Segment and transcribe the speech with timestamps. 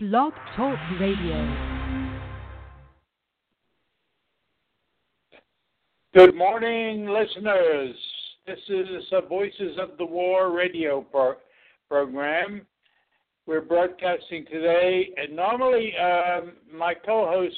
[0.00, 1.82] Blog Talk Radio.
[6.14, 7.96] Good morning, listeners.
[8.46, 11.34] This is a Voices of the War radio pro-
[11.88, 12.64] program.
[13.46, 17.56] We're broadcasting today, and normally um, my co-host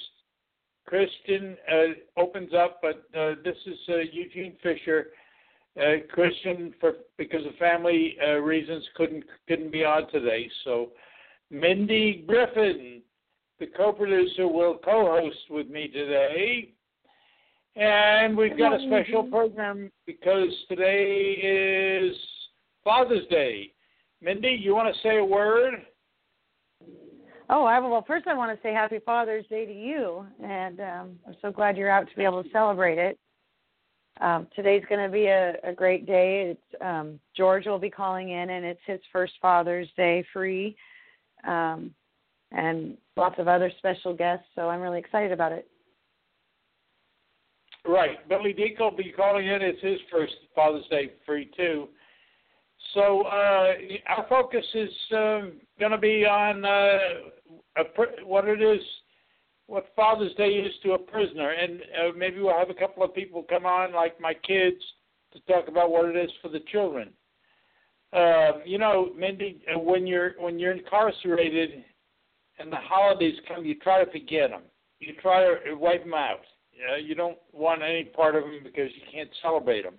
[0.87, 5.09] Christian uh, opens up, but uh, this is uh, Eugene Fischer.
[5.79, 10.49] Uh, Christian, for because of family uh, reasons, couldn't couldn't be on today.
[10.65, 10.89] So,
[11.51, 13.03] Mindi Griffiths,
[13.59, 16.73] the co-producer, will co-host with me today.
[17.77, 22.17] And we've got a special program because today is
[22.85, 23.73] Father's Day.
[24.21, 25.75] Mindi, you want to say a word?
[27.49, 31.19] Oh, I, well, first I want to say Happy Father's Day to you, and um,
[31.27, 33.19] I'm so glad you're out to be able to celebrate it.
[34.21, 36.51] Um, today's going to be a, a great day.
[36.51, 40.77] It's um, George will be calling in, and it's his first Father's Day free,
[41.47, 41.95] um,
[42.53, 44.47] and lots of other special guests.
[44.55, 45.69] So I'm really excited about it.
[47.87, 48.29] Right.
[48.29, 49.63] Billy Dekle will be calling in.
[49.63, 51.89] It's his first Father's Day free, too.
[52.95, 53.73] So uh,
[54.09, 58.81] our focus is um, going to be on uh, pr- what it is,
[59.67, 63.15] what Father's Day is to a prisoner, and uh, maybe we'll have a couple of
[63.15, 64.83] people come on, like my kids,
[65.33, 67.11] to talk about what it is for the children.
[68.13, 71.85] Uh, you know, Mindi, uh, when you're when you're incarcerated
[72.59, 74.63] and the holidays come, you try to forget them.
[74.99, 76.41] You try to wipe them out.
[76.73, 79.95] You, know, you don't want any part of them because you can't celebrate them.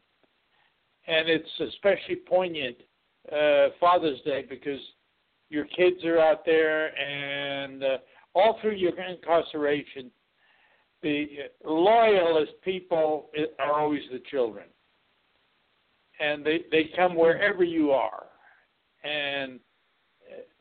[1.07, 2.77] And it's especially poignant
[3.31, 4.79] uh, Father's Day because
[5.49, 7.97] your kids are out there, and uh,
[8.33, 10.09] all through your incarceration,
[11.03, 11.27] the
[11.65, 14.65] loyalist people are always the children,
[16.21, 18.25] and they they come wherever you are,
[19.03, 19.59] and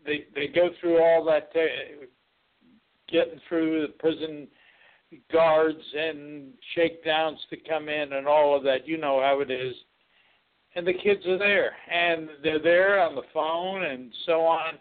[0.04, 2.04] they they go through all that, uh,
[3.08, 4.48] getting through the prison
[5.32, 8.86] guards and shakedowns to come in and all of that.
[8.86, 9.74] You know how it is.
[10.76, 14.74] And the kids are there, and they're there on the phone and so on.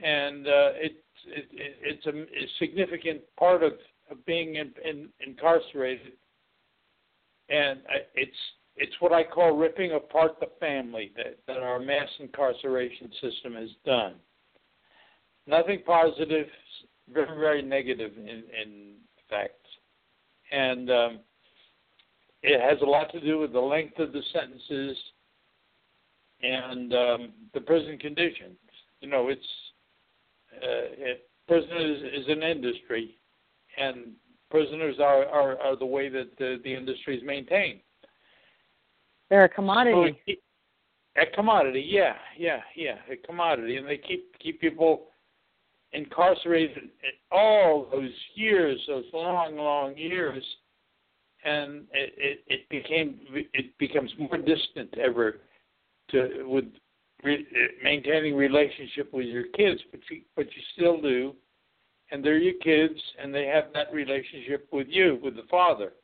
[0.00, 3.72] And uh, it, it, it, it's a, a significant part of,
[4.10, 6.12] of being in, in, incarcerated.
[7.48, 7.80] And
[8.14, 8.30] it's
[8.76, 13.68] it's what I call ripping apart the family that, that our mass incarceration system has
[13.84, 14.14] done.
[15.46, 16.46] Nothing positive,
[17.12, 18.94] very very negative in, in
[19.28, 19.66] fact,
[20.50, 21.20] and um,
[22.42, 24.96] it has a lot to do with the length of the sentences
[26.42, 28.56] and um, the prison conditions.
[29.00, 29.40] You know, it's
[30.56, 33.16] uh, it, prison is, is an industry,
[33.78, 34.12] and
[34.50, 37.80] prisoners are, are, are the way that the, the industry is maintained.
[39.32, 40.20] They're a commodity.
[40.28, 45.04] So a commodity, yeah, yeah, yeah, a commodity, and they keep keep people
[45.92, 46.90] incarcerated
[47.30, 50.44] all those years, those long, long years,
[51.46, 53.20] and it, it, it became
[53.54, 55.40] it becomes more distant ever
[56.10, 56.66] to with
[57.24, 57.46] re,
[57.82, 61.34] maintaining relationship with your kids, but you but you still do,
[62.10, 65.94] and they're your kids, and they have that relationship with you, with the father.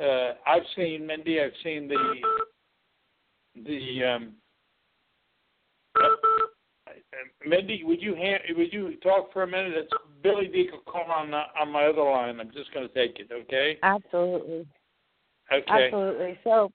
[0.00, 1.40] Uh, I've seen Mindi.
[1.40, 2.14] I've seen the
[3.64, 4.34] the um,
[7.46, 9.72] Mindi, would you hand, would you talk for a minute?
[9.74, 12.38] It's Billy Dekle calling on the, on my other line.
[12.38, 13.30] I'm just going to take it.
[13.32, 13.78] Okay.
[13.82, 14.66] Absolutely.
[15.52, 15.64] Okay.
[15.68, 16.38] Absolutely.
[16.44, 16.70] So,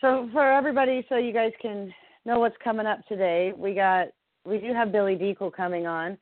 [0.00, 1.92] so for everybody, so you guys can
[2.24, 4.08] know what's coming up today, we got
[4.44, 6.16] we do have Billy Dekle coming on,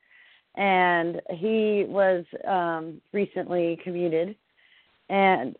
[0.55, 4.35] and he was um, recently commuted,
[5.09, 5.55] and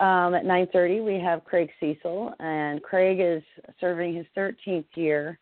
[0.00, 3.42] um, at 9:30 we have Craig Cesal, and Craig is
[3.80, 5.38] serving his 13th year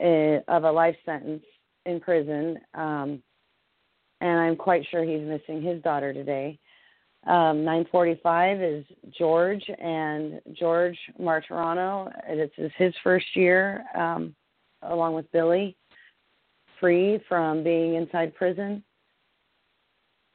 [0.00, 1.44] uh, of a life sentence
[1.86, 3.22] in prison, um,
[4.20, 6.58] and I'm quite sure he's missing his daughter today.
[7.26, 8.84] Um, 9:45 is
[9.16, 12.10] George and George Martorano.
[12.28, 14.34] This is his first year, um,
[14.82, 15.76] along with Billy,
[16.80, 18.82] free from being inside prison.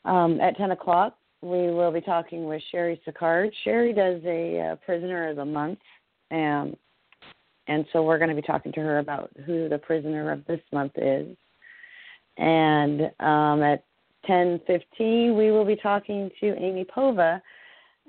[0.06, 3.52] Um, at 10 o'clock, we will be talking with Cheri Sicard.
[3.64, 5.80] Cheri does a uh, prisoner of the month,
[6.32, 6.76] and
[7.68, 10.62] and so we're going to be talking to her about who the prisoner of this
[10.72, 11.36] month is.
[12.38, 13.84] And um, at
[14.28, 17.42] 10:15, we will be talking to Amy Povah.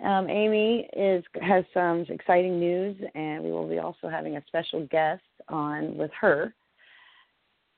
[0.05, 4.87] Um, Amy is has some exciting news, and we will be also having a special
[4.87, 6.55] guest on with her.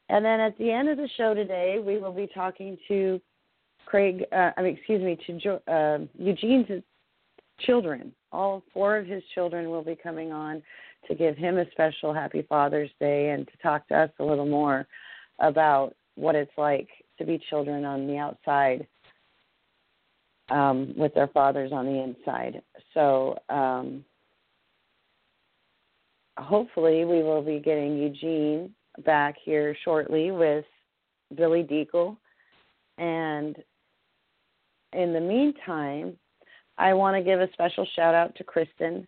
[0.08, 3.20] And then at the end of the show today, we will be talking to
[3.88, 4.26] Craig.
[4.32, 6.82] Uh, I mean, excuse me, to uh, Eugene's
[7.60, 8.12] children.
[8.32, 10.62] All four of his children will be coming on
[11.06, 14.44] to give him a special happy Father's Day and to talk to us a little
[14.44, 14.86] more
[15.38, 18.86] about what it's like to be children on the outside
[20.50, 22.60] um, with their fathers on the inside.
[22.92, 24.04] So um,
[26.36, 28.74] hopefully, we will be getting Eugene
[29.06, 30.66] back here shortly with
[31.34, 32.18] Billy Dekle.
[32.98, 33.56] And
[34.92, 36.16] in the meantime,
[36.76, 39.06] I want to give a special shout out to Kristen.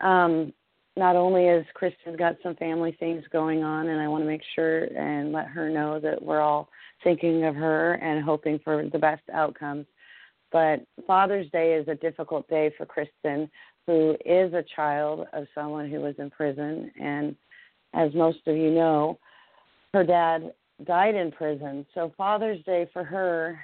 [0.00, 0.52] Um,
[0.96, 4.42] not only has Kristen got some family things going on, and I want to make
[4.54, 6.68] sure and let her know that we're all
[7.04, 9.86] thinking of her and hoping for the best outcomes.
[10.52, 13.48] But Father's Day is a difficult day for Kristen,
[13.86, 16.90] who is a child of someone who was in prison.
[17.00, 17.36] And
[17.94, 19.18] as most of you know,
[19.94, 20.52] her dad
[20.84, 21.86] died in prison.
[21.94, 23.60] So Father's Day for her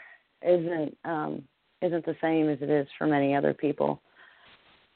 [0.47, 1.43] isn't um,
[1.83, 4.01] isn't the same as it is for many other people.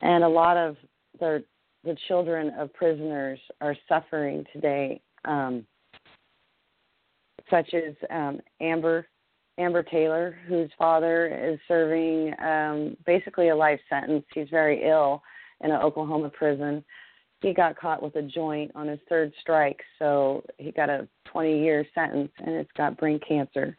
[0.01, 0.77] And a lot of
[1.19, 1.45] the
[1.85, 5.65] the children of prisoners are suffering today, um,
[7.49, 9.07] such as um, Amber
[9.59, 14.25] Amber Taylor, whose father is serving um, basically a life sentence.
[14.35, 15.23] He's very ill
[15.63, 16.85] in an Oklahoma prison.
[17.43, 21.63] He got caught with a joint on his third strike, so he got a 20
[21.63, 23.77] year sentence, and it's got brain cancer.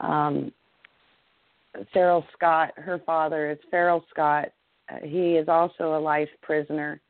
[0.00, 0.52] Um,
[1.92, 4.48] Ferrell Scott, her father, is Ferrell Scott.
[4.90, 7.00] Uh, he is also a life prisoner,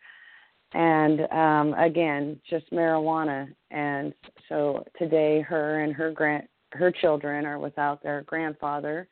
[0.73, 3.49] and um, again, just marijuana.
[3.71, 4.13] And
[4.49, 9.09] so today, her and her grand her children are without their grandfather.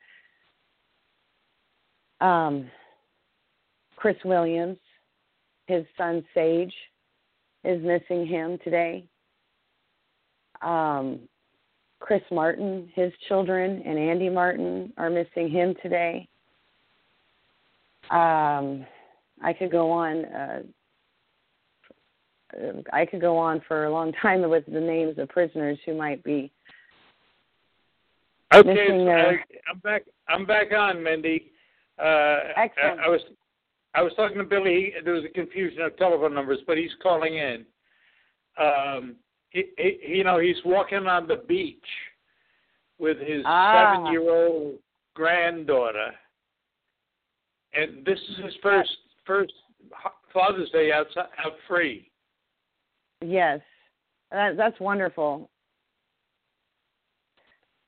[2.20, 2.70] Um,
[3.96, 4.78] Chris Williams,
[5.66, 6.74] his son Sage,
[7.64, 9.06] is missing him today.
[10.62, 11.20] Um,
[11.98, 16.28] Chris Martin, his children, and Andy Martin are missing him today.
[18.10, 18.86] Um,
[19.42, 20.24] I could go on.
[20.26, 20.62] Uh,
[22.92, 26.22] I could go on for a long time with the names of prisoners who might
[26.22, 26.52] be
[28.54, 29.36] Okay, so I,
[29.70, 30.02] I'm back.
[30.28, 31.50] I'm back on, Mindi.
[31.98, 33.00] Uh, Excellent.
[33.00, 33.20] I, I was
[33.94, 34.92] I was talking to Billy.
[35.04, 37.64] There was a confusion of telephone numbers, but he's calling in.
[38.58, 39.16] Um,
[39.56, 41.78] he, he, you know, he's walking on the beach
[42.98, 43.94] with his ah.
[43.94, 44.74] seven-year-old
[45.14, 46.10] granddaughter,
[47.72, 48.90] and this is his first
[49.26, 49.52] first
[50.32, 52.10] Father's Day outside out free.
[53.24, 53.60] Yes,
[54.30, 55.48] that, that's wonderful.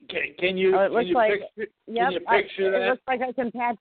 [0.08, 0.74] Can, can you?
[0.74, 1.32] Oh, it looks can you like.
[1.32, 2.86] picture, yep, can you picture I, that?
[2.86, 3.76] It looks like I can patch.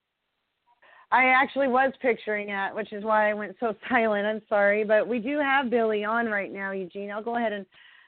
[1.11, 4.25] I actually was picturing that, which is why I went so silent.
[4.25, 7.11] I'm sorry, but we do have Billy on right now, Eugene.
[7.11, 7.65] I'll go ahead and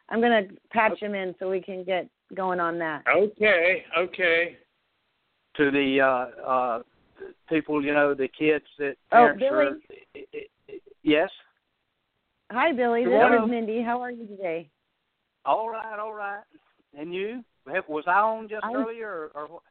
[0.09, 3.03] I'm going to patch him in so we can get going on that.
[3.15, 4.57] Okay, okay.
[5.57, 6.79] To the uh uh
[7.49, 9.83] people, you know, the kids that Oh, parents
[10.15, 10.25] Billy.
[10.25, 10.41] are,
[11.03, 11.29] yes.
[12.51, 13.03] Hi, Billy.
[13.03, 13.43] This Hello.
[13.45, 13.81] is Mindi.
[13.83, 14.69] How are you today?
[15.45, 16.41] All right, all right.
[16.97, 17.43] And you?
[17.87, 19.61] Was I on just I'm- earlier, or, or what?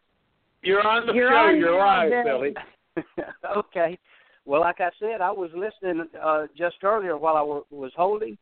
[0.63, 1.37] You're on the You're show.
[1.37, 1.87] on You're now,
[2.17, 2.51] live, Billy.
[2.51, 2.55] Billy.
[3.57, 3.99] okay.
[4.45, 8.39] Well, like I said, I was listening uh, just earlier while I w- was holding,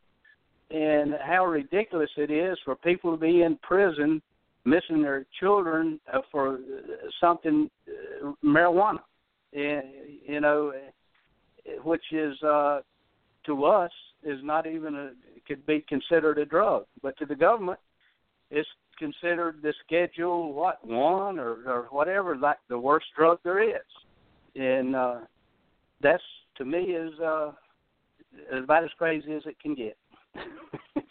[0.70, 4.22] and how ridiculous it is for people to be in prison
[4.64, 6.58] missing their children uh, for uh,
[7.20, 9.00] something uh, marijuana,
[9.52, 9.82] and
[10.26, 10.72] you know,
[11.84, 12.80] which is uh,
[13.46, 13.90] to us
[14.22, 15.10] is not even a
[15.46, 17.78] could be considered a drug, but to the government,
[18.50, 18.68] it's
[18.98, 23.86] considered the schedule what one or or whatever like the worst drug there is,
[24.58, 25.16] and uh,
[26.00, 26.22] that's
[26.56, 27.52] to me is uh,
[28.52, 29.96] about as crazy as it can get.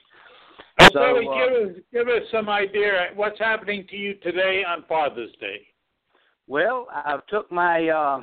[0.93, 4.85] So, Billy, uh, give us give us some idea what's happening to you today on
[4.87, 5.67] Father's Day.
[6.47, 8.21] Well, I took my uh,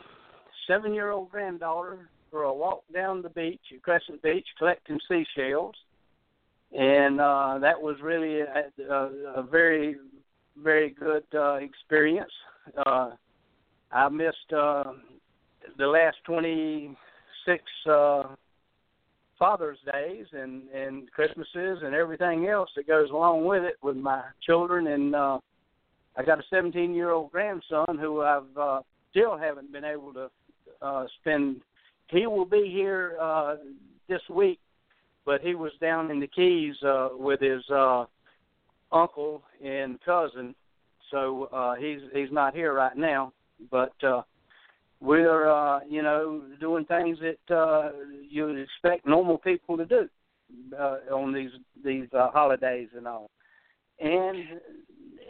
[0.66, 5.74] seven-year-old granddaughter for a walk down the beach at Crescent Beach, collecting seashells,
[6.72, 9.96] and uh, that was really a, a, a very,
[10.56, 12.32] very good uh, experience.
[12.86, 13.10] Uh,
[13.92, 14.84] I missed uh,
[15.78, 18.22] the last twenty-six uh,
[19.38, 24.22] Father's Days and and Christmases and everything else that goes along with it with my
[24.46, 25.14] children and.
[25.14, 25.38] uh
[26.16, 28.80] I got a 17 year old grandson who I've uh,
[29.10, 30.30] still haven't been able to
[30.80, 31.62] uh, spend.
[32.08, 33.56] He will be here uh,
[34.08, 34.58] this week,
[35.24, 38.04] but he was down in the Keys uh, with his uh,
[38.90, 40.54] uncle and cousin,
[41.10, 43.32] so uh, he's he's not here right now.
[43.70, 44.22] But uh,
[45.00, 47.90] we're uh, you know doing things that uh,
[48.28, 50.08] you would expect normal people to do
[50.78, 51.50] uh, on these
[51.84, 53.30] these uh, holidays and all.
[54.00, 54.44] And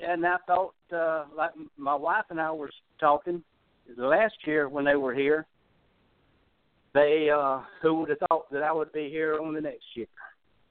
[0.06, 3.42] and I thought, uh, like my wife and I were talking
[3.96, 5.46] last year when they were here.
[6.94, 10.06] They, uh, who would have thought that I would be here on the next year?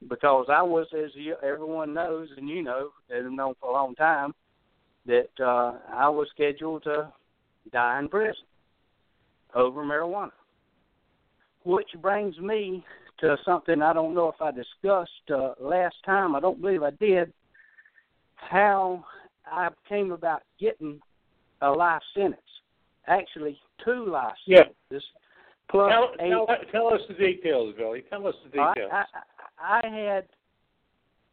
[0.08, 3.94] because I was, as you, everyone knows, and you know, and known for a long
[3.94, 4.32] time,
[5.06, 7.12] that uh, I was scheduled to
[7.70, 8.44] die in prison
[9.54, 10.32] over marijuana.
[11.64, 12.84] Which brings me
[13.20, 16.34] to something I don't know if I discussed uh, last time.
[16.34, 17.32] I don't believe I did.
[18.34, 19.04] How
[19.46, 21.00] I came about getting
[21.60, 22.40] a life sentence.
[23.06, 24.74] Actually, two life sentences.
[24.90, 24.98] Yeah.
[25.70, 26.30] Plus Tell, eight.
[26.30, 28.02] tell, tell us the details, Billy.
[28.10, 28.90] Tell us the I, details.
[28.92, 30.24] I, I had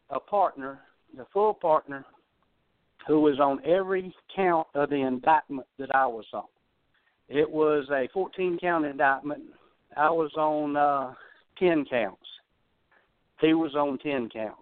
[0.08, 0.80] a partner,
[1.16, 2.06] the full partner,
[3.06, 6.44] who was on every count of the indictment that I was on.
[7.28, 9.42] It was a 14 count indictment.
[9.96, 11.14] I was on uh,
[11.58, 12.26] 10 counts.
[13.40, 14.60] He was on 10 counts.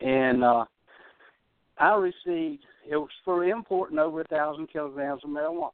[0.00, 0.64] And uh,
[1.78, 5.70] I received, it was for importing over a thousand kilograms of marijuana,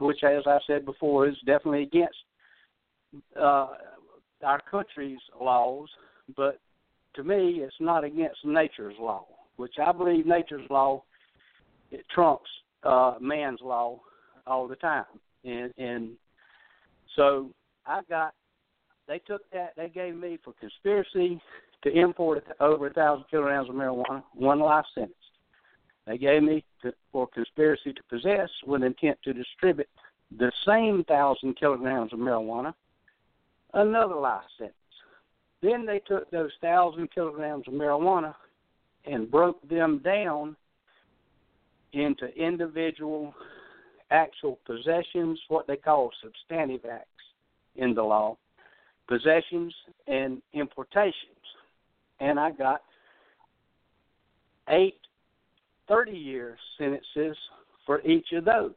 [0.00, 2.16] which, as I said before, is definitely against
[3.38, 3.68] uh,
[4.42, 5.88] our country's laws,
[6.36, 6.58] but
[7.14, 9.26] to me, it's not against nature's law,
[9.56, 11.02] which I believe nature's law
[11.90, 12.50] it trumps
[12.84, 14.00] uh, man's law
[14.46, 15.04] all the time,
[15.44, 16.10] and and
[17.16, 17.50] so
[17.86, 18.34] I got.
[19.08, 19.74] They took that.
[19.76, 21.40] They gave me for conspiracy
[21.82, 25.14] to import over a thousand kilograms of marijuana, one life sentence.
[26.06, 29.88] They gave me to, for conspiracy to possess with intent to distribute
[30.38, 32.72] the same thousand kilograms of marijuana,
[33.74, 34.76] another life sentence.
[35.62, 38.34] Then they took those thousand kilograms of marijuana
[39.04, 40.56] and broke them down
[41.92, 43.34] into individual
[44.10, 47.08] actual possessions, what they call substantive acts
[47.76, 48.36] in the law,
[49.08, 49.74] possessions
[50.06, 51.14] and importations.
[52.20, 52.82] And I got
[54.68, 54.98] eight
[55.88, 57.36] 30 year sentences
[57.84, 58.72] for each of those.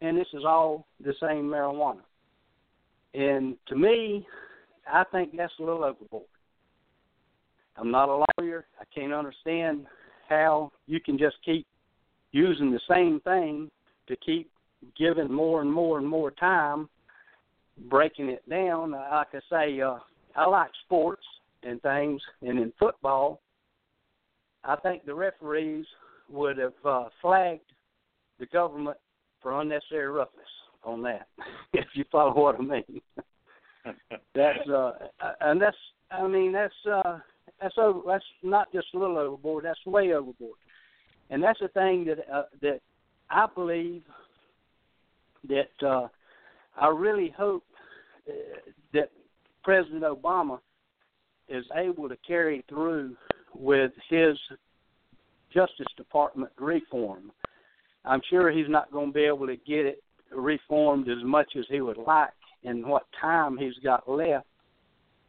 [0.00, 2.02] And this is all the same marijuana.
[3.14, 4.26] And to me,
[4.90, 6.24] I think that's a little overboard.
[7.78, 8.66] I'm not a lawyer.
[8.80, 9.86] I can't understand
[10.28, 11.66] how you can just keep
[12.32, 13.70] using the same thing
[14.08, 14.50] to keep
[14.96, 16.88] giving more and more and more time,
[17.88, 18.92] breaking it down.
[18.92, 19.98] Like I say, uh,
[20.34, 21.24] I like sports
[21.62, 23.40] and things, and in football,
[24.64, 25.86] I think the referees
[26.30, 27.72] would have uh, flagged
[28.38, 28.96] the government
[29.40, 30.44] for unnecessary roughness
[30.84, 31.28] on that,
[31.72, 33.00] if you follow what I mean.
[34.34, 34.92] that's uh,
[35.40, 35.76] and that's
[36.10, 37.18] I mean that's uh,
[37.60, 39.64] that's over, that's not just a little overboard.
[39.64, 40.58] That's way overboard,
[41.30, 42.80] and that's the thing that uh, that
[43.30, 44.02] I believe
[45.48, 46.08] that uh,
[46.76, 47.64] I really hope
[48.28, 48.32] uh,
[48.92, 49.10] that
[49.62, 50.58] President Obama
[51.48, 53.16] is able to carry through
[53.54, 54.36] with his
[55.52, 57.32] Justice Department reform.
[58.04, 61.64] I'm sure he's not going to be able to get it reformed as much as
[61.68, 62.30] he would like
[62.62, 64.46] in what time he's got left.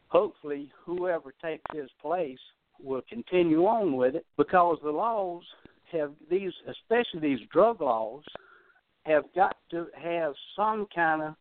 [0.09, 2.39] Hopefully, whoever takes his place
[2.81, 5.43] will continue on with it because the laws
[5.91, 8.23] have these, especially these drug laws,
[9.03, 11.35] have got to have some kind of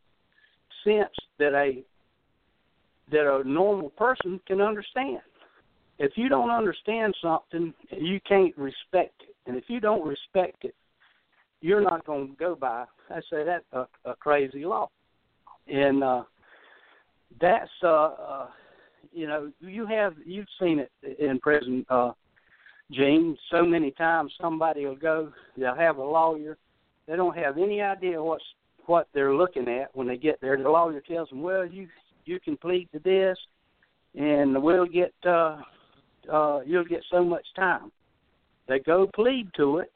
[0.85, 1.83] sense that a
[3.11, 5.21] that a normal person can understand.
[5.99, 10.75] If you don't understand something, you can't respect it, and if you don't respect it,
[11.61, 12.85] you're not going to go by.
[13.11, 14.91] I say that a, a crazy law,
[15.69, 16.25] and uh,
[17.41, 18.47] that's uh, uh,
[19.13, 22.13] you know you have you've seen it in prison, uh,
[22.91, 23.37] Gene.
[23.51, 26.57] So many times somebody will go, they'll have a lawyer,
[27.07, 28.45] they don't have any idea what's
[28.87, 30.57] what they're looking at when they get there.
[30.57, 31.89] The lawyer tells them, well, you
[32.25, 33.39] you can plead to this,
[34.15, 35.59] and we'll get uh,
[36.33, 37.91] uh, you'll get so much time.
[38.69, 39.93] They go plead to it.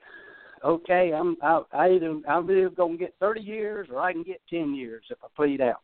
[0.65, 4.23] Okay, I'm I, I either I'm either going to get 30 years or I can
[4.23, 5.83] get 10 years if I plead out.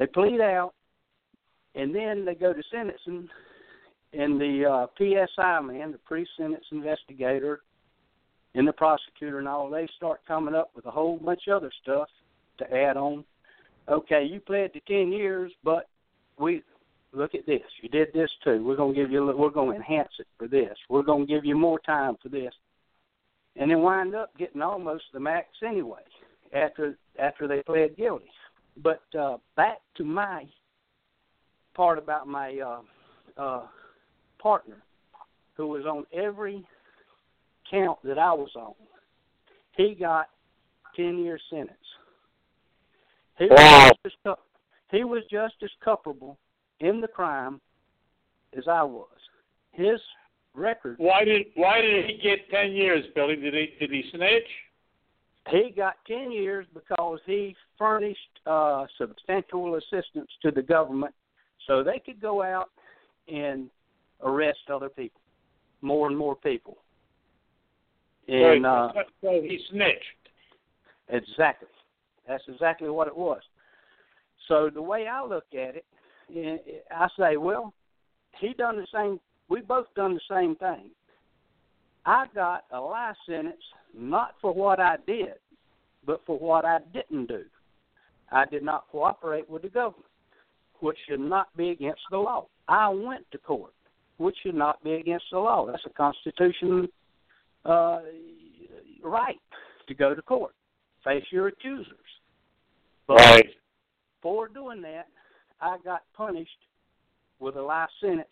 [0.00, 0.72] They plead out,
[1.74, 3.28] and then they go to sentencing,
[4.14, 7.60] and the uh, PSI man, the pre-sentence investigator,
[8.54, 11.70] and the prosecutor and all, they start coming up with a whole bunch of other
[11.82, 12.08] stuff
[12.58, 13.24] to add on.
[13.90, 15.86] Okay, you pled to 10 years, but
[16.38, 16.62] we
[17.12, 17.60] look at this.
[17.82, 18.64] You did this too.
[18.64, 19.28] We're going to give you.
[19.28, 20.78] A, We're to enhance it for this.
[20.88, 22.54] We're going to give you more time for this,
[23.56, 26.00] and then wind up getting almost the max anyway
[26.54, 28.30] after after they pled guilty.
[28.82, 30.44] But uh, back to my
[31.74, 33.66] part about my uh, uh,
[34.40, 34.82] partner,
[35.56, 36.64] who was on every
[37.70, 38.74] count that I was on.
[39.76, 40.28] He got
[40.96, 41.76] ten year sentence.
[43.38, 43.88] He Wow.
[43.88, 44.34] was just as,
[44.90, 46.38] he was just as culpable
[46.80, 47.60] in the crime
[48.56, 49.08] as I was.
[49.72, 50.00] His
[50.54, 53.36] record Why did Why did he get ten years, Billy?
[53.36, 54.48] Did he Did he snitch?
[55.48, 58.18] he got 10 years because he furnished
[58.50, 61.14] uh, substantial assistance to the government
[61.66, 62.70] so they could go out
[63.32, 63.70] and
[64.22, 65.20] arrest other people,
[65.82, 66.78] more and more people.
[68.26, 70.02] And uh, so he snitched.
[71.08, 71.68] Exactly.
[72.26, 73.40] That's exactly what it was.
[74.48, 75.84] So the way I look at it,
[76.90, 77.72] I say, well,
[78.40, 79.20] he done the same.
[79.48, 80.90] We both done the same thing.
[82.04, 83.62] I got a life sentence
[83.96, 85.34] not for what I did,
[86.04, 87.44] but for what I didn't do.
[88.30, 90.04] I did not cooperate with the government,
[90.80, 92.46] which should not be against the law.
[92.68, 93.72] I went to court,
[94.18, 95.66] which should not be against the law.
[95.66, 96.86] That's a constitutional
[97.64, 98.00] uh,
[99.02, 99.40] right
[99.88, 100.54] to go to court,
[101.04, 101.86] face your accusers.
[103.06, 103.46] But right.
[104.22, 105.08] for doing that,
[105.60, 106.50] I got punished
[107.40, 108.28] with a life sentence,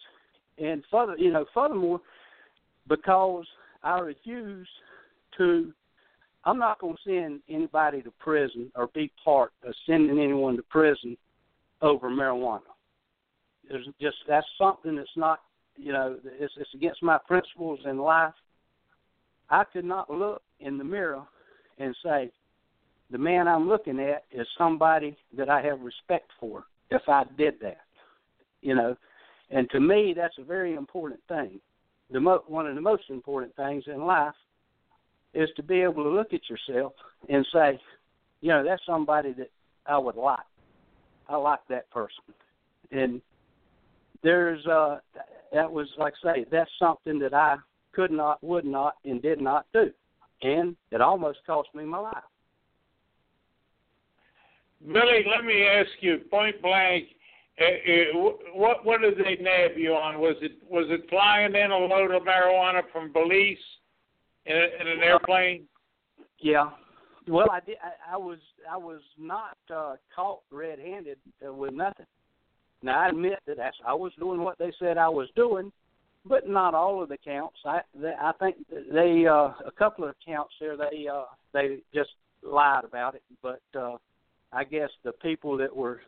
[0.59, 2.01] and further, you know, furthermore,
[2.89, 3.47] because
[3.83, 4.69] I refused
[5.39, 5.73] to
[6.45, 10.63] I'm not going to send anybody to prison or be part of sending anyone to
[10.63, 11.17] prison
[11.83, 12.61] over marijuana.
[13.69, 15.41] There's just that's something that's not,
[15.77, 18.33] you know, it's, it's against my principles in life.
[19.51, 21.23] I could not look in the mirror
[21.79, 22.31] and say,
[23.11, 26.65] the man I'm looking at is somebody that I have respect for.
[26.91, 27.81] If I did that,
[28.63, 28.97] you know,
[29.51, 31.61] and to me that's a very important thing.
[32.11, 34.35] The mo- one of the most important things in life
[35.35, 36.93] is to be able to look at yourself
[37.29, 37.79] and say,
[38.41, 39.51] you know, that's somebody that
[39.87, 40.39] I would like.
[41.29, 42.35] I like that person.
[42.91, 43.21] And
[44.23, 44.99] there's uh
[45.53, 47.57] that was like I say, that's something that I
[47.93, 49.91] could not, would not, and did not do.
[50.43, 52.17] And it almost cost me my life.
[54.87, 57.09] Billy, let me ask you point blank.
[57.61, 58.21] Uh, uh,
[58.55, 60.21] what what did they nab you on?
[60.21, 63.57] Was it was it flying in a load of marijuana from Belize?
[64.49, 65.65] In, in an airplane?
[66.41, 66.71] Yeah.
[67.27, 67.77] Well, I did.
[67.83, 68.39] I, I was
[68.71, 72.07] I was not uh, caught red-handed uh, with nothing.
[72.83, 75.73] Now I admit that that's, I was doing what they said I was doing,
[76.25, 77.59] but not all of the counts.
[77.67, 82.11] I they, I think they uh, a couple of counts there they uh, they just
[82.43, 83.23] lied about it.
[83.43, 83.97] But uh,
[84.53, 86.01] I guess the people that were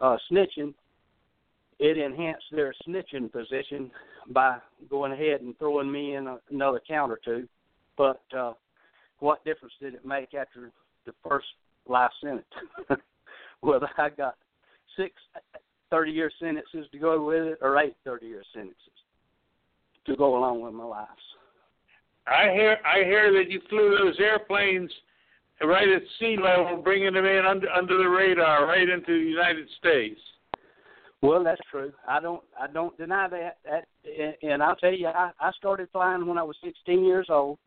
[0.00, 0.72] uh, snitching,
[1.78, 3.90] it enhanced their snitching position
[4.30, 4.56] by
[4.88, 7.46] going ahead and throwing me in a, another count or two.
[7.96, 8.54] But uh,
[9.18, 10.70] what difference did it make after
[11.06, 11.46] the first
[11.86, 12.44] life sentence?
[13.60, 14.36] Whether I got
[14.96, 15.12] six
[15.90, 18.76] 30 year sentences to go with it or eight 30 year sentences
[20.06, 21.08] to go along with my life.
[22.26, 24.90] I hear I hear that you flew those airplanes
[25.62, 29.68] right at sea level, bringing them in under under the radar, right into the United
[29.78, 30.20] States.
[31.20, 31.92] Well, that's true.
[32.08, 33.58] I don't I don't deny that.
[33.64, 33.86] That
[34.42, 37.58] and I'll tell you, I, I started flying when I was 16 years old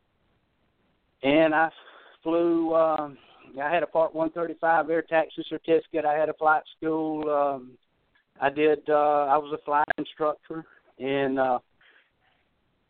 [1.23, 1.69] and I
[2.23, 2.73] flew.
[2.75, 3.17] Um,
[3.61, 6.05] I had a Part 135 air taxi certificate.
[6.05, 7.29] I had a flight school.
[7.29, 7.71] Um,
[8.41, 8.79] I did.
[8.89, 10.65] Uh, I was a flight instructor,
[10.99, 11.59] and uh,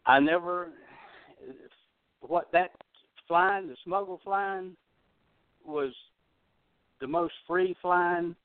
[0.05, 0.69] I never.
[2.21, 2.71] What that
[3.27, 4.75] flying, the smuggle flying,
[5.63, 5.93] was
[7.01, 8.35] the most free flying,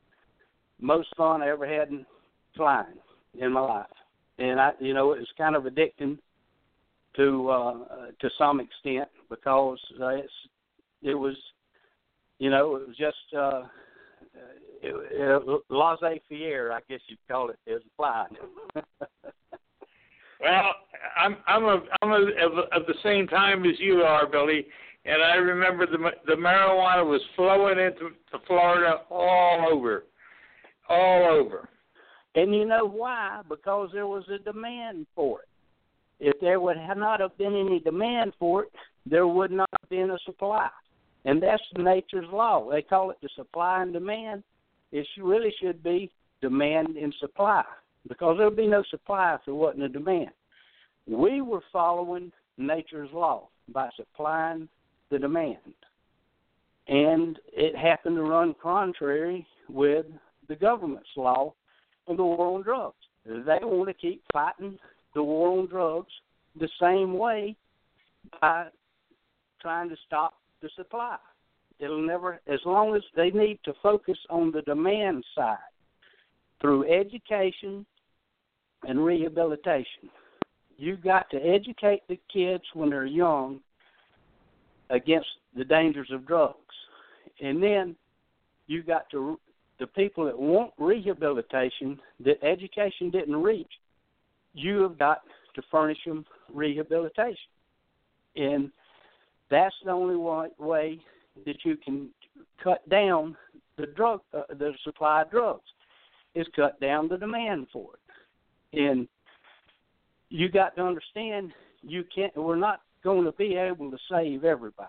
[0.81, 2.05] most fun I ever had in
[2.57, 2.99] flying
[3.39, 3.87] in my life.
[4.39, 6.19] And I, you know, it was kind of addicting
[7.17, 7.75] to uh,
[8.21, 10.33] to some extent because it's
[11.03, 11.37] it was
[12.39, 13.63] you know it was just uh,
[14.83, 18.29] it, it, laissez-faire, I guess you'd call it, is flying.
[20.41, 20.75] well,
[21.17, 24.67] I'm I'm a I'm a, of, of the same time as you are, Billy,
[25.05, 30.05] and I remember the the marijuana was flowing into to Florida all over,
[30.89, 31.69] all over.
[32.35, 33.43] And you know why?
[33.49, 35.49] Because there was a demand for it.
[36.21, 38.73] If there would have not have been any demand for it,
[39.07, 40.69] there would not have been a supply.
[41.25, 42.71] And that's nature's law.
[42.71, 44.43] They call it the supply and demand.
[44.93, 47.65] It really should be demand and supply
[48.09, 50.31] because there would be no supply if there wasn't a demand.
[51.07, 54.69] We were following nature's law by supplying
[55.11, 55.57] the demand.
[56.89, 60.07] And it happened to run contrary with
[60.49, 61.55] the government's law
[62.07, 62.97] of the war on drugs.
[63.25, 64.79] They want to keep fighting
[65.15, 66.13] the war on drugs
[66.59, 67.57] the same way
[68.41, 68.67] by
[69.61, 71.17] trying to stop the supply.
[71.79, 75.57] It'll never, as long as they need to focus on the demand side
[76.61, 77.87] through education
[78.87, 80.11] and rehabilitation.
[80.77, 83.61] You've got to educate the kids when they're young
[84.91, 86.57] against the dangers of drugs.
[87.41, 87.97] And then
[88.67, 89.39] you've got to,
[89.79, 93.73] the people that want rehabilitation that education didn't reach,
[94.55, 95.23] you have got
[95.55, 97.37] to furnish them rehabilitation.
[98.37, 98.71] And
[99.51, 101.01] that's the only way
[101.45, 102.11] that you can
[102.63, 103.37] cut down
[103.77, 105.65] the drug, uh, the supply of drugs,
[106.35, 108.81] is cut down the demand for it.
[108.81, 109.09] And
[110.29, 112.37] you got to understand you can't.
[112.37, 114.89] We're not going to be able to save everybody.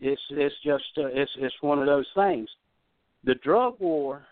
[0.00, 2.48] It's it's just uh, it's it's one of those things.
[3.24, 4.26] The drug war.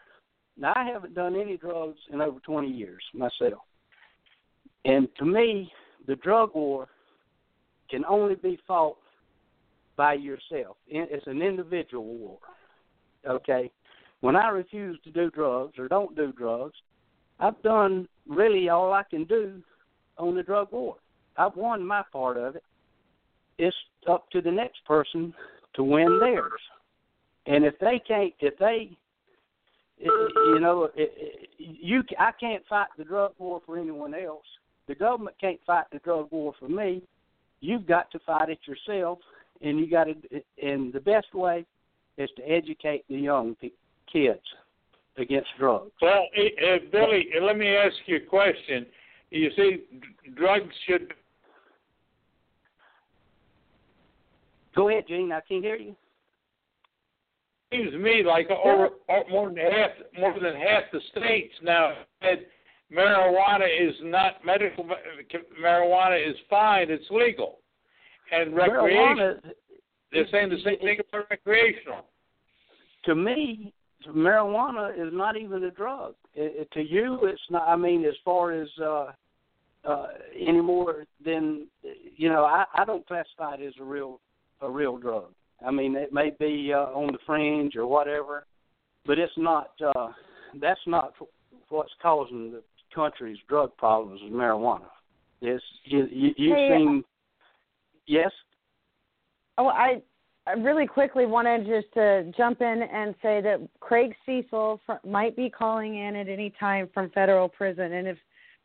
[0.59, 3.63] Now I haven't done any drugs in over 20 years myself,
[4.87, 5.71] and to me,
[6.07, 6.87] the drug war
[7.91, 8.97] can only be fought
[9.97, 10.77] by yourself.
[10.87, 12.39] It's an individual war.
[13.29, 13.71] Okay,
[14.21, 16.77] when I refuse to do drugs or don't do drugs,
[17.41, 19.61] I've done really all I can do
[20.19, 20.97] on the drug war.
[21.37, 22.63] I've won my part of it.
[23.59, 23.77] It's
[24.09, 25.35] up to the next person
[25.75, 26.61] to win theirs.
[27.47, 28.97] And if they can't, if they,
[29.99, 30.89] you know,
[31.59, 34.45] you, I can't fight the drug war for anyone else.
[34.89, 37.03] The government can't fight the drug war for me.
[37.61, 39.19] You've got to fight it yourself,
[39.63, 40.15] and you got to.
[40.63, 41.65] And the best way
[42.19, 43.57] is to educate the young
[44.13, 44.41] kids
[45.19, 45.91] against drugs.
[46.01, 48.87] Well, uh, Billy, let me ask you a question.
[49.31, 49.85] You see,
[50.35, 51.13] drugs should.
[54.75, 55.33] Go ahead, Gene.
[55.33, 55.97] I can't hear you.
[57.73, 58.91] Seems to me like over,
[59.29, 62.47] more than half more than half the states now said
[62.93, 64.89] marijuana is not medical.
[65.63, 66.91] Marijuana is fine.
[66.91, 67.59] It's legal,
[68.33, 69.37] and recreational.
[70.13, 72.07] They're saying the same thing about recreational.
[73.07, 73.73] To me,
[74.09, 76.15] marijuana is not even a drug.
[76.35, 77.69] It, it, to you, it's not.
[77.69, 79.07] I mean, as far as uh,
[79.85, 81.67] uh, any more than
[82.17, 84.21] you know, I, I don't classify it as a real
[84.61, 85.27] a real drug.
[85.67, 88.47] I mean, it may be uh, on the fringe or whatever,
[89.05, 89.71] but it's not.
[89.85, 90.09] Uh,
[90.61, 91.13] that's not
[91.69, 92.63] what's causing the
[92.97, 94.89] country's drug problems is marijuana.
[95.41, 97.05] Yes, you you, you hey, seem.
[98.07, 98.33] Yes.
[99.59, 100.03] Oh, I
[100.47, 105.51] I really quickly wanted just to jump in and say that Craig Cesal might be
[105.51, 108.19] calling in at any time from federal prison, and if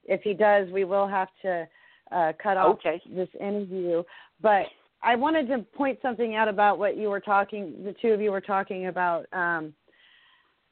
[0.06, 1.68] if he does, we will have to
[2.12, 3.02] uh, cut off okay.
[3.14, 4.04] this interview.
[4.42, 4.64] But
[5.04, 7.84] I wanted to point something out about what you were talking.
[7.84, 9.26] The two of you were talking about.
[9.34, 9.74] Um,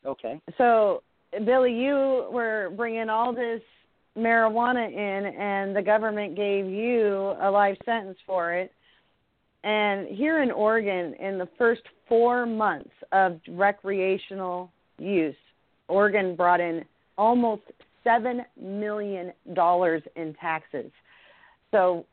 [0.06, 0.40] okay.
[0.58, 1.04] So,
[1.46, 3.62] Billy, you were bringing all this
[4.18, 8.72] marijuana in, and the government gave you a life sentence for it
[9.64, 15.36] and here in Oregon, in the first four months of recreational use,
[15.88, 16.86] Oregon brought in
[17.18, 17.64] almost
[18.06, 19.34] $7 million
[20.16, 20.92] in taxes.
[21.72, 22.06] So,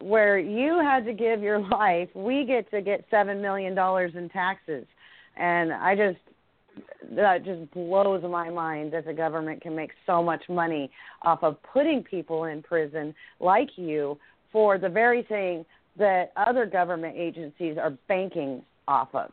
[0.00, 3.78] where you had to give your life, we get to get $7 million
[4.16, 4.84] in taxes.
[5.36, 6.18] And I just,
[7.12, 10.90] that just blows my mind that the government can make so much money
[11.22, 14.18] off of putting people in prison like you
[14.52, 15.64] for the very thing
[15.98, 19.30] that other government agencies are banking off of.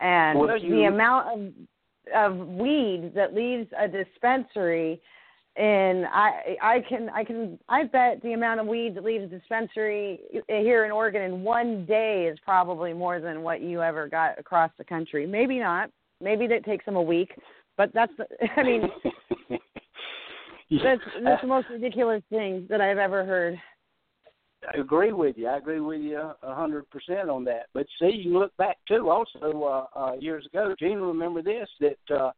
[0.00, 0.70] And well, you...
[0.70, 1.52] the amount of
[2.14, 5.00] of weed that leaves a dispensary
[5.56, 9.26] and I I can I can I bet the amount of weed that leaves a
[9.26, 14.38] dispensary here in Oregon in one day is probably more than what you ever got
[14.38, 15.26] across the country.
[15.26, 15.90] Maybe not.
[16.20, 17.32] Maybe that takes them a week,
[17.76, 18.26] but that's the,
[18.56, 18.82] I mean
[20.82, 23.58] that's that's the most ridiculous thing that I've ever heard.
[24.74, 25.48] I agree with you.
[25.48, 27.66] I agree with you a hundred percent on that.
[27.72, 29.10] But see, you look back too.
[29.10, 32.32] Also, uh, uh, years ago, Gene, remember this that uh,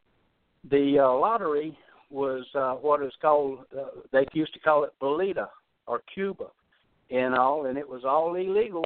[0.71, 1.77] the uh, lottery
[2.11, 3.61] was uh, what is called.
[3.77, 5.49] Uh, they used to call it Bolita
[5.87, 6.47] or Cuba,
[7.11, 8.85] and all, and it was all illegal.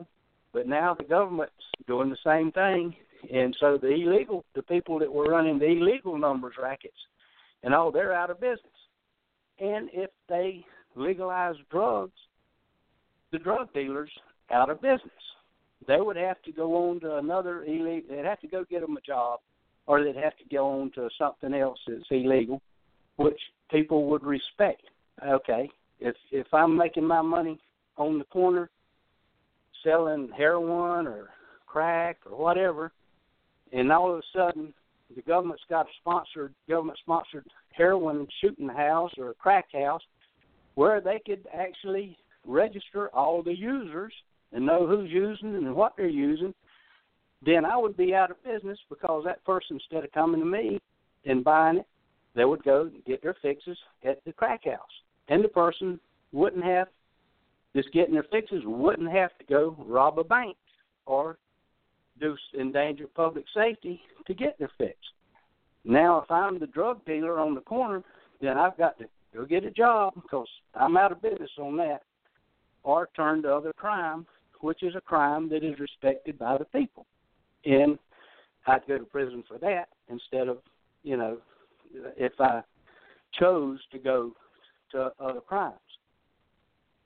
[0.52, 1.52] But now the government's
[1.86, 2.94] doing the same thing,
[3.32, 6.96] and so the illegal, the people that were running the illegal numbers rackets,
[7.62, 8.58] and all, they're out of business.
[9.58, 10.64] And if they
[10.96, 12.18] legalize drugs,
[13.30, 14.10] the drug dealers
[14.50, 15.10] out of business.
[15.88, 18.14] They would have to go on to another illegal.
[18.14, 19.40] They'd have to go get them a job,
[19.86, 22.62] or they'd have to go on to something else that's illegal,
[23.16, 24.82] which people would respect.
[25.26, 27.58] Okay, if if I'm making my money
[27.96, 28.70] on the corner
[29.82, 31.30] selling heroin or
[31.66, 32.92] crack or whatever,
[33.72, 34.72] and all of a sudden
[35.14, 40.02] the government's got a sponsored government sponsored heroin shooting house or a crack house
[40.74, 44.12] where they could actually register all the users
[44.52, 46.54] and know who's using and what they're using,
[47.44, 50.80] then I would be out of business because that person, instead of coming to me
[51.24, 51.86] and buying it,
[52.34, 54.78] they would go and get their fixes at the crack house.
[55.28, 56.00] And the person
[56.32, 56.88] wouldn't have,
[57.74, 60.56] just getting their fixes, wouldn't have to go rob a bank
[61.06, 61.38] or
[62.22, 64.96] do endanger public safety to get their fix.
[65.84, 68.02] Now, if I'm the drug dealer on the corner,
[68.40, 72.02] then I've got to go get a job because I'm out of business on that
[72.84, 74.26] or turn to other crime,
[74.60, 77.06] which is a crime that is respected by the people.
[77.64, 77.98] And
[78.66, 80.58] I'd go to prison for that instead of,
[81.02, 81.38] you know,
[82.16, 82.62] if I
[83.38, 84.32] chose to go
[84.92, 85.78] to other crimes.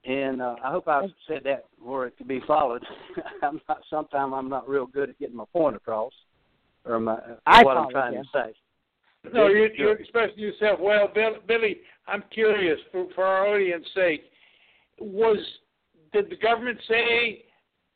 [0.07, 2.85] And uh, I hope I've said that where it could be followed.
[3.43, 3.81] I'm not.
[3.91, 6.13] Sometimes I'm not real good at getting my point across,
[6.85, 8.23] or my I what I'm trying you.
[8.23, 8.55] to say.
[9.33, 11.79] No, you're, you're expressing yourself well, Bill, Billy.
[12.07, 14.23] I'm curious for for our audience sake.
[15.01, 15.39] Was
[16.13, 17.45] did the government say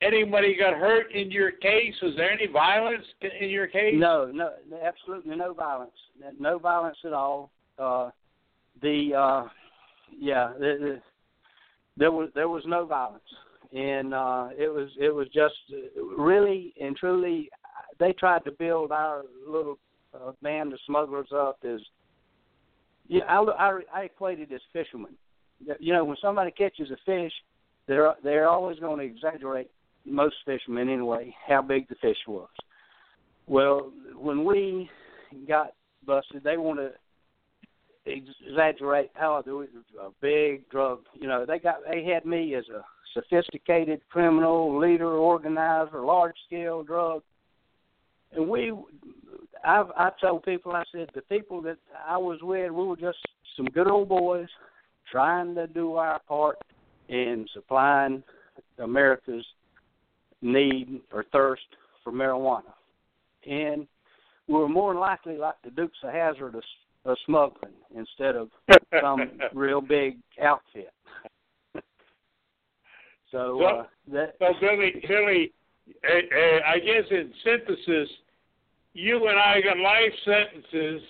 [0.02, 1.94] anybody got hurt in your case?
[2.02, 3.04] Was there any violence
[3.40, 3.94] in your case?
[3.96, 4.50] No, no,
[4.84, 5.92] absolutely no violence.
[6.40, 7.52] No violence at all.
[7.78, 8.10] Uh,
[8.82, 9.48] the uh,
[10.18, 11.00] yeah, the, the,
[12.00, 13.22] there was there was no violence,
[13.72, 15.54] and uh, it was it was just
[16.18, 17.48] really and truly.
[18.00, 19.78] They tried to build our little
[20.14, 21.80] uh, band of smugglers up as
[23.06, 23.24] yeah.
[23.28, 25.14] I, I I equated as fishermen.
[25.78, 27.32] You know, when somebody catches a fish,
[27.86, 29.70] they're they're always going to exaggerate
[30.06, 32.48] most fishermen anyway how big the fish was.
[33.46, 34.88] Well, when we
[35.46, 35.74] got
[36.06, 36.92] busted, they want to
[38.06, 41.00] exaggerate how I do it a big drug.
[41.14, 42.84] You know, they got they had me as a
[43.14, 47.22] sophisticated criminal leader, organizer, large scale drug.
[48.32, 48.72] And we,
[49.64, 53.18] I've I told people, I said the people that I was with, we were just
[53.56, 54.48] some good old boys
[55.10, 56.58] trying to do our part
[57.08, 58.22] in supplying
[58.78, 59.44] America's
[60.42, 61.62] need or thirst
[62.02, 62.72] for marijuana.
[63.48, 63.86] And
[64.46, 66.54] we were more likely like the Dukes of Hazzard
[67.04, 68.50] of, of smuggling instead of
[69.00, 70.92] some real big outfit.
[73.30, 75.52] so uh, that So Billy, Billy,
[76.04, 78.08] uh, uh, I guess in synthesis,
[78.92, 81.02] you and I got life sentences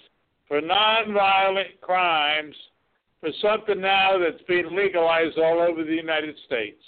[0.49, 2.55] for nonviolent crimes
[3.21, 6.83] for something now that's being legalized all over the United States.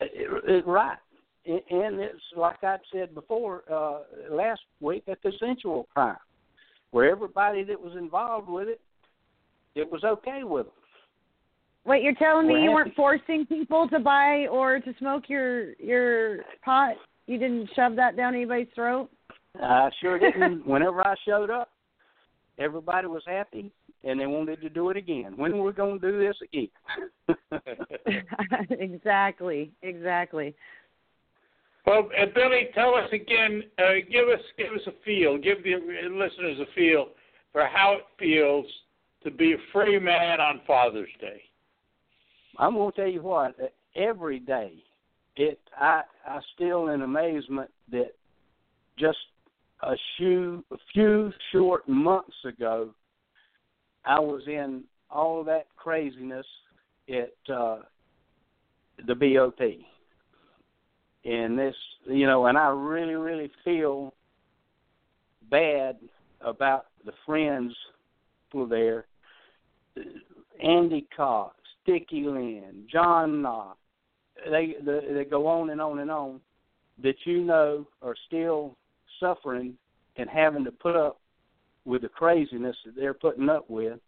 [0.00, 0.98] it, it, right.
[1.46, 4.00] And and it's like I said before uh,
[4.30, 6.16] last week, a consensual crime,
[6.90, 8.80] where everybody that was involved with it,
[9.74, 10.74] it was okay with them.
[11.84, 12.74] Wait, you're telling me We're you happy.
[12.74, 16.96] weren't forcing people to buy or to smoke your your pot?
[17.26, 19.08] You didn't shove that down anybody's throat?
[19.60, 20.66] I sure didn't.
[20.66, 21.70] Whenever I showed up,
[22.58, 23.72] everybody was happy
[24.04, 25.34] and they wanted to do it again.
[25.36, 26.68] When we're going to do this again?
[28.70, 30.54] exactly, exactly.
[31.86, 33.62] Well, uh, Billy, tell us again.
[33.78, 35.38] Uh, give us give us a feel.
[35.38, 35.76] Give the
[36.10, 37.08] listeners a feel
[37.52, 38.66] for how it feels
[39.22, 41.42] to be a free man on Father's Day.
[42.58, 43.56] I'm to tell you what.
[43.94, 44.72] Every day,
[45.36, 48.12] it I I still in amazement that
[48.98, 49.18] just
[49.82, 52.90] a few a few short months ago,
[54.04, 56.46] I was in all that craziness
[57.08, 57.78] at uh,
[59.06, 59.60] the BOP,
[61.26, 61.74] and this
[62.06, 64.14] you know, and I really really feel
[65.50, 65.96] bad
[66.40, 67.74] about the friends
[68.52, 69.06] who are there.
[70.62, 73.78] Andy Cox, Dickie Lynn, John Knox,
[74.50, 76.40] they, they they go on and on and on
[77.02, 78.76] that you know are still
[79.20, 79.74] suffering
[80.16, 81.20] and having to put up
[81.84, 83.98] with the craziness that they're putting up with,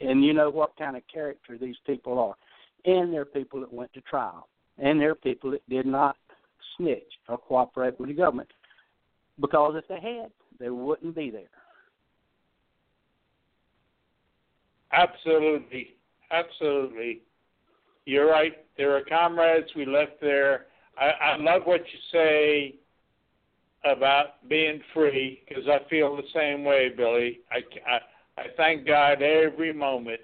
[0.00, 2.34] and you know what kind of character these people are,
[2.84, 6.16] and they're people that went to trial, and they're people that did not
[6.76, 8.48] snitch or cooperate with the government,
[9.40, 11.42] because if they had, they wouldn't be there.
[14.92, 15.96] Absolutely,
[16.30, 17.22] absolutely.
[18.06, 18.52] You're right.
[18.76, 20.66] There are comrades we left there.
[20.98, 22.74] I, I love what you say
[23.84, 27.40] about being free because I feel the same way, Billy.
[27.50, 27.58] I,
[27.90, 30.20] I, I thank God every moment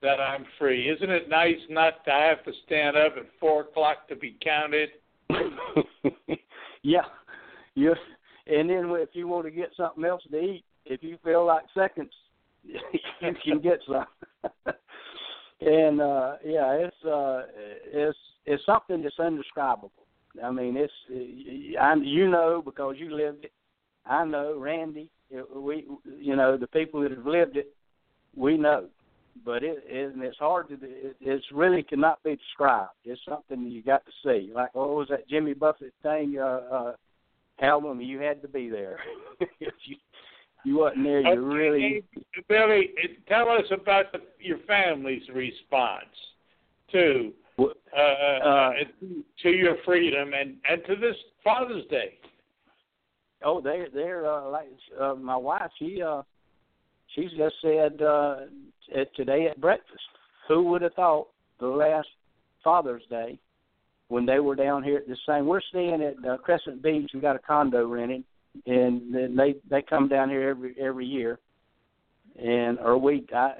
[0.00, 0.88] that I'm free.
[0.88, 4.90] Isn't it nice not to have to stand up at four o'clock to be counted?
[6.82, 7.02] yeah,
[7.74, 7.94] you.
[8.46, 11.64] And then if you want to get something else to eat, if you feel like
[11.74, 12.12] seconds,
[12.64, 14.06] you can get some.
[15.60, 17.42] and uh yeah, it's uh
[17.92, 19.92] it's it's something that's indescribable.
[20.42, 20.92] I mean, it's
[21.80, 23.52] I you know because you lived it.
[24.06, 25.10] I know Randy.
[25.54, 25.86] We
[26.18, 27.74] you know the people that have lived it,
[28.34, 28.86] we know.
[29.44, 32.92] But it, it and it's hard to it, it's really cannot be described.
[33.04, 34.52] It's something you got to see.
[34.54, 36.38] Like what was that Jimmy Buffett thing?
[36.38, 36.92] Uh, uh,
[37.60, 38.98] album you had to be there.
[39.60, 39.96] if you
[40.64, 42.04] you wasn't there, you really.
[42.48, 42.90] Billy,
[43.28, 46.04] tell us about the, your family's response
[46.92, 48.72] to uh, uh,
[49.42, 52.14] to your freedom and and to this Father's Day.
[53.44, 54.68] Oh, they they're uh, like
[55.00, 55.70] uh, my wife.
[55.78, 56.22] She uh,
[57.14, 58.36] she's just said uh,
[58.96, 60.02] at, today at breakfast.
[60.48, 61.28] Who would have thought
[61.60, 62.08] the last
[62.64, 63.38] Father's Day
[64.08, 65.46] when they were down here at the same?
[65.46, 67.10] We're staying at uh, Crescent Beach.
[67.12, 68.24] We got a condo rented,
[68.66, 71.38] and then they they come down here every every year,
[72.42, 73.52] and or we I,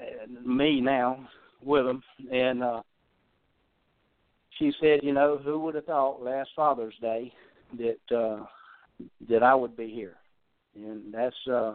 [0.45, 1.27] me now
[1.63, 2.81] with them, and uh,
[4.57, 7.31] she said, you know, who would have thought last Father's Day
[7.77, 8.45] that uh,
[9.29, 10.15] that I would be here,
[10.75, 11.73] and that's uh,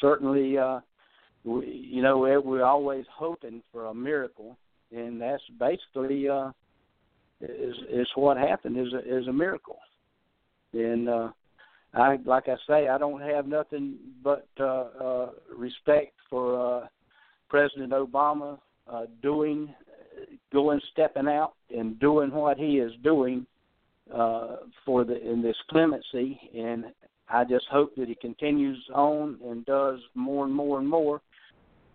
[0.00, 0.80] certainly, uh,
[1.44, 4.56] we, you know, we're, we're always hoping for a miracle,
[4.94, 6.50] and that's basically uh,
[7.40, 9.78] is is what happened is a, is a miracle,
[10.72, 11.30] and uh,
[11.94, 16.86] I like I say, I don't have nothing but uh, uh, respect for uh,
[17.48, 18.58] President Obama
[18.90, 19.74] uh, doing,
[20.52, 23.46] going, stepping out, and doing what he is doing
[24.14, 26.38] uh, for the in this clemency.
[26.56, 26.86] And
[27.28, 31.20] I just hope that he continues on and does more and more and more.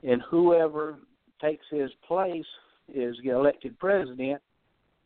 [0.07, 0.99] And whoever
[1.41, 2.45] takes his place
[2.93, 4.41] is elected president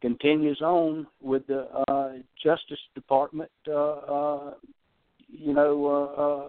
[0.02, 4.54] continues on with the uh, Justice Department uh, uh,
[5.30, 6.48] you know, uh, uh,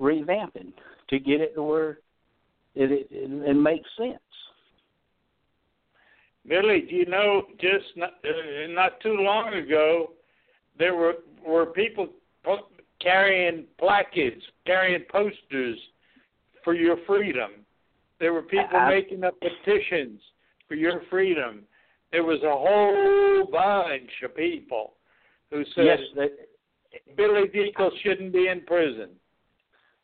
[0.00, 0.72] revamping
[1.08, 1.90] to get it to where
[2.74, 4.18] it, it, it makes sense.
[6.46, 10.12] Billy, do you know just not, uh, not too long ago
[10.78, 11.14] there were
[11.46, 12.08] were people
[12.44, 12.68] po-
[13.00, 15.78] carrying placards, carrying posters
[16.64, 17.50] for your freedom.
[18.20, 20.20] There were people I, making up petitions
[20.68, 21.62] for your freedom.
[22.12, 24.92] There was a whole bunch of people
[25.50, 26.28] who said yes, they,
[27.16, 29.10] Billy Dekle shouldn't be in prison.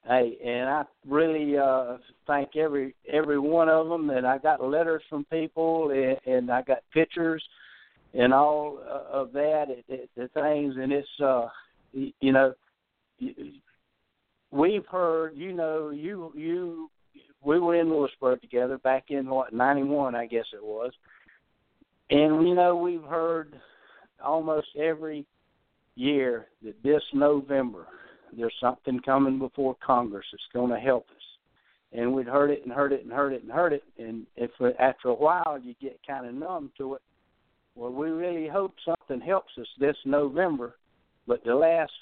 [0.05, 4.11] Hey, and I really uh thank every every one of them.
[4.11, 7.43] And I got letters from people, and, and I got pictures,
[8.15, 11.49] and all uh, of that, it, it, the things, and it's uh,
[11.93, 12.55] you know,
[14.51, 16.91] we've heard, you know, you you
[17.47, 20.93] we were in Lewisburg together back in what ninety one, I guess it was,
[22.11, 23.55] and you know we've heard
[24.23, 25.25] almost every
[25.95, 27.87] year that this November
[28.37, 31.17] there's something coming before Congress that's going to help us.
[31.93, 34.51] And we'd heard it and heard it and heard it and heard it, and if
[34.81, 37.03] after a while you get kind of numb to it,
[37.77, 40.77] well, we really hope something helps us this November.
[41.29, 41.93] But the last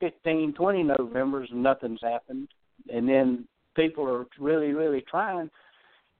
[0.00, 2.48] fifteen, twenty Novembers, nothing's happened,
[2.92, 5.50] and then people are really, really trying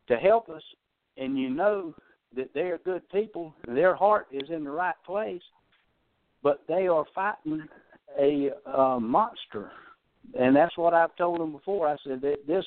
[0.09, 0.63] to help us,
[1.17, 1.95] and you know
[2.37, 5.43] that they're good people, their heart is in the right place,
[6.43, 7.67] but they are fighting
[8.21, 9.73] a uh, monster,
[10.39, 11.89] and that's what I've told them before.
[11.89, 12.65] I said that this,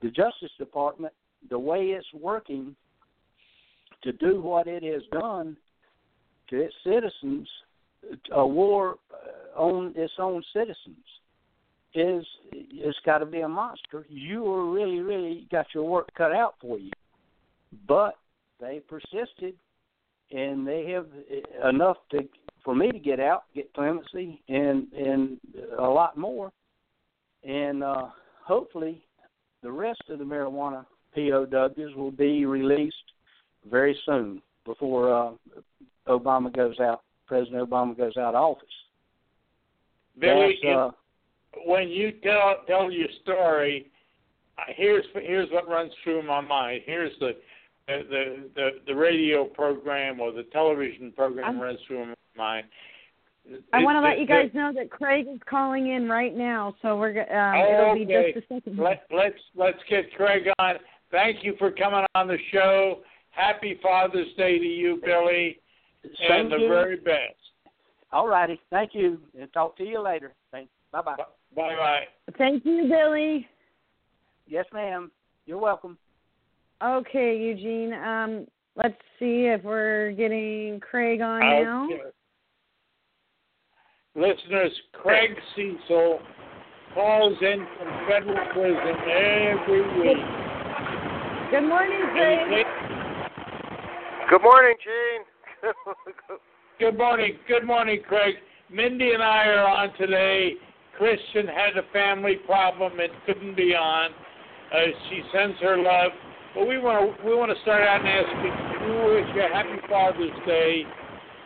[0.00, 1.12] the Justice Department,
[1.50, 2.74] the way it's working
[4.02, 5.56] to do what it has done
[6.50, 7.48] to its citizens,
[8.32, 11.04] a war uh, on its own citizens,
[11.94, 14.06] is it's got to be a monster.
[14.08, 16.90] You are really, really got your work cut out for you,
[17.86, 18.14] but
[18.60, 19.54] they persisted,
[20.30, 21.06] and they have
[21.68, 22.28] enough to
[22.64, 25.38] for me to get out, get clemency, and and
[25.78, 26.52] a lot more,
[27.44, 28.08] and uh,
[28.44, 29.02] hopefully
[29.62, 32.96] the rest of the marijuana POWs will be released
[33.70, 35.30] very soon before uh,
[36.08, 37.02] Obama goes out.
[37.26, 38.68] President Obama goes out of office.
[40.18, 40.90] Billy, uh,
[41.64, 43.90] when you tell tell your story,
[44.58, 46.82] uh, here's here's what runs through my mind.
[46.86, 47.32] Here's the
[47.86, 52.66] the the, the radio program or the television program runs through my mind.
[53.72, 56.96] I want to let you guys know that Craig is calling in right now, so
[56.96, 58.78] we're um, oh, it'll be just a second.
[58.78, 60.76] Let, let's let's get Craig on.
[61.10, 63.00] Thank you for coming on the show.
[63.30, 65.58] Happy Father's Day to you, Billy,
[66.02, 67.34] Thank and the very best.
[68.12, 70.32] All righty, thank you, and talk to you later.
[70.52, 70.70] Thanks.
[70.92, 71.16] Bye bye.
[71.54, 72.04] Bye bye.
[72.38, 73.46] Thank you, Billy.
[74.46, 75.10] Yes, ma'am.
[75.46, 75.98] You're welcome.
[76.82, 77.92] Okay, Eugene.
[77.94, 81.86] Um, let's see if we're getting Craig on now.
[81.86, 82.02] Okay.
[84.14, 86.18] Listeners, Craig Cesal
[86.94, 90.18] calls in from federal prison every week.
[91.50, 92.66] Good morning, And Craig.
[94.30, 95.72] Good morning, Gene.
[96.78, 97.38] Good morning.
[97.48, 98.34] Good morning, Craig.
[98.70, 100.54] Mindi and I are on today.
[100.98, 104.10] Kristen had a family problem and couldn't be on.
[104.72, 104.78] Uh,
[105.08, 106.12] she sends her love.
[106.54, 108.52] But we want to we want to start out and ask you,
[109.08, 110.84] wish you a happy Father's Day.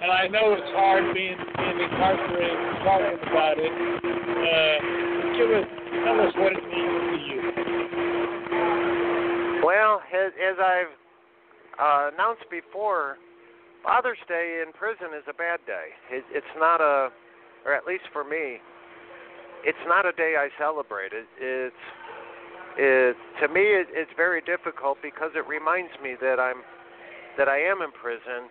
[0.02, 3.70] And I know it's hard being being incarcerated talking about it.
[3.70, 4.78] Uh,
[5.38, 5.66] give us
[6.02, 7.38] tell us what it means to you.
[9.62, 10.94] well, as, as I've
[11.78, 13.18] uh, announced before,
[13.84, 15.94] Father's Day in prison is a bad day.
[16.10, 17.10] It, it's not a,
[17.64, 18.58] or at least for me,
[19.64, 21.12] it's not a day I celebrate.
[21.12, 21.84] It, it's
[22.78, 26.60] it, to me, it, it's very difficult because it reminds me that I'm
[27.38, 28.48] that I am in prison,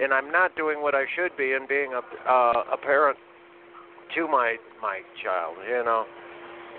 [0.00, 3.16] and I'm not doing what I should be in being a uh, a parent
[4.16, 5.56] to my my child.
[5.66, 6.04] You know,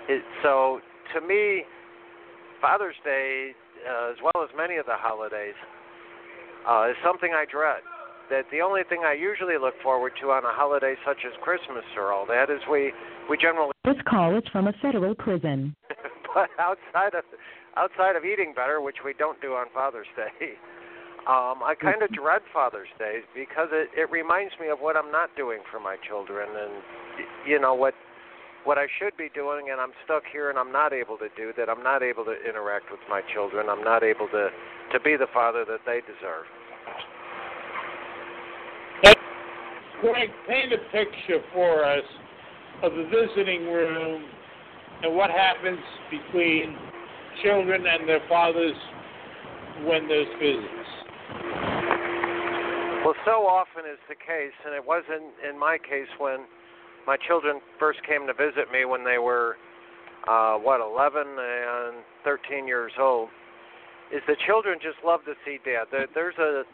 [0.08, 0.80] it, so
[1.14, 1.64] to me,
[2.60, 5.58] Father's Day, uh, as well as many of the holidays,
[6.68, 7.82] uh, is something I dread.
[8.30, 11.82] That the only thing I usually look forward to on a holiday such as Christmas
[11.98, 12.92] or all that is we
[13.30, 13.70] we generally.
[13.84, 15.74] This call is from a federal prison.
[16.34, 17.24] but outside of
[17.76, 20.58] outside of eating better, which we don't do on Father's Day,
[21.30, 25.12] um, I kind of dread Father's Day because it it reminds me of what I'm
[25.12, 27.94] not doing for my children, and you know what
[28.64, 31.52] what I should be doing, and I'm stuck here and I'm not able to do
[31.56, 31.70] that.
[31.70, 33.68] I'm not able to interact with my children.
[33.70, 34.50] I'm not able to
[34.92, 36.44] to be the father that they deserve.
[40.00, 42.04] Greg, paint a picture for us
[42.82, 44.24] of the visiting room
[45.02, 46.76] and what happens between
[47.42, 48.76] children and their fathers
[49.84, 50.90] when there's visits.
[53.04, 56.44] Well, so often is the case, and it wasn't in my case when
[57.06, 59.56] my children first came to visit me when they were,
[60.28, 63.30] uh, what, 11 and 13 years old.
[64.12, 65.86] Is the children just love to see dad?
[66.14, 66.64] There's a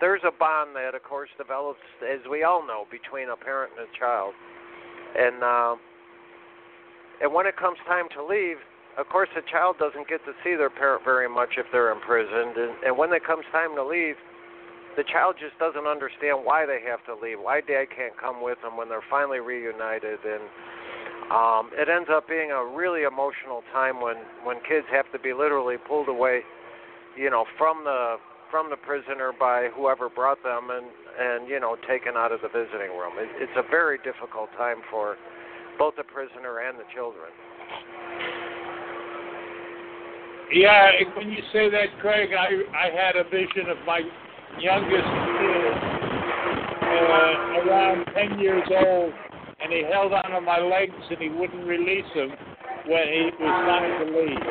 [0.00, 3.86] there's a bond that, of course, develops, as we all know, between a parent and
[3.88, 4.34] a child.
[5.18, 5.74] And uh,
[7.22, 8.58] and when it comes time to leave,
[8.98, 12.56] of course, the child doesn't get to see their parent very much if they're imprisoned.
[12.56, 14.16] And, and when it comes time to leave,
[14.96, 18.58] the child just doesn't understand why they have to leave, why dad can't come with
[18.62, 20.18] them when they're finally reunited.
[20.22, 20.42] And
[21.30, 25.32] um, it ends up being a really emotional time when when kids have to be
[25.32, 26.42] literally pulled away,
[27.16, 28.16] you know, from the
[28.54, 30.86] from the prisoner by whoever brought them and
[31.18, 33.18] and you know taken out of the visiting room.
[33.18, 35.16] It, it's a very difficult time for
[35.76, 37.32] both the prisoner and the children.
[40.52, 44.02] Yeah, when you say that, Craig, I I had a vision of my
[44.60, 45.18] youngest uh,
[47.58, 49.12] around ten years old,
[49.64, 52.30] and he held onto my legs and he wouldn't release them
[52.86, 54.46] when he was time to leave.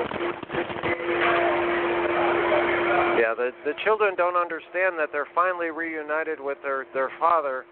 [3.23, 7.63] Yeah, the the children don't understand that they're finally reunited with their their father,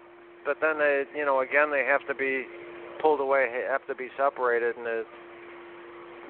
[0.46, 2.46] but then they, you know, again they have to be
[3.02, 5.06] pulled away, have to be separated, and it,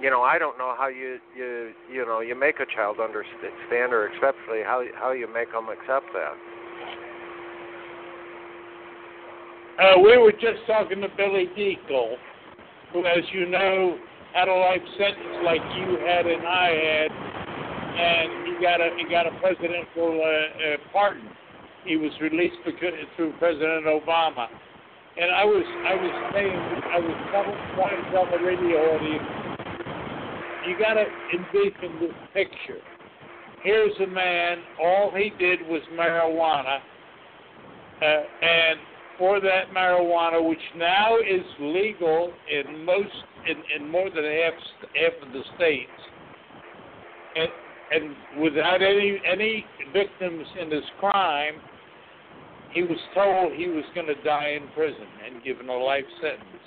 [0.03, 3.93] you know, I don't know how you you you know you make a child understand,
[3.95, 6.35] or especially how how you make them accept that.
[9.79, 12.17] Uh, we were just talking to Billy Dekle,
[12.93, 13.97] who, as you know,
[14.35, 17.33] had a life sentence like you had and I had
[17.93, 21.29] and got a he got a presidential uh, uh, pardon.
[21.85, 24.47] He was released because, through President Obama.
[25.19, 26.57] And I was I was saying
[26.89, 27.17] I was
[27.75, 29.43] trying to the radio audience,
[30.67, 31.05] you got to
[31.35, 32.81] envision this picture.
[33.63, 34.59] Here's a man.
[34.81, 36.79] All he did was marijuana,
[38.01, 38.79] uh, and
[39.19, 43.11] for that marijuana, which now is legal in most
[43.47, 44.55] in, in more than half
[44.95, 45.91] half of the states,
[47.37, 47.49] and
[47.93, 51.55] and without any any victims in his crime,
[52.73, 56.65] he was told he was going to die in prison and given a life sentence.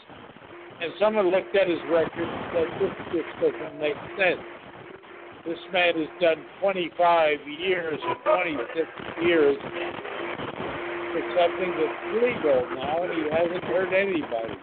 [0.82, 4.44] And someone looked at his record and said, "This just doesn't make sense.
[5.46, 8.16] This man has done 25 years or
[8.46, 8.88] 26
[9.24, 14.58] years for something that's legal now, and he hasn't hurt anybody."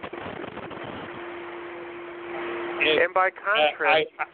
[2.83, 4.07] And, and by contrast.
[4.19, 4.25] I, I,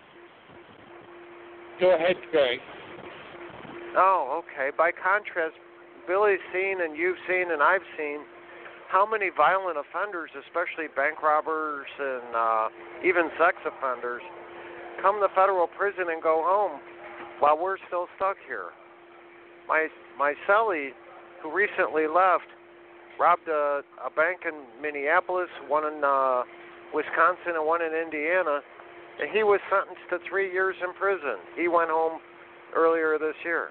[1.79, 2.59] Go ahead, Craig.
[3.95, 4.75] Oh, okay.
[4.75, 5.55] By contrast,
[6.07, 8.19] Billy's seen and you've seen and I've seen
[8.89, 12.67] how many violent offenders, especially bank robbers and uh,
[13.05, 14.21] even sex offenders,
[15.01, 16.81] come to federal prison and go home
[17.39, 18.75] while we're still stuck here.
[19.67, 20.89] My my cellie,
[21.41, 22.49] who recently left,
[23.19, 26.43] robbed a, a bank in Minneapolis, one in uh,
[26.93, 28.59] Wisconsin, and one in Indiana
[29.27, 31.37] he was sentenced to three years in prison.
[31.55, 32.19] He went home
[32.75, 33.69] earlier this year.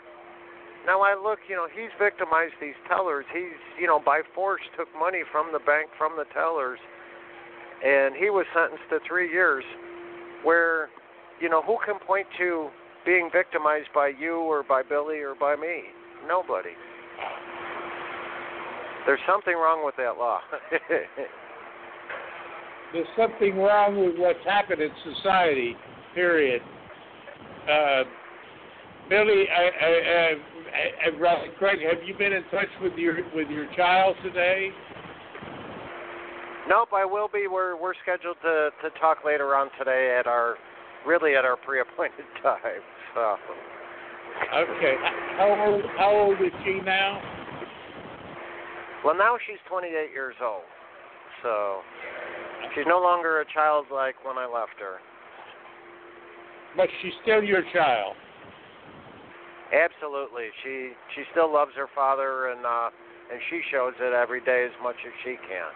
[0.86, 3.24] Now I look, you know, he's victimized these tellers.
[3.32, 6.78] He's, you know, by force took money from the bank from the tellers,
[7.84, 9.64] and he was sentenced to three years.
[10.44, 10.88] Where,
[11.40, 12.68] you know, who can point to
[13.04, 15.82] being victimized by you or by Billy or by me?
[16.26, 16.76] Nobody.
[19.06, 20.40] There's something wrong with that law.
[22.92, 25.76] there's something wrong with what's happened in society.
[26.14, 26.62] Period.
[27.70, 28.04] Uh,
[29.08, 33.66] Billy, I, I, I, I, Craig, have you been in touch with your with your
[33.74, 34.70] child today?
[36.68, 37.46] Nope, I will be.
[37.46, 40.56] We're we're scheduled to to talk later on today at our
[41.06, 42.82] really at our pre-appointed time.
[43.14, 43.36] So.
[44.54, 44.94] Okay.
[45.36, 47.20] How old how old is she now?
[49.04, 50.62] Well, now she's 28 years old.
[51.42, 51.80] So
[52.74, 54.98] She's no longer a child like when I left her.
[56.76, 58.14] But she's still your child.
[59.72, 60.48] Absolutely.
[60.64, 62.90] She she still loves her father and uh
[63.30, 65.68] and she shows it every day as much as she can.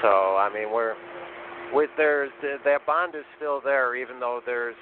[0.00, 0.94] So, I mean, we're
[1.72, 4.76] with there's that bond is still there even though there's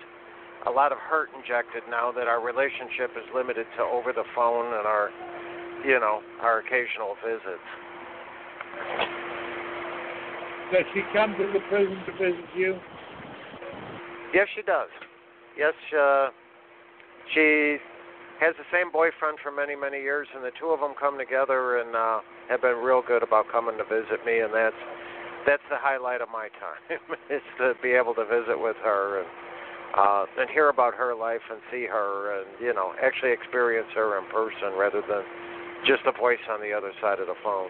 [0.66, 4.66] a lot of hurt injected now that our relationship is limited to over the phone
[4.66, 5.11] and our
[5.85, 9.30] you know, our occasional visits.
[10.73, 12.79] Does she come to the prison to visit you?
[14.33, 14.89] Yes, she does.
[15.59, 16.29] Yes, uh,
[17.35, 17.79] she
[18.41, 21.79] has the same boyfriend for many, many years, and the two of them come together
[21.79, 24.79] and uh, have been real good about coming to visit me, and that's
[25.47, 27.01] that's the highlight of my time
[27.31, 29.29] is to be able to visit with her and
[29.97, 34.18] uh, and hear about her life and see her and you know actually experience her
[34.18, 35.25] in person rather than
[35.87, 37.68] just a voice on the other side of the phone.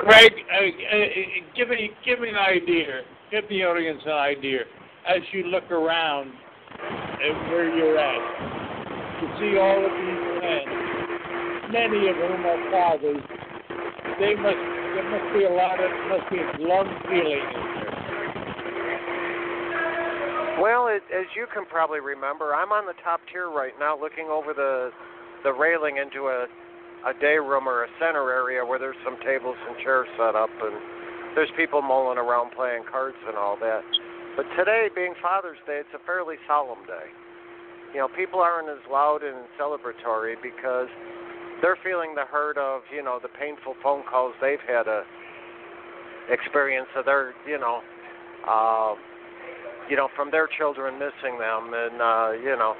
[0.00, 1.04] Greg, uh, uh,
[1.54, 3.02] give me give me an idea.
[3.30, 4.60] Give the audience an idea
[5.06, 6.32] as you look around
[6.80, 9.20] at where you're at.
[9.20, 10.64] You see all of these men,
[11.68, 13.20] many of whom are fathers.
[14.16, 14.62] They must
[14.96, 17.44] there must be a lot of must be a glum feeling.
[20.64, 24.28] Well, it, as you can probably remember, I'm on the top tier right now, looking
[24.32, 24.92] over the
[25.44, 26.46] the railing into a
[27.06, 30.50] a day room or a center area where there's some tables and chairs set up
[30.60, 30.76] and
[31.34, 33.82] there's people mulling around playing cards and all that.
[34.36, 37.08] But today, being Father's Day, it's a fairly solemn day.
[37.94, 40.88] You know, people aren't as loud and celebratory because
[41.62, 45.02] they're feeling the hurt of, you know, the painful phone calls they've had to
[46.30, 47.80] experience of their, you know,
[48.46, 48.94] uh,
[49.88, 52.74] you know, from their children missing them and, uh, you know,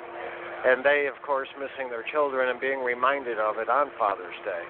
[0.67, 4.65] and they, of course, missing their children and being reminded of it on Father's Day.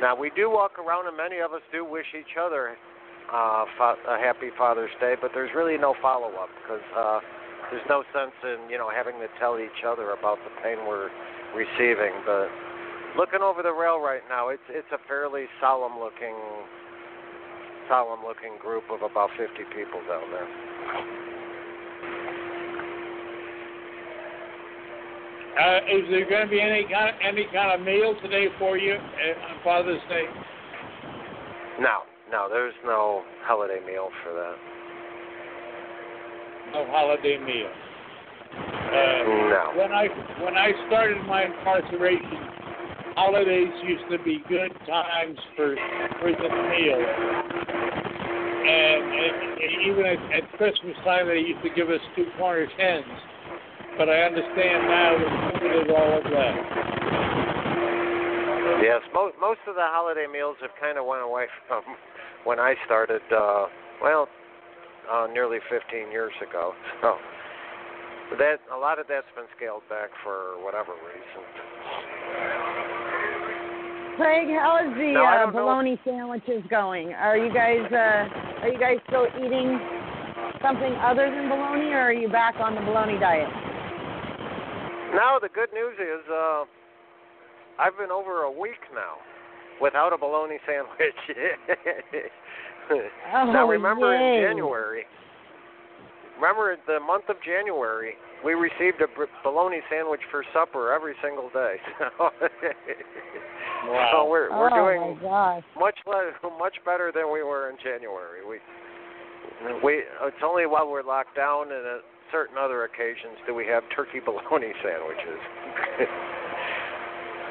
[0.00, 2.76] Now, we do walk around, and many of us do wish each other
[3.32, 7.20] uh, fa- a happy Father's Day, but there's really no follow up because uh,
[7.70, 11.08] there's no sense in you know having to tell each other about the pain we're
[11.56, 12.12] receiving.
[12.26, 12.48] But
[13.16, 16.36] looking over the rail right now, it's it's a fairly solemn looking
[17.88, 21.33] solemn looking group of about 50 people down there.
[25.54, 28.76] Uh, is there going to be any kind of, any kind of meal today for
[28.76, 30.24] you on Father's Day?
[31.78, 34.56] No, no, there's no holiday meal for that.
[36.72, 37.70] No holiday meal.
[38.50, 39.14] Uh,
[39.54, 39.72] No.
[39.78, 40.08] When I
[40.42, 45.76] when I started my incarceration, holidays used to be good times for
[46.20, 47.06] prison meals,
[48.66, 52.70] and, and, and even at, at Christmas time they used to give us two Cornish
[52.76, 53.06] hens.
[53.96, 56.54] But I understand now that limited all of that.
[58.82, 61.82] Yes, most most of the holiday meals have kind of went away from
[62.44, 63.22] when I started.
[63.30, 63.66] Uh,
[64.02, 64.28] well,
[65.10, 66.72] uh, nearly 15 years ago.
[68.30, 71.44] So that a lot of that's been scaled back for whatever reason.
[74.16, 75.60] Craig, how is the No, uh, don't know.
[75.60, 77.12] bologna sandwiches going?
[77.12, 79.78] Are you guys uh, are you guys still eating
[80.64, 83.46] something other than bologna, or are you back on the bologna diet?
[85.14, 86.64] Now the good news is uh,
[87.78, 89.16] I've been over a week now
[89.80, 91.14] without a bologna sandwich.
[92.90, 94.36] Oh, now remember yay.
[94.36, 95.04] in January,
[96.36, 98.12] remember the month of January,
[98.44, 99.06] we received a
[99.42, 101.76] bologna sandwich for supper every single day.
[103.86, 104.08] So, Wow.
[104.12, 105.62] so we're we're oh doing my gosh.
[105.78, 108.40] much less, much better than we were in January.
[108.48, 108.56] We
[109.82, 112.00] we it's only while we're locked down and at
[112.34, 115.40] certain other occasions do we have turkey bologna sandwiches.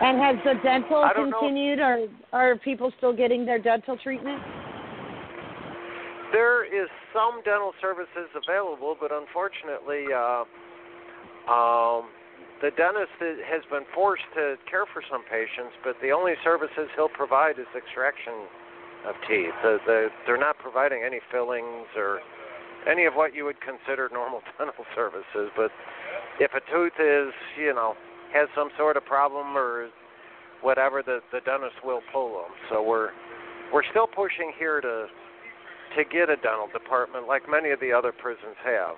[0.02, 1.40] And has the dental don't know.
[1.40, 1.80] continued?
[1.80, 4.42] Or are people still getting their dental treatment?
[6.34, 10.44] there is some dental services available, but unfortunately, uh,
[11.46, 12.10] um,
[12.60, 13.14] the dentist
[13.46, 17.70] has been forced to care for some patients, but the only services he'll provide is
[17.78, 18.50] extraction
[19.06, 19.54] of teeth.
[19.62, 22.20] The, the, they're not providing any fillings or
[22.90, 25.52] any of what you would consider normal dental services.
[25.56, 25.72] But
[26.40, 27.96] if a tooth is, you know,
[28.34, 29.90] has some sort of problem or
[30.62, 32.52] whatever, the the dentist will pull them.
[32.70, 33.10] So we're
[33.72, 35.08] we're still pushing here to
[35.96, 38.96] to get a dental department like many of the other prisons have.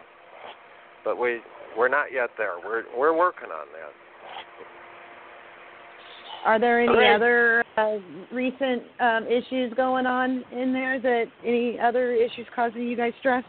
[1.04, 1.42] But we
[1.78, 2.54] we're not yet there.
[2.64, 3.92] We're we're working on that.
[6.46, 7.16] Are there any Craig.
[7.16, 7.98] other uh,
[8.32, 11.00] recent um, issues going on in there?
[11.02, 13.44] That any other issues causing you guys stress?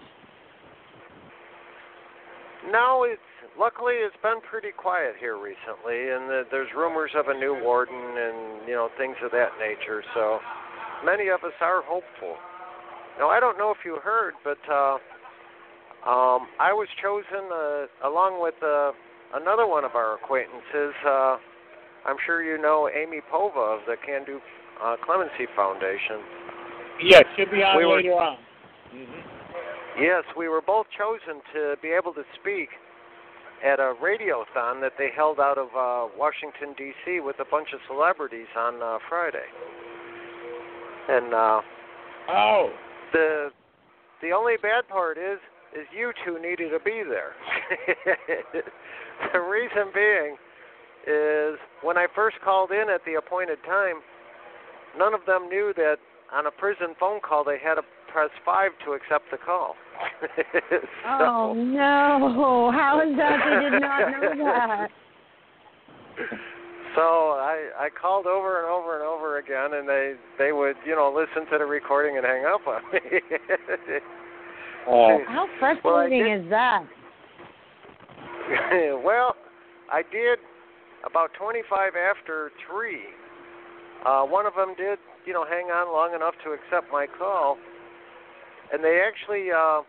[2.71, 3.23] No, it's
[3.59, 7.95] luckily it's been pretty quiet here recently, and the, there's rumors of a new warden
[7.95, 10.03] and you know things of that nature.
[10.15, 10.39] So
[11.05, 12.37] many of us are hopeful.
[13.19, 14.99] Now I don't know if you heard, but uh,
[16.09, 18.93] um, I was chosen uh, along with uh,
[19.39, 20.95] another one of our acquaintances.
[21.07, 21.37] Uh,
[22.05, 24.41] I'm sure you know Amy Povah of the Can Do
[24.83, 26.21] uh, Clemency Foundation.
[27.03, 28.39] Yes, she'll be on We were- later on.
[28.91, 29.36] hmm
[29.99, 32.69] Yes, we were both chosen to be able to speak
[33.65, 37.21] at a radiothon that they held out of uh, Washington D.C.
[37.21, 39.47] with a bunch of celebrities on uh, Friday.
[41.09, 41.61] And uh,
[42.29, 42.71] Oh,
[43.13, 43.51] the
[44.23, 45.39] the only bad part is
[45.73, 47.35] is you two needed to be there.
[49.33, 50.37] the reason being
[51.07, 54.01] is when I first called in at the appointed time,
[54.99, 55.97] none of them knew that
[56.33, 57.83] on a prison phone call they had to
[58.13, 59.77] press five to accept the call.
[60.71, 62.71] so, Oh no!
[62.73, 63.39] How is that?
[63.45, 64.89] They did not know that.
[66.95, 70.95] So I I called over and over and over again, and they they would you
[70.97, 73.01] know listen to the recording and hang up on me.
[74.89, 75.19] oh.
[75.27, 76.85] How Well, I frustrating did- is that?
[79.05, 79.35] well,
[79.93, 80.39] I did
[81.05, 83.03] about 25 after three.
[84.05, 87.59] Uh, one of them did you know hang on long enough to accept my call,
[88.73, 89.83] and they actually uh,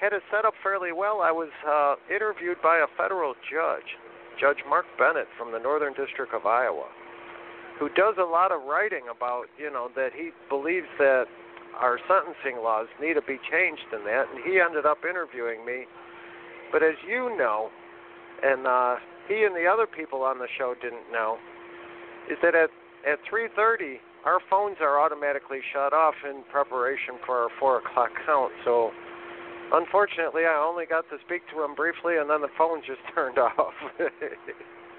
[0.00, 1.20] had it set up fairly well.
[1.22, 3.96] I was uh, interviewed by a federal judge,
[4.40, 6.88] Judge Mark Bennett from the Northern District of Iowa,
[7.78, 11.24] who does a lot of writing about you know that he believes that
[11.78, 15.84] our sentencing laws need to be changed in that, and he ended up interviewing me.
[16.72, 17.70] But as you know,
[18.42, 18.96] and uh,
[19.28, 21.38] he and the other people on the show didn't know,
[22.30, 22.70] is that at
[23.06, 28.52] at 3:30 our phones are automatically shut off in preparation for our four o'clock count.
[28.64, 28.90] So,
[29.72, 33.38] unfortunately, I only got to speak to him briefly, and then the phone just turned
[33.38, 33.74] off.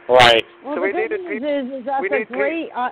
[0.08, 0.44] Right.
[0.64, 2.34] Well, So the we good needed news peop- is, is that's we a need pe-
[2.36, 2.90] great, uh,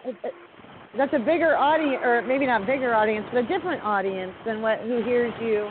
[0.98, 4.80] that's a bigger audience, or maybe not bigger audience, but a different audience than what
[4.80, 5.70] who hears you.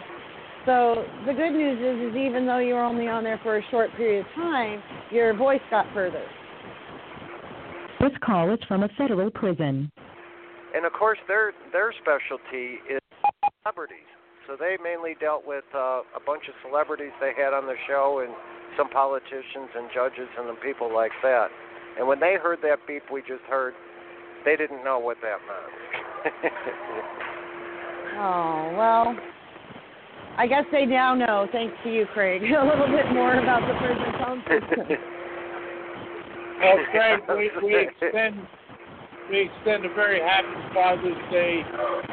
[0.66, 3.62] So the good news is, is even though you were only on there for a
[3.72, 6.24] short period of time, your voice got further.
[8.00, 9.90] This call is from a federal prison.
[10.74, 13.00] And of course, their their specialty is
[13.62, 14.08] celebrities.
[14.46, 18.24] So they mainly dealt with uh, a bunch of celebrities they had on the show,
[18.24, 18.34] and
[18.76, 21.48] some politicians and judges and people like that.
[21.98, 23.74] And when they heard that beep we just heard,
[24.44, 26.52] they didn't know what that meant.
[28.14, 29.16] Oh well,
[30.36, 33.74] I guess they now know, thanks to you, Craig, a little bit more about the
[33.80, 34.98] prison phone system.
[36.60, 38.46] Well, Craig, we, we extend
[39.30, 41.62] we extend a very happy Father's Day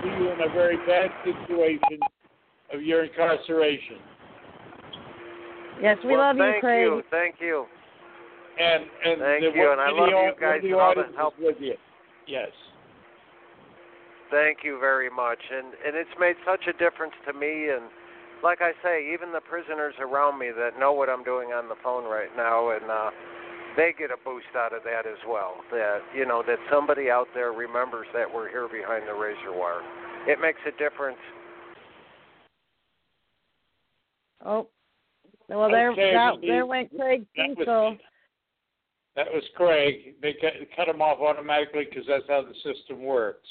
[0.01, 1.99] to you in a very bad situation
[2.74, 3.97] of your incarceration.
[5.82, 6.84] Yes, we well, love you, thank Craig.
[6.84, 7.66] you, thank you.
[8.60, 11.16] And and Thank the, you, and I the, love you guys the and all the
[11.16, 11.34] help.
[11.39, 11.76] with you.
[12.28, 12.51] Yes.
[14.30, 17.70] Thank you very much, and and it's made such a difference to me.
[17.72, 17.88] And
[18.43, 21.76] like I say, even the prisoners around me that know what I'm doing on the
[21.82, 23.10] phone right now, and uh,
[23.80, 25.55] they get a boost out of that as well.
[25.71, 29.82] That you know that somebody out there remembers that we're here behind the razor wire.
[30.27, 31.17] It makes a difference.
[34.45, 34.67] Oh,
[35.47, 37.97] well there Okay, that, we- there went Craig That was,
[39.15, 40.15] that was Craig.
[40.21, 43.47] They cut, cut him off automatically because that's how the system works.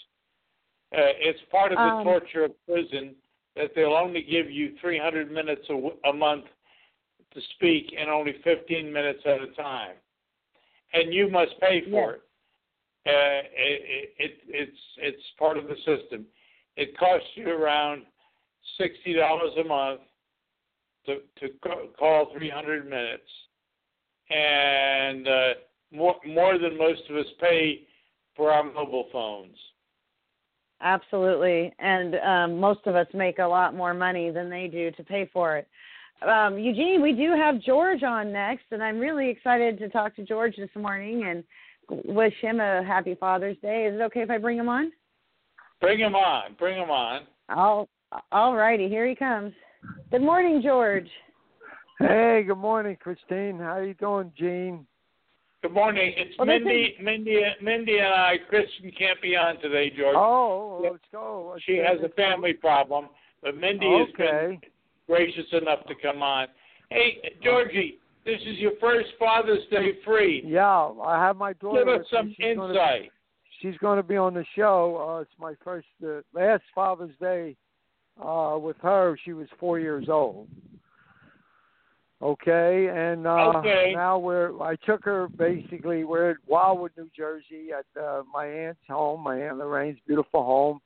[0.92, 3.14] Uh, it's part of the Um, torture of prison
[3.56, 6.46] that they'll only give you 300 minutes a, w- a month
[7.34, 9.96] to speak and only 15 minutes at a time,
[10.92, 12.22] and you must pay for it.
[13.06, 14.38] Uh, it, it.
[14.48, 16.26] It's it's part of the system.
[16.76, 18.02] It costs you around
[18.78, 20.00] sixty dollars a month
[21.06, 21.54] to to
[21.98, 23.22] call 300 minutes,
[24.30, 25.54] and uh,
[25.92, 27.86] more more than most of us pay
[28.36, 29.56] for our mobile phones.
[30.80, 35.02] Absolutely, and um, most of us make a lot more money than they do to
[35.02, 35.66] pay for it.
[36.26, 40.24] Um, Eugene, we do have George on next, and I'm really excited to talk to
[40.24, 41.44] George this morning and
[42.06, 43.86] wish him a happy Father's Day.
[43.86, 44.90] Is it okay if I bring him on?
[45.80, 46.56] Bring him on.
[46.58, 47.22] Bring him on.
[47.48, 47.88] All,
[48.32, 49.52] all righty, here he comes.
[50.10, 51.08] Good morning, George.
[52.00, 53.58] Hey, good morning, Christine.
[53.58, 54.86] How you doing, Gene?
[55.62, 56.12] Good morning.
[56.16, 56.96] It's Well, this Mindi.
[57.00, 57.40] Mindi.
[57.62, 58.34] Mindi and I.
[58.48, 60.16] Kristen can't be on today, George.
[60.16, 61.50] Oh, let's go.
[61.52, 63.08] Let's she has a family problem,
[63.42, 64.60] but Mindi has been Okay.
[65.08, 66.46] Gracious enough to come on.
[66.90, 70.42] Hey, Georgie, this is your first Father's Day free.
[70.46, 71.84] Yeah, I have my daughter.
[71.84, 73.10] Give us some she's Gonna, insight.
[73.60, 75.16] she's going to be on the show.
[75.18, 77.56] Uh, it's my first, uh, last Father's Day
[78.22, 79.16] uh, with her.
[79.24, 80.48] She was four years old.
[82.20, 83.92] Okay, and uh, Okay.
[83.94, 84.60] now we're.
[84.60, 86.02] I took her basically.
[86.02, 90.80] We're at Wildwood, New Jersey, at uh, my aunt's home, my aunt Lorraine's beautiful home,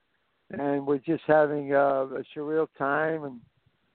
[0.50, 3.40] and we're just having uh, a surreal time and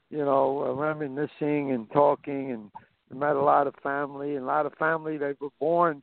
[0.09, 2.71] you know uh, reminiscing and talking and
[3.19, 6.01] met a lot of family, and a lot of family they were born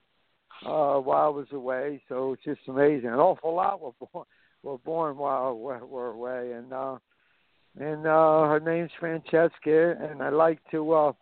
[0.65, 2.03] uh, while I was away.
[2.09, 3.09] So it's just amazing.
[3.09, 4.27] An awful lot were born
[4.63, 6.97] were born while we were away, and uh,
[7.79, 11.13] and uh, her name's Francesca, and I like to uh,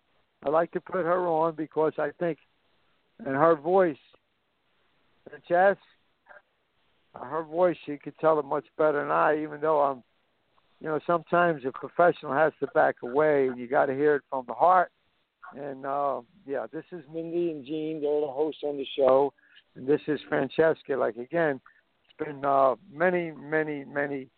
[0.44, 2.38] I like to put her on because I think,
[3.18, 3.96] and her voice,
[5.48, 5.76] Jess,
[7.14, 10.02] her voice, she could tell it much better than I, even though I'm,
[10.82, 14.22] you know, sometimes a professional has to back away, and you got to hear it
[14.28, 14.90] from the heart.
[15.56, 18.00] And uh, yeah, this is Mindi and Gene.
[18.02, 19.32] They're the hosts on the show,
[19.76, 20.96] and this is Francesca.
[20.96, 21.60] Like again,
[22.04, 24.28] it's been uh, many, many, many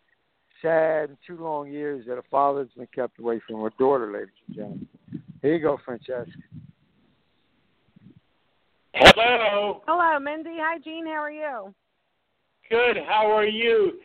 [0.60, 4.28] sad and two long years that a father's been kept away from a daughter, ladies
[4.48, 4.88] and gentlemen.
[5.40, 6.30] Here you go, Francesca.
[8.92, 9.82] Hello.
[9.86, 10.56] Hello, Mindi.
[10.60, 11.06] Hi, Gene.
[11.06, 11.74] How are you?
[12.68, 12.98] Good.
[13.08, 13.98] How are you?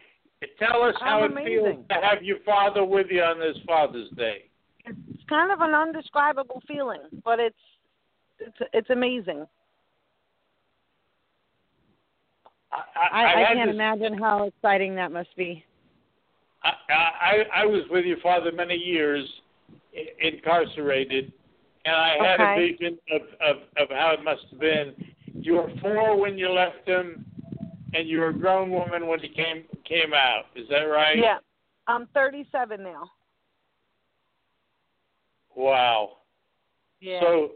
[0.57, 4.09] Tell us how I'm it feels to have your father with you on this Father's
[4.11, 4.45] Day.
[4.85, 7.55] It's kind of an undescribable feeling, but it's
[8.39, 9.45] it's it's amazing.
[12.71, 15.63] I, I, I had can't this- imagine how exciting that must be.
[16.63, 19.27] I, I I was with your father many years,
[20.21, 21.33] incarcerated,
[21.85, 24.93] and I had a vision of, of of how it must have been.
[25.33, 27.25] You were four when you left him,
[27.93, 30.45] and you were a grown woman when he came came out.
[30.55, 31.17] Is that right?
[31.17, 31.39] Yeah.
[31.87, 33.09] I'm 37 now.
[35.55, 36.17] Wow.
[37.01, 37.19] Yeah.
[37.21, 37.51] So,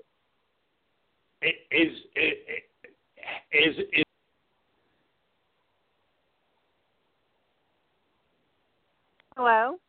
[1.43, 4.03] i- is i- i- is is
[9.37, 9.79] Hello.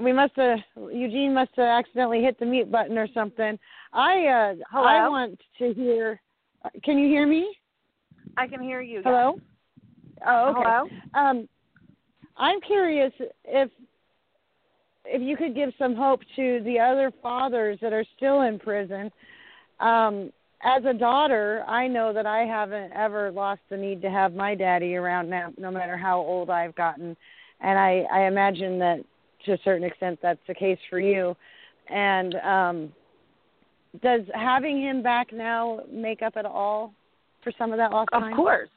[0.00, 3.58] We must have Eugene must have accidentally hit the mute button or something.
[3.92, 4.86] I uh Hello?
[4.86, 6.20] I want to hear.
[6.82, 7.56] Can you hear me?
[8.36, 9.02] I can hear you.
[9.02, 9.40] Hello.
[10.26, 10.62] Oh, okay.
[10.62, 10.88] Hello.
[11.14, 11.48] Um,
[12.38, 13.12] I'm curious
[13.44, 13.70] if
[15.04, 19.10] if you could give some hope to the other fathers that are still in prison.
[19.80, 20.30] Um,
[20.62, 24.54] as a daughter, I know that I haven't ever lost the need to have my
[24.54, 27.16] daddy around now, no matter how old I've gotten,
[27.60, 28.98] and I, I imagine that
[29.46, 31.36] to a certain extent that's the case for you.
[31.88, 32.92] And um,
[34.02, 36.92] does having him back now make up at all
[37.42, 38.36] for some of that lost Of time?
[38.36, 38.68] course.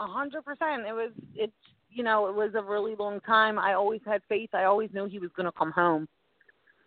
[0.00, 0.86] A hundred percent.
[0.86, 1.52] It was it's
[1.96, 3.58] you know, it was a really long time.
[3.58, 4.50] I always had faith.
[4.52, 6.06] I always knew he was gonna come home.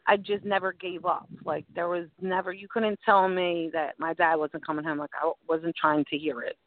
[0.05, 1.27] I just never gave up.
[1.43, 4.99] Like there was never you couldn't tell me that my dad wasn't coming home.
[4.99, 6.57] Like I wasn't trying to hear it.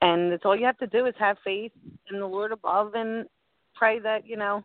[0.00, 1.72] And it's all you have to do is have faith
[2.10, 3.26] in the Lord above and
[3.74, 4.64] pray that, you know,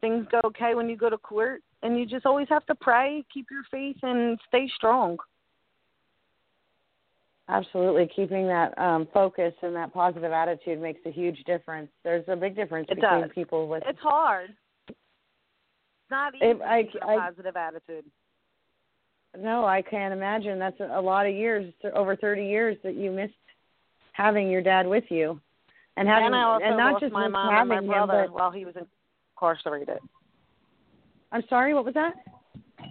[0.00, 3.24] things go okay when you go to court and you just always have to pray,
[3.32, 5.16] keep your faith and stay strong.
[7.48, 11.88] Absolutely, keeping that um, focus and that positive attitude makes a huge difference.
[12.02, 13.30] There's a big difference It between does.
[13.32, 13.84] people with.
[13.86, 14.50] It's hard.
[14.88, 14.98] It's
[16.10, 18.04] not easy It- I- to keep a I- positive attitude.
[19.38, 20.58] No, I can't imagine.
[20.58, 23.34] That's a lot of years, over 30 years that you missed
[24.12, 25.38] having your dad with you,
[25.96, 28.34] and having and I also and not just my mom and my brother him, but
[28.34, 28.74] while he was
[29.36, 29.98] incarcerated.
[31.32, 32.14] I'm sorry, what was that?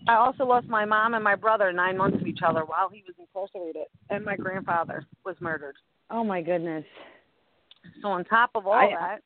[0.07, 3.03] I also lost my mom and my brother nine months of each other while he
[3.07, 5.75] was incarcerated, and my grandfather was murdered.
[6.11, 6.85] Oh my goodness.
[8.01, 9.21] So on top of all I- that,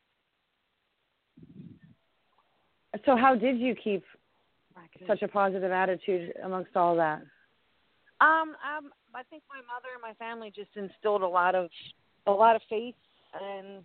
[3.05, 4.03] So how did you keep
[5.05, 7.21] such a positive attitude amongst all that?
[8.21, 11.69] um, um, I think my mother and my family just instilled a lot of
[12.27, 12.95] a lot of faith,
[13.39, 13.83] and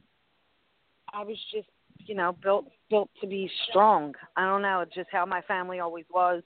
[1.13, 1.69] I was just
[2.07, 4.15] you know built built to be strong.
[4.37, 6.43] I don't know, it's just how my family always was.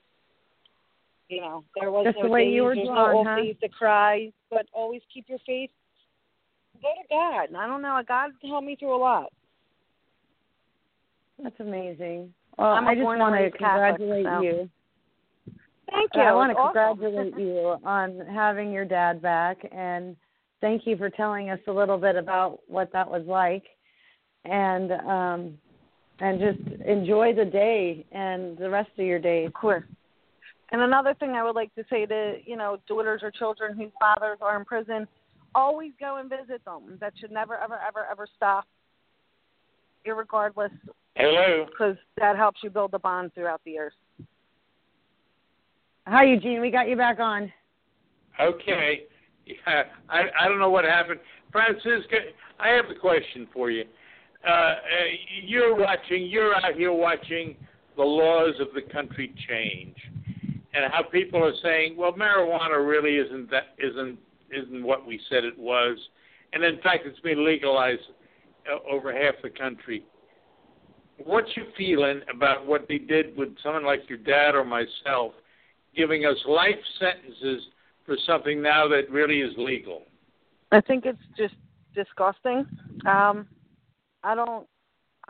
[1.29, 3.53] You know, there was Just no the way days, you were there's drawn, no huh?
[3.61, 5.71] to cry, but always keep your faith.
[6.81, 7.59] Go to God.
[7.59, 8.01] I don't know.
[8.07, 9.33] God helped me through a lot.
[11.43, 12.33] That's amazing.
[12.57, 14.71] Well, I'm I just want to raised Catholic, congratulate so- you.
[15.91, 16.21] Thank you.
[16.21, 16.99] I want to awesome.
[16.99, 20.17] congratulate you on having your dad back, and
[20.61, 23.65] thank you for telling us a little bit about what that was like,
[24.45, 25.59] and um,
[26.21, 29.47] and just enjoy the day and the rest of your day.
[29.47, 29.85] Of course.
[30.71, 33.91] And another thing I would like to say to, you know, daughters or children whose
[33.99, 35.09] fathers are in prison,
[35.55, 36.99] always go and visit them.
[37.01, 38.67] That should never, ever, ever, ever stop,
[40.07, 40.71] irregardless,
[41.17, 41.67] hello?
[41.67, 43.93] because that helps you build the bond throughout the years.
[46.07, 46.61] Hi, Eugene.
[46.61, 47.53] We got you back on.
[48.41, 49.05] Okay.
[49.47, 51.21] Yeah, I I don't know what happened.
[51.53, 52.17] Francisca,
[52.59, 53.85] I have a question for you.
[54.47, 54.77] Uh, uh,
[55.45, 56.27] you're watching.
[56.27, 57.57] You're out here watching
[57.97, 59.97] the laws of the country change,
[60.75, 64.19] and how people are saying, "Well, marijuana really isn't that isn't
[64.51, 65.99] isn't what we said it was,"
[66.53, 68.03] and in fact, it's been legalized
[68.71, 70.05] uh, over half the country.
[71.25, 75.33] What's your feeling about what they did with someone like your dad or myself
[75.97, 77.65] giving us life sentences
[78.07, 80.03] for something now that really is legal.
[80.73, 81.55] I think it's just
[81.95, 82.67] disgusting.
[83.07, 83.47] Um,
[84.23, 84.67] I don't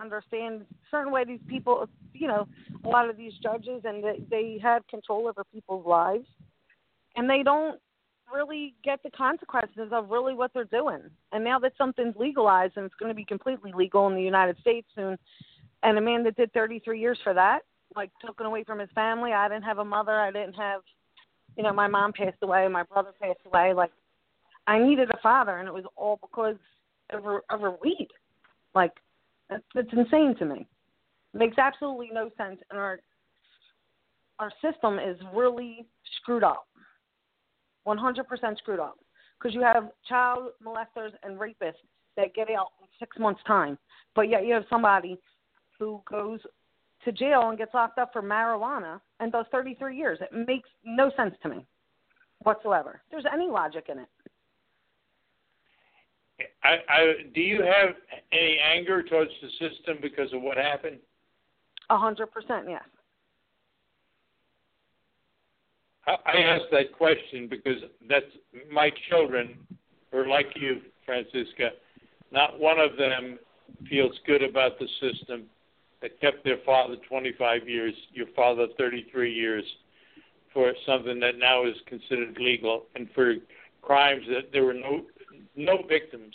[0.01, 2.47] understand certain way these people, you know,
[2.85, 6.27] a lot of these judges and they, they have control over people's lives,
[7.17, 7.81] and they don't
[8.33, 11.01] really get the consequences of really what they're doing.
[11.33, 14.59] And now that something's legalized and it's going to be completely legal in the United
[14.61, 15.19] States soon,
[15.83, 17.61] and a man that did 33 years for that,
[17.97, 19.33] like taken away from his family.
[19.33, 20.21] I didn't have a mother.
[20.21, 20.83] I didn't have,
[21.57, 22.67] you know, my mom passed away.
[22.69, 23.73] My brother passed away.
[23.73, 23.91] Like,
[24.67, 26.57] I needed a father, and it was all because
[27.11, 28.09] of of a weed.
[28.75, 28.93] Like,
[29.51, 30.67] that's, insane to me.
[31.35, 33.01] It makes absolutely no sense, and our
[34.39, 35.85] our system is really
[36.21, 36.69] screwed up.
[37.89, 38.97] 100% screwed up
[39.39, 41.75] because you have child molesters and rapists
[42.17, 43.77] that get out in six months' time,
[44.15, 45.19] but yet you have somebody
[45.79, 46.41] who goes
[47.05, 50.19] to jail and gets locked up for marijuana and does 33 years.
[50.21, 51.67] It makes no sense to me
[52.41, 53.01] whatsoever.
[53.11, 54.09] There's any logic in it.
[56.69, 57.95] I, I, do you have
[58.31, 60.99] any anger towards the system because of what happened?
[61.89, 62.83] A hundred percent, yes.
[66.07, 68.27] I ask that question because that's
[68.71, 69.59] my children
[70.13, 71.71] are like you, Francisca.
[72.33, 73.39] Not one of them
[73.89, 75.45] feels good about the system
[76.01, 79.65] that kept their father 25 years, your father 33 years,
[80.53, 83.35] for something that now is considered legal, and for
[83.83, 85.05] crimes that there were no
[85.57, 86.35] no victims.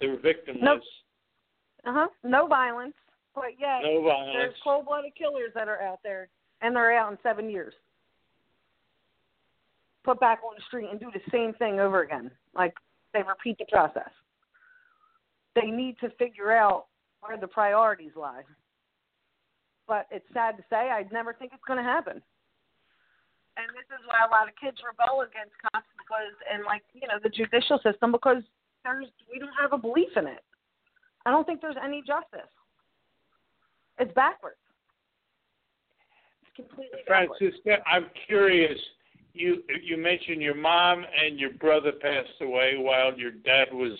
[0.00, 0.62] They were victimless.
[0.62, 0.80] Nope.
[1.86, 2.08] Uh huh.
[2.24, 2.94] No violence,
[3.34, 4.30] but yeah, no violence.
[4.34, 6.28] there's cold-blooded killers that are out there,
[6.60, 7.74] and they're out in seven years.
[10.04, 12.30] Put back on the street and do the same thing over again.
[12.54, 12.74] Like
[13.12, 14.10] they repeat the process.
[15.54, 16.86] They need to figure out
[17.20, 18.42] where the priorities lie.
[19.88, 22.20] But it's sad to say, I never think it's going to happen.
[23.56, 27.08] And this is why a lot of kids rebel against cops because, and like you
[27.08, 28.44] know, the judicial system because
[28.86, 30.42] there's we don't have a belief in it.
[31.24, 32.48] I don't think there's any justice.
[33.98, 34.56] It's backwards.
[36.42, 37.38] It's completely backwards.
[37.38, 38.78] Francisca, I'm curious.
[39.34, 43.92] You you mentioned your mom and your brother passed away while your dad was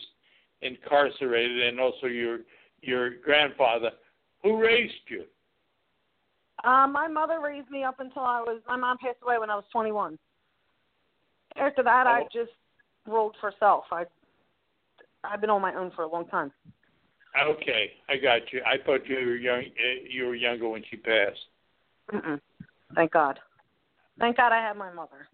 [0.63, 2.39] incarcerated, and also your
[2.81, 3.91] your grandfather.
[4.43, 5.25] Who raised you?
[6.65, 8.63] Uh, my mother raised me up until I was.
[8.67, 10.19] My mom passed away when I was 21.
[11.57, 12.11] After that, oh.
[12.11, 12.53] I just
[13.07, 13.85] rolled for self.
[13.91, 14.05] I
[15.31, 16.53] I've been on my own for a long time.
[17.41, 18.63] Okay, I got you.
[18.67, 19.61] I thought you were young.
[19.61, 21.39] Uh, you were younger when she passed.
[22.13, 22.41] Mm-mm.
[22.95, 23.39] Thank God.
[24.19, 25.29] Thank God I had my mother.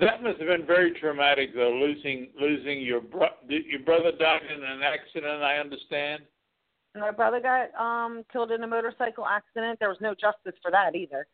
[0.00, 4.62] That must have been very traumatic, though, losing losing your bro- your brother died in
[4.62, 5.42] an accident.
[5.42, 6.22] I understand.
[6.94, 9.78] My brother got um killed in a motorcycle accident.
[9.80, 11.26] There was no justice for that either.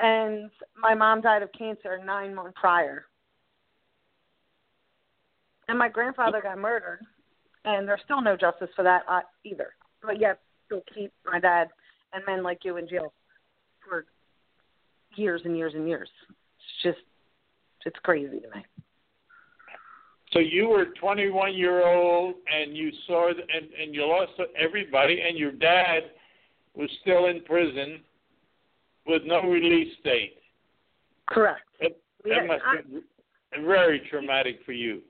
[0.00, 3.06] And my mom died of cancer nine months prior.
[5.68, 7.00] And my grandfather got murdered,
[7.64, 9.74] and there's still no justice for that uh, either.
[10.02, 11.68] But yet, still keep my dad
[12.12, 13.12] and men like you in jail
[13.86, 14.04] for
[15.16, 16.08] years and years and years.
[16.58, 17.06] It's just
[17.86, 18.64] it's crazy to me.
[20.32, 25.38] So you were 21 year old, and you saw and and you lost everybody, and
[25.38, 26.02] your dad
[26.74, 28.00] was still in prison
[29.06, 30.38] with no release date.
[31.26, 31.62] Correct.
[31.80, 31.92] That,
[32.24, 35.02] that Yeah, must I- been very traumatic for you.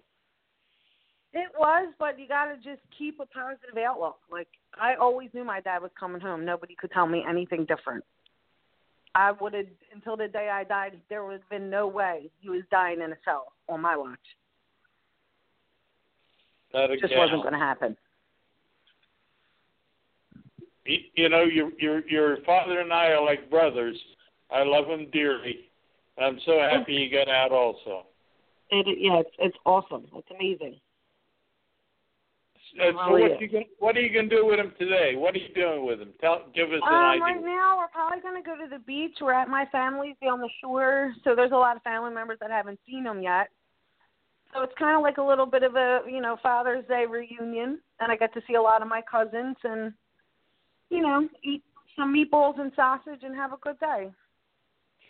[1.35, 4.19] It was, but you got to just keep a positive outlook.
[4.31, 4.47] Like
[4.81, 6.45] I always knew my dad was coming home.
[6.45, 8.05] Nobody could tell me anything different.
[9.17, 11.01] I would have until the day I died.
[11.09, 14.19] There would have been no way he was dying in a cell on my watch.
[16.73, 17.97] Not It just wasn't going to happen.
[20.85, 23.97] You, you know, your your your father and I are like brothers.
[24.51, 25.71] I love him dearly.
[26.17, 28.07] I'm so happy he got out also.
[28.71, 30.07] It, yeah, it's it's awesome.
[30.15, 30.77] It's amazing.
[32.81, 35.15] Uh, so what you gonna, what are you going to do with him today?
[35.17, 36.13] What are you doing with him?
[36.21, 37.23] Tell, give us an Um, idea.
[37.23, 39.19] right now we're probably going to go to the beach.
[39.21, 42.51] We're at my family's on the shore, so there's a lot of family members that
[42.51, 43.49] haven't seen him yet.
[44.53, 47.81] So it's kind of like a little bit of a you know Father's Day reunion,
[48.01, 49.93] and I get to see a lot of my cousins and
[50.91, 51.63] you know eat
[51.97, 54.11] some meatballs and sausage and have a good day.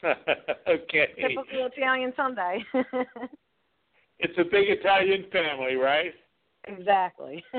[0.68, 1.08] okay.
[1.16, 2.62] Typical Italian Sunday.
[4.20, 6.14] It's a big Italian family, right?
[6.66, 7.42] Exactly.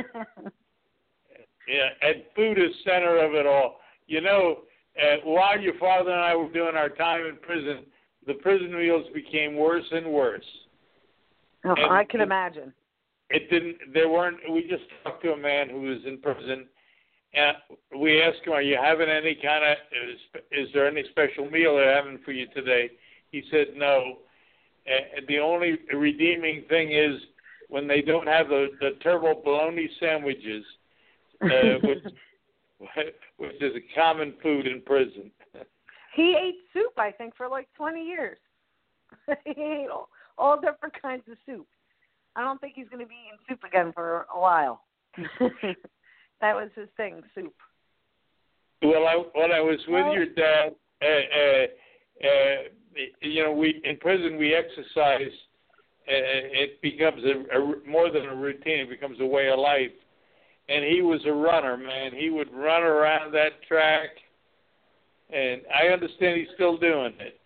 [1.67, 3.79] Yeah, and food is center of it all.
[4.05, 4.59] You know,
[5.01, 7.85] uh, while your father and I were doing our time in prison,
[8.27, 10.45] the prison meals became worse and worse.
[11.65, 12.71] oh, And- I can imagine.
[13.31, 13.77] It didn't.
[13.95, 14.37] There weren't.
[14.51, 16.67] We just talked to a man who was in prison,
[17.33, 17.57] and
[17.99, 19.77] we asked him, "Are you having any kind of?
[20.07, 22.91] Is, is there any special meal they're having for you today?"
[23.31, 24.19] He said, "No."
[24.85, 27.19] And the only redeeming thing is
[27.69, 30.65] when they don't have the the turbo bologna sandwiches,
[31.41, 31.47] uh,
[31.83, 32.03] which
[33.37, 35.31] which is a common food in prison.
[36.15, 38.37] He ate soup, I think, for like 20 years.
[39.45, 40.07] he ate all,
[40.37, 41.67] all different kinds of soup.
[42.37, 44.81] I don't think he's going to be eating soup again for a while.
[45.39, 47.53] that was his thing, soup.
[48.81, 51.65] Well, I when I was with Well- your dad, uh, uh,
[52.23, 52.55] uh,
[53.21, 55.31] you know, we in prison we exercise.
[56.07, 59.91] It becomes a, a more than a routine; it becomes a way of life.
[60.67, 62.11] And he was a runner, man.
[62.13, 64.09] He would run around that track,
[65.31, 67.39] and I understand he's still doing it.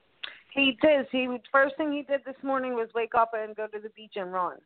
[0.52, 1.06] He did.
[1.12, 4.14] He first thing he did this morning was wake up and go to the beach
[4.16, 4.58] and run.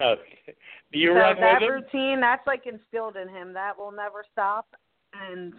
[0.00, 0.54] Okay.
[0.92, 1.74] Do you so run that with him?
[1.74, 3.52] routine, that's like instilled in him.
[3.52, 4.66] That will never stop.
[5.14, 5.54] And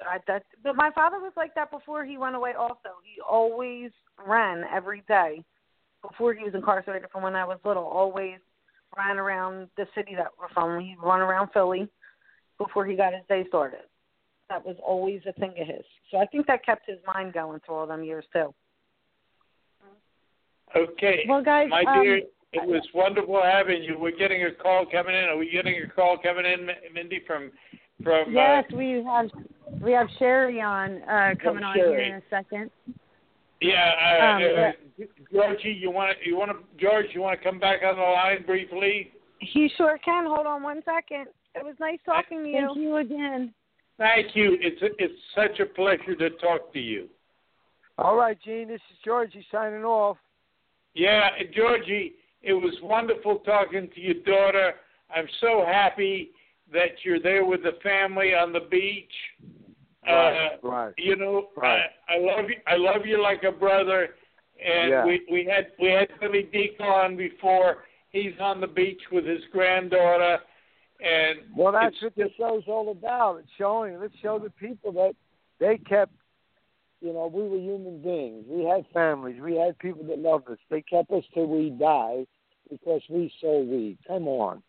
[0.00, 2.52] I, that, but my father was like that before he went away.
[2.58, 3.90] Also, he always
[4.26, 5.44] ran every day
[6.02, 7.10] before he was incarcerated.
[7.10, 8.38] From when I was little, always
[8.96, 10.80] ran around the city that we're from.
[10.80, 11.88] He'd run around Philly
[12.58, 13.80] before he got his day started.
[14.48, 15.84] That was always a thing of his.
[16.10, 18.54] So I think that kept his mind going through all them years too.
[20.74, 21.24] Okay.
[21.28, 22.16] Well, guys, My um, dear,
[22.52, 23.98] it was wonderful having you.
[23.98, 25.24] We're getting a call coming in.
[25.24, 27.50] Are we getting a call coming in, Mindi, from
[28.02, 28.32] from?
[28.32, 29.30] Yes, Uh, we have
[29.82, 32.70] we have Cheri on uh, coming on here in a second.
[33.60, 37.44] yeah, uh, Um, uh, Georgie, you want to you want to George, you want to
[37.44, 39.12] come back on the line briefly?
[39.40, 40.26] He sure can.
[40.26, 41.26] Hold on one second.
[41.54, 42.66] It was nice talking to you.
[42.66, 43.54] Thank you again.
[43.98, 44.56] Thank you.
[44.60, 47.08] It's it's such a pleasure to talk to you.
[47.98, 48.68] All right, Gene.
[48.68, 50.18] This is Georgie signing off.
[50.94, 54.74] Yeah, and Georgie, it was wonderful talking to your daughter.
[55.14, 56.30] I'm so happy
[56.72, 59.12] that you're there with the family on the beach.
[60.06, 60.94] Right, uh, right.
[60.98, 61.82] You know, Right.
[62.08, 62.56] I, I love you.
[62.66, 64.10] I love you like a brother.
[64.64, 65.04] And Yeah.
[65.04, 67.78] we we had we had Billy Dekle on before.
[68.10, 70.38] He's on the beach with his granddaughter,
[71.00, 73.40] and Well, that's what the show's all about.
[73.40, 73.98] It's showing.
[74.00, 75.14] Let's show the people that
[75.58, 76.12] they kept.
[77.02, 78.46] You know, we were human beings.
[78.48, 79.38] We had families.
[79.42, 80.56] We had people that loved us.
[80.70, 82.26] They kept us till we died
[82.70, 83.98] because we so weak.
[84.08, 84.62] Come on.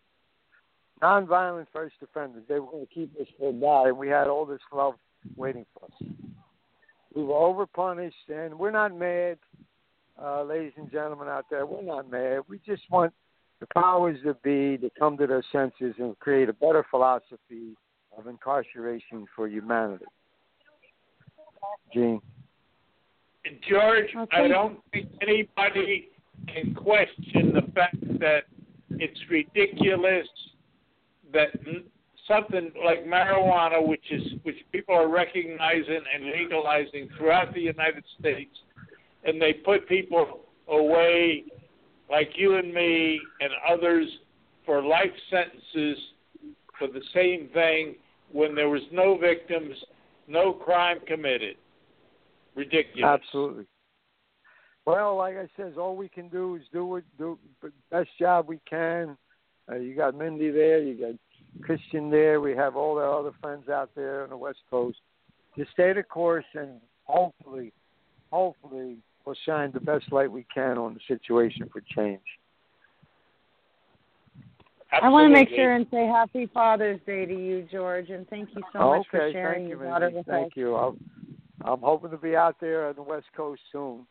[1.02, 2.44] Nonviolent first offenders.
[2.48, 4.96] They were going to keep us till die, and we had all this love
[5.36, 6.10] waiting for us.
[7.14, 9.38] We were overpunished, and we're not mad,
[10.22, 11.66] uh, ladies and gentlemen out there.
[11.66, 12.42] We're not mad.
[12.48, 13.14] We just want
[13.60, 17.76] the powers that be to come to their senses and create a better philosophy
[18.18, 20.06] of incarceration for humanity.
[21.94, 22.22] Gene.
[23.70, 26.10] George, Well, I don't think anybody
[26.48, 28.44] can question the fact that
[28.92, 30.28] it's ridiculous
[31.34, 31.50] that
[32.28, 38.56] something like marijuana, which is which people are recognizing and legalizing throughout the United States,
[39.24, 41.44] and they put people away
[42.10, 44.08] like you and me and others
[44.66, 45.98] for life sentences
[46.78, 47.96] for the same thing
[48.32, 49.76] when there was no victims,
[50.28, 51.56] no crime committed.
[52.56, 53.04] Ridiculous.
[53.06, 53.66] Absolutely.
[54.86, 58.48] Well, like I says, all we can do is do it, do the best job
[58.48, 59.18] we can.
[59.70, 62.40] Uh, you got Mindi there, you got Christian there.
[62.40, 64.98] We have all our other friends out there on the West Coast.
[65.58, 67.74] Just stay the course, and hopefully,
[68.32, 72.22] hopefully, we'll shine the best light we can on the situation for change.
[75.02, 78.50] I want to make sure and say Happy Father's Day to you, George, and thank
[78.56, 80.18] you so much for sharing thank you, your daughter Mindy.
[80.20, 80.52] with Thank us.
[80.56, 80.76] you.
[80.76, 80.98] I'm,
[81.66, 84.08] I'm hoping to be out there on the West Coast soon,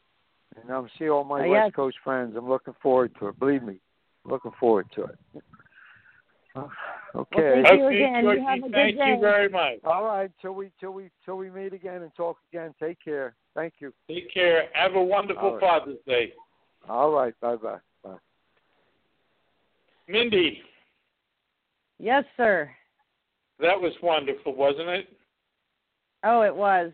[0.61, 1.72] and I'm see all my Uh, West yes.
[1.74, 2.34] Coast friends.
[2.36, 3.38] I'm looking forward to it.
[3.38, 3.78] Believe me,
[4.26, 5.18] looking forward to it.
[7.14, 7.62] Okay.
[7.64, 8.24] thank you Okay, again.
[8.24, 9.08] You Georgie, have a good thank day.
[9.14, 9.78] you very much.
[9.84, 10.30] all right.
[10.40, 12.74] Till we till we till we meet again and talk again.
[12.80, 13.34] Take care.
[13.54, 13.92] Thank you.
[14.08, 14.64] Take care.
[14.72, 15.60] Have a wonderful All right.
[15.60, 16.32] Father's Day.
[16.88, 17.34] All right.
[17.40, 17.78] Bye bye.
[18.02, 18.16] Bye.
[20.08, 20.60] Mindi,
[21.98, 22.70] Yes, sir.
[23.60, 25.08] that was wonderful, wasn't it?
[26.24, 26.92] Oh, it was.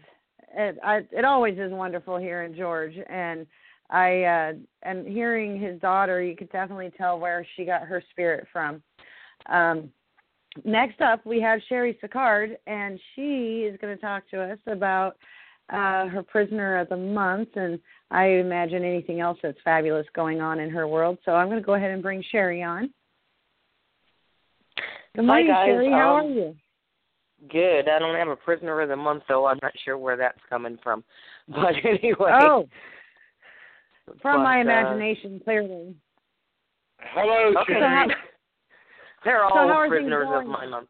[0.56, 3.46] It I, it always is wonderful here in George, and
[3.92, 8.48] I uh, and hearing his daughter, you could definitely tell where she got her spirit
[8.52, 8.82] from.
[9.46, 9.90] Um,
[10.64, 15.16] next up, we have Cheri Sicard, and she is going to talk to us about
[15.70, 17.78] uh, her prisoner of the month, and
[18.10, 21.18] I imagine anything else that's fabulous going on in her world.
[21.24, 22.90] So I'm going to go ahead and bring Cheri on.
[25.14, 25.66] Good morning, guys.
[25.66, 25.90] Cheri.
[25.90, 26.56] How Um, are you?
[27.50, 27.88] Good.
[27.88, 29.46] I don't have a prisoner of the month though.
[29.46, 31.04] I'm not sure where that's coming from.
[31.48, 32.30] But anyway.
[32.40, 32.68] Oh,
[34.06, 35.94] from But, my uh, imagination, clearly.
[37.00, 37.74] Hello, Okay.
[37.74, 38.06] So how-
[39.24, 40.48] They're all how are things prisoners of going?
[40.48, 40.88] my month.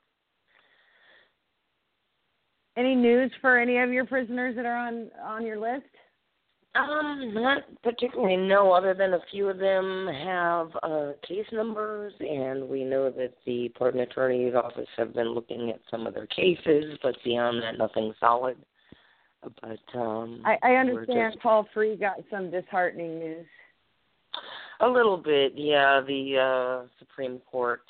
[2.77, 5.85] Any news for any of your prisoners that are on on your list?
[6.75, 8.39] Um, not particularly.
[8.39, 13.35] No, other than a few of them have uh, case numbers, and we know that
[13.45, 17.77] the pardon attorney's office have been looking at some of their cases, but beyond that,
[17.77, 18.57] nothing solid.
[19.43, 23.47] But um, I, I understand just- Paul Free got some disheartening news.
[24.81, 26.01] A little bit, yeah.
[26.07, 27.83] The uh, Supreme Court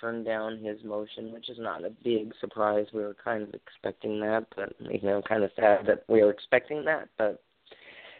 [0.00, 2.86] turned down his motion, which is not a big surprise.
[2.92, 6.30] We were kind of expecting that, but you know, kind of sad that we were
[6.30, 7.42] expecting that, but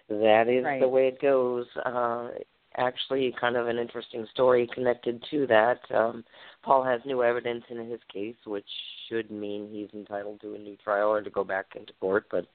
[0.09, 0.81] that is Right.
[0.81, 1.67] the way it goes.
[1.85, 2.31] Uh,
[2.77, 5.81] actually, kind of an interesting story connected to that.
[5.95, 6.25] Um,
[6.63, 8.69] Paul has new evidence in his case, which
[9.09, 12.47] should mean he's entitled to a new trial or to go back into court, but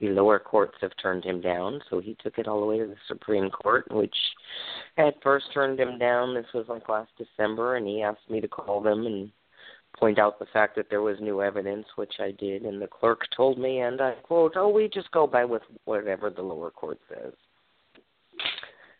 [0.00, 2.86] the lower courts have turned him down, so he took it all the way to
[2.86, 4.14] the Supreme Court, which
[4.96, 6.34] at first turned him down.
[6.34, 9.30] This was like last December, and he asked me to call them and
[9.98, 13.20] point out the fact that there was new evidence, which I did, and the clerk
[13.36, 16.98] told me, and I quote, "Oh, we just go by with whatever the lower court
[17.08, 17.34] says."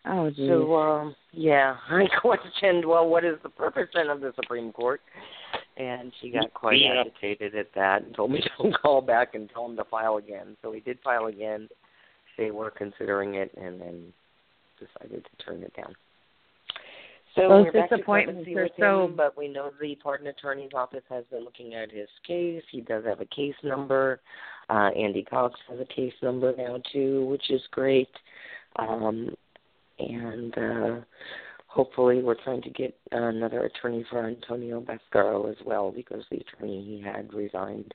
[0.07, 0.49] Oh, geez.
[0.49, 5.01] So, um, yeah, I questioned, well, what is the purpose then of the Supreme Court?
[5.81, 7.01] And she got quite Yeah.
[7.01, 10.57] agitated at that and told me to call back and tell him to file again.
[10.61, 11.69] So he did file again.
[12.37, 14.13] They were considering it and then
[14.79, 15.95] decided to turn it down.
[17.35, 20.73] So Those we're back to disappointments are so- him, but we know the pardon attorney's
[20.75, 22.63] office has been looking at his case.
[22.71, 24.21] He does have a case number.
[24.69, 28.09] Uh, Andy Cox has a case number now too, which is great.
[28.77, 29.35] Um,
[29.99, 31.01] and uh,
[31.71, 36.85] hopefully we're trying to get another attorney for Antonio Bascaro as well because the attorney
[36.85, 37.95] he had resigned.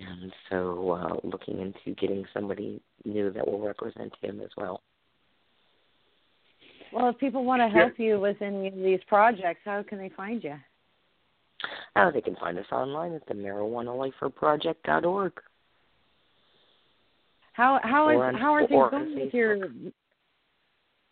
[0.00, 4.82] And so uh, looking into getting somebody new that will represent him as well.
[6.92, 10.10] Well, if people want to help you with any of these projects, how can they
[10.10, 10.54] find you?
[11.96, 15.32] Uh, they can find us online at the marijuanaliferproject.org.
[17.54, 19.68] How how is how are things going with your?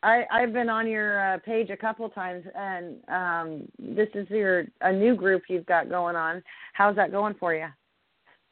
[0.06, 4.66] I I've been on your uh, page a couple times, and um, this is your
[4.80, 6.42] a new group you've got going on.
[6.74, 7.66] How's that going for you?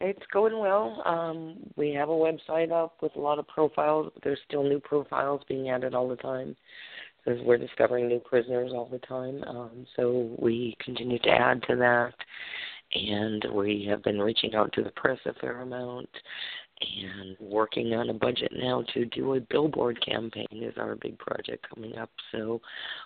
[0.01, 1.01] It's going well.
[1.07, 4.81] Um, we have a website up with a lot of profiles, but there's still new
[4.81, 6.57] profiles being added all the time
[7.25, 9.43] because we're discovering new prisoners all the time.
[9.45, 12.15] Um, so we continue to add to that,
[12.95, 16.09] and we have been reaching out to the press a fair amount
[16.81, 21.67] and working on a budget now to do a billboard campaign is our big project
[21.73, 22.11] coming up.
[22.33, 22.61] So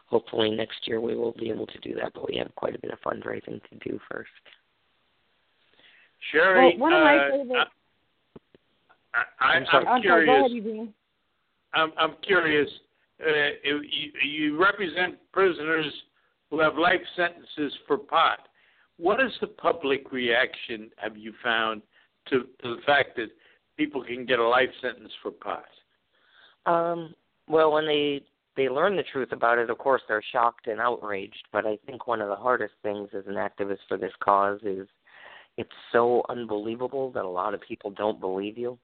[0.07, 2.79] hopefully next year we will be able to do that, but we have quite a
[2.79, 4.31] bit of fundraising to do first.
[6.33, 7.69] Cheri, well, one of my uh, favorite.
[9.15, 9.87] I, I, I'm sorry.
[9.87, 10.65] I'm I'm sorry, go curious.
[10.65, 10.95] ahead,
[11.75, 12.69] I'm, I'm curious.
[13.21, 13.33] Uh,
[13.65, 13.83] you,
[14.25, 15.93] you represent prisoners
[16.51, 18.49] who have life sentences for pot.
[18.97, 20.91] What is the public reaction?
[20.97, 21.83] Have you found
[22.31, 23.29] to, to the fact that
[23.79, 25.65] people can get a life sentence for pot?
[26.67, 27.15] Um,
[27.49, 28.23] well, when they
[28.57, 31.47] they learn the truth about it, of course they're shocked and outraged.
[31.53, 34.89] But I think one of the hardest things as an activist for this cause is
[35.57, 38.79] it's so unbelievable that a lot of people don't believe you.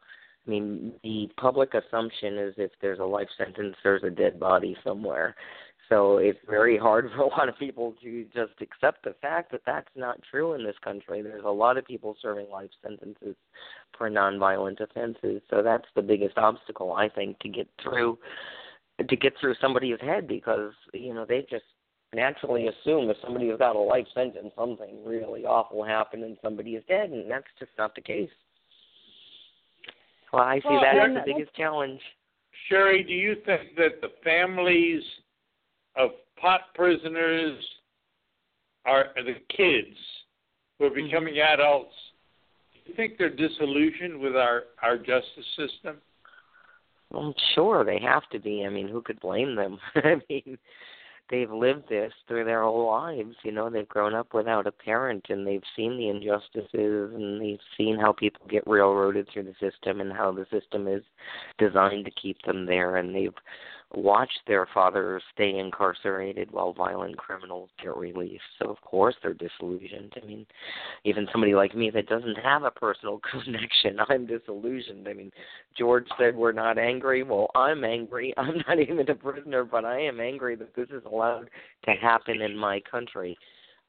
[0.46, 4.76] I mean, the public assumption is if there's a life sentence, there's a dead body
[4.84, 5.34] somewhere.
[5.88, 9.62] So it's very hard for a lot of people to just accept the fact that
[9.66, 11.22] that's not true in this country.
[11.22, 13.36] There's a lot of people serving life sentences
[13.96, 15.42] for nonviolent offenses.
[15.50, 18.18] So that's the biggest obstacle I think to get through
[19.08, 21.64] to get through somebody's head because, you know, they just
[22.14, 26.84] naturally assume if somebody's got a life sentence something really awful happened and somebody is
[26.88, 28.30] dead and that's just not the case.
[30.32, 32.00] Well, I see Well, that as the biggest challenge.
[32.68, 35.02] Cheri, do you think that the families
[35.96, 36.10] of
[36.40, 37.62] pot prisoners
[38.84, 39.96] are the kids
[40.78, 41.06] who are mm-hmm.
[41.06, 41.94] becoming adults?
[42.72, 45.96] Do you think they're disillusioned with our our justice system?
[47.10, 48.64] Well, sure, they have to be.
[48.66, 49.78] I mean, who could blame them?
[49.94, 50.58] I mean,
[51.30, 53.36] they've lived this through their whole lives.
[53.44, 57.60] You know, they've grown up without a parent, and they've seen the injustices, and they've
[57.76, 61.02] seen how people get railroaded through the system, and how the system is
[61.58, 62.96] designed to keep them there.
[62.96, 63.34] And they've
[63.96, 68.42] watched their fathers stay incarcerated while violent criminals get released.
[68.58, 70.12] So of course they're disillusioned.
[70.22, 70.46] I mean,
[71.04, 75.08] even somebody like me that doesn't have a personal connection, I'm disillusioned.
[75.08, 75.30] I mean,
[75.76, 77.22] George said we're not angry.
[77.22, 78.34] Well, I'm angry.
[78.36, 81.50] I'm not even a prisoner, but I am angry that this is allowed
[81.84, 83.36] to happen in my country.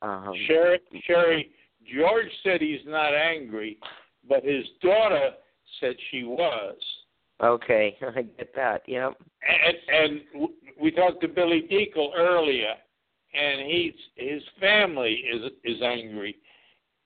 [0.02, 1.50] Um, Cheri, Cheri,
[1.94, 3.78] George said he's not angry,
[4.28, 5.32] but his daughter
[5.80, 6.76] said she was.
[7.44, 8.84] Okay, I get that.
[8.88, 9.14] Yep.
[9.68, 10.50] And, and
[10.80, 12.74] we talked to Billy Dekle earlier,
[13.34, 16.38] and he's his family is is angry.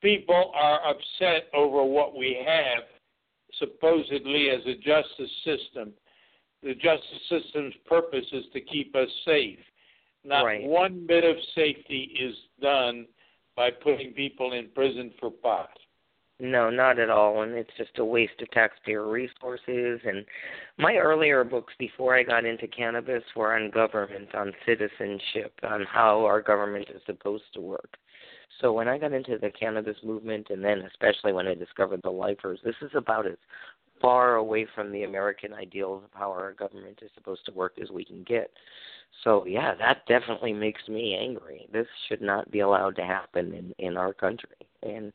[0.01, 2.83] People are upset over what we have
[3.57, 5.91] supposedly as a justice system.
[6.63, 9.59] The justice system's purpose is to keep us safe.
[10.23, 10.63] Not Right.
[10.63, 13.07] one bit of safety is done
[13.55, 15.71] by putting people in prison for pot.
[16.39, 17.41] No, not at all.
[17.41, 19.99] And it's just a waste of taxpayer resources.
[20.05, 20.25] And
[20.77, 26.23] my earlier books before I got into cannabis were on government, on citizenship, on how
[26.23, 27.97] our government is supposed to work.
[28.61, 32.09] So when I got into the cannabis movement, and then especially when I discovered the
[32.09, 33.37] lifers, this is about as
[34.01, 37.91] far away from the American ideals of how our government is supposed to work as
[37.91, 38.49] we can get.
[39.23, 41.67] So yeah, that definitely makes me angry.
[41.71, 44.55] This should not be allowed to happen in in our country.
[44.83, 45.11] And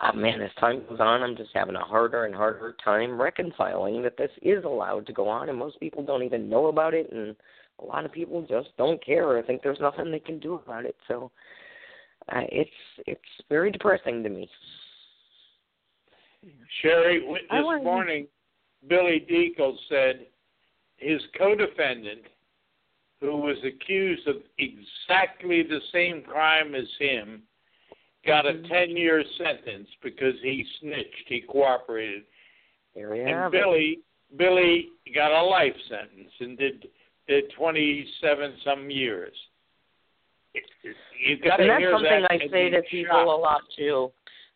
[0.00, 4.02] uh, man, as time goes on, I'm just having a harder and harder time reconciling
[4.02, 7.10] that this is allowed to go on, and most people don't even know about it,
[7.12, 7.34] and
[7.80, 10.84] a lot of people just don't care or think there's nothing they can do about
[10.84, 10.96] it.
[11.08, 11.30] So
[12.32, 12.70] uh, it's
[13.06, 14.48] it's very depressing to me.
[16.82, 18.26] Cheri, this wanted morning,
[18.88, 20.26] Billy Dekle said
[20.96, 22.22] his co-defendant,
[23.20, 27.42] who was accused of exactly the same crime as him,
[28.28, 28.68] got a Mhm.
[28.68, 32.24] 10-year sentence because he snitched, he cooperated.
[32.94, 33.60] There we and have it.
[33.60, 34.00] Billy
[34.36, 36.88] Billy got a life sentence and did
[37.26, 39.34] did 27 some years.
[41.24, 43.28] You got to and that's something that I say to people shocked.
[43.28, 44.10] a lot too,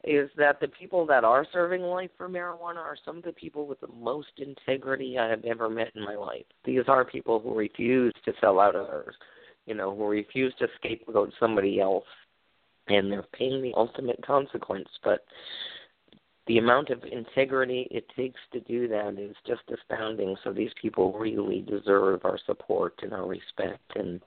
[0.05, 3.66] is that the people that are serving life for marijuana are some of the people
[3.66, 6.47] with the most integrity I have ever met in my life.
[6.65, 9.15] These are people who refuse to sell out others,
[9.66, 12.05] you know, who refuse to scapegoat somebody else,
[12.89, 14.89] and they're paying the ultimate consequence.
[15.05, 15.25] But
[16.47, 20.37] the amount of integrity it takes to do that is just astounding.
[20.43, 24.21] So these people really deserve our support and our respect, and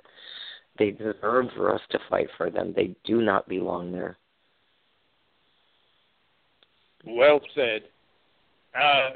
[0.78, 2.74] they deserve for us to fight for them.
[2.76, 4.18] They do not belong there.
[7.06, 7.84] Well said.
[8.74, 9.12] Uh,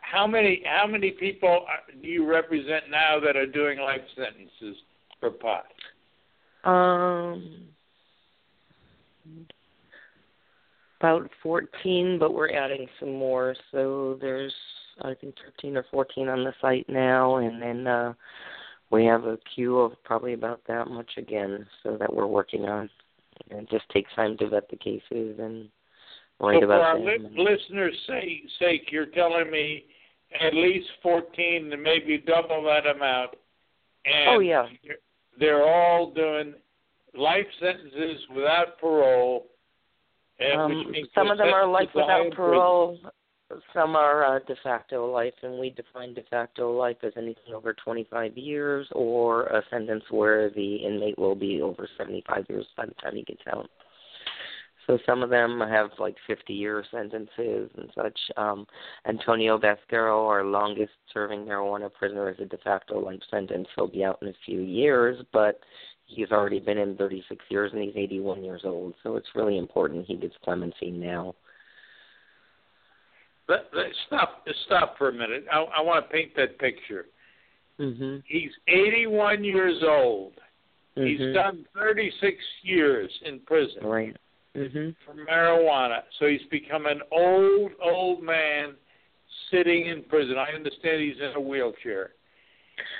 [0.00, 1.64] how many how many people
[2.02, 4.82] do you represent now that are doing life sentences
[5.20, 5.66] for pot?
[6.64, 7.69] Um,
[11.00, 13.54] about 14, but we're adding some more.
[13.72, 14.54] So there's,
[15.02, 18.12] I think, 13 or 14 on the site now, and then uh,
[18.90, 22.90] we have a queue of probably about that much again, so that we're working on.
[23.50, 25.68] And it just takes time to vet the cases and
[26.38, 27.06] write so about them.
[27.06, 29.84] li- listeners' sake, sake, you're telling me
[30.38, 33.30] at least 14 and maybe double that amount.
[34.04, 34.66] And oh yeah,
[35.38, 36.54] they're all doing
[37.14, 39.46] life sentences without parole.
[40.38, 42.36] And Um, some of them are life without in prison.
[42.36, 42.98] parole.
[43.74, 47.74] Some are uh, de facto life, and we define de facto life as anything over
[47.74, 52.94] 25 years or a sentence where the inmate will be over 75 years by the
[52.94, 53.68] time he gets out.
[54.86, 58.18] So some of them have like 50 year sentences and such.
[58.36, 58.66] Um,
[59.06, 63.68] Antonio Bascaro, our longest serving marijuana prisoner, is a de facto life sentence.
[63.76, 65.60] He'll be out in a few years, but
[66.10, 68.94] he's already been in 36 years and he's 81 years old.
[69.02, 71.34] So it's really important he gets clemency now.
[73.48, 75.44] Let, let, stop stop for a minute.
[75.52, 77.06] I, I want to paint that picture.
[77.80, 78.22] Mhm.
[78.26, 80.34] He's 81 years old.
[80.94, 81.34] He's Mhm.
[81.34, 84.16] done 36 years in prison Right.
[84.54, 84.94] Mhm.
[85.04, 86.02] for marijuana.
[86.18, 88.74] So he's become an old, old man
[89.50, 90.36] sitting in prison.
[90.38, 92.12] I understand he's in a wheelchair.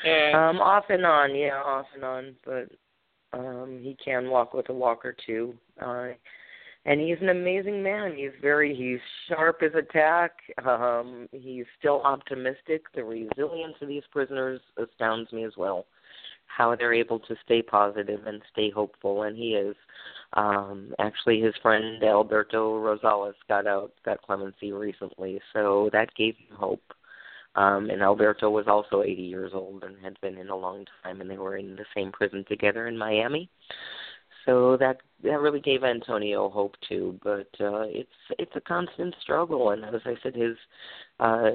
[0.04, 2.68] And Um, off and on, yeah, off and on, but
[3.32, 5.54] um he can walk with a walker too.
[5.80, 6.08] Uh
[6.86, 8.14] and he's an amazing man.
[8.16, 10.32] He's very he's sharp as a tack.
[10.66, 12.84] Um he's still optimistic.
[12.94, 15.86] The resilience of these prisoners astounds me as well.
[16.46, 19.76] How they're able to stay positive and stay hopeful and he is
[20.34, 26.56] um actually his friend Alberto Rosales got out got clemency recently, so that gave him
[26.56, 26.82] hope.
[27.56, 31.20] Um, and Alberto was also 80 years old and had been in a long time,
[31.20, 33.50] and they were in the same prison together in Miami.
[34.46, 37.18] So that that really gave Antonio hope too.
[37.22, 38.08] But uh, it's
[38.38, 40.56] it's a constant struggle, and as I said, his
[41.18, 41.50] uh,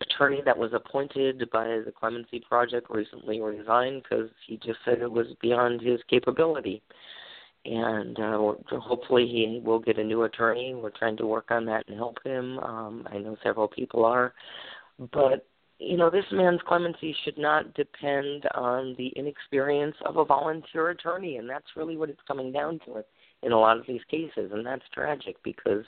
[0.00, 5.10] attorney that was appointed by the Clemency Project recently resigned because he just said it
[5.10, 6.82] was beyond his capability.
[7.64, 10.74] And uh, hopefully he will get a new attorney.
[10.74, 12.60] We're trying to work on that and help him.
[12.60, 14.34] Um, I know several people are.
[14.98, 15.46] But
[15.78, 21.36] you know, this man's clemency should not depend on the inexperience of a volunteer attorney,
[21.36, 23.04] and that's really what it's coming down to
[23.42, 25.84] in a lot of these cases, and that's tragic because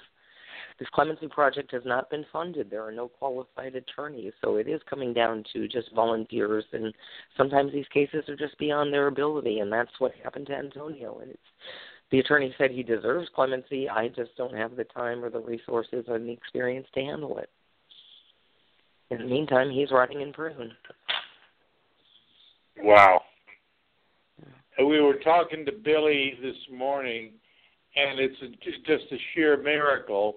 [0.78, 2.70] this clemency project has not been funded.
[2.70, 6.94] There are no qualified attorneys, so it is coming down to just volunteers, and
[7.36, 11.18] sometimes these cases are just beyond their ability, and that's what happened to Antonio.
[11.20, 11.40] And it's
[12.10, 13.88] the attorney said he deserves clemency.
[13.88, 17.50] I just don't have the time or the resources or the experience to handle it.
[19.10, 20.72] In the meantime, he's rotting in prison.
[22.82, 23.22] Wow.
[24.78, 27.32] We were talking to Billy this morning,
[27.96, 28.48] and it's a,
[28.86, 30.36] just a sheer miracle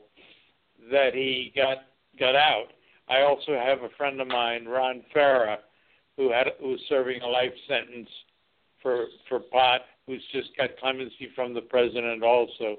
[0.92, 1.78] that he got
[2.20, 2.68] got out.
[3.08, 5.58] I also have a friend of mine, Ron Farah,
[6.18, 8.10] who had who was serving a life sentence
[8.82, 12.78] for for pot, who's just got clemency from the president also.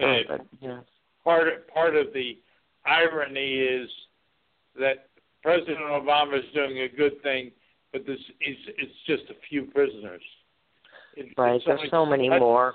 [0.00, 0.80] Oh, but, yeah.
[1.22, 2.38] Part part of the
[2.86, 3.88] irony is
[4.78, 5.07] that
[5.42, 7.50] President Obama is doing a good thing,
[7.92, 10.22] but this is it's just a few prisoners.
[11.16, 12.74] It, right, there's so many more.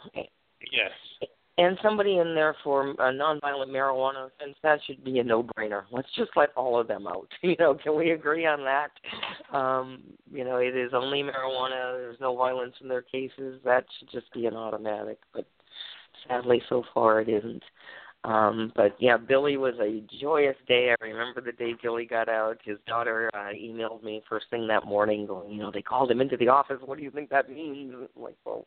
[0.71, 0.91] Yes.
[1.57, 5.83] And somebody in there for a nonviolent marijuana offense, that should be a no-brainer.
[5.91, 7.27] Let's just let all of them out.
[7.43, 9.55] You know, can we agree on that?
[9.55, 11.95] Um, you know, it is only marijuana.
[11.95, 13.59] There's no violence in their cases.
[13.63, 15.19] That should just be an automatic.
[15.31, 15.45] But
[16.27, 17.63] sadly, so far it isn't.
[18.25, 20.95] Um, but yeah, Billy was a joyous day.
[20.99, 22.57] I remember the day Billy got out.
[22.63, 26.21] His daughter uh, emailed me first thing that morning, going, you know, they called him
[26.21, 26.77] into the office.
[26.85, 27.93] What do you think that means?
[27.93, 28.65] I'm like, well,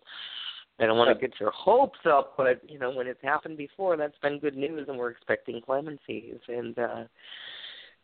[0.79, 3.97] I don't want to get your hopes up, but you know, when it's happened before,
[3.97, 6.39] that's been good news, and we're expecting clemencies.
[6.49, 7.05] And uh,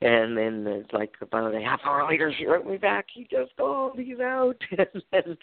[0.03, 3.07] and then it's like about a half hour later, she wrote me back.
[3.13, 3.99] He just called.
[3.99, 4.57] He's out.
[5.13, 5.37] and,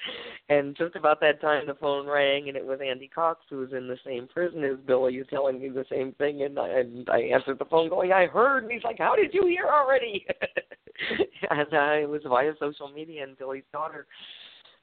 [0.49, 3.71] and just about that time, the phone rang, and it was Andy Cox, who was
[3.71, 6.43] in the same prison as Billy, telling me the same thing.
[6.43, 9.33] And I, and I answered the phone, going, "I heard." And he's like, "How did
[9.33, 10.25] you hear already?"
[11.49, 14.07] and it was via social media and Billy's daughter.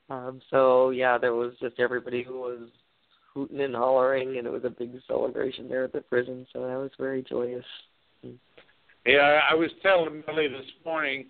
[0.08, 2.68] Um, so yeah, there was just everybody who was
[3.34, 6.46] hooting and hollering, and it was a big celebration there at the prison.
[6.52, 7.64] So that was very joyous.
[9.06, 11.26] Yeah, I was telling Billy this morning,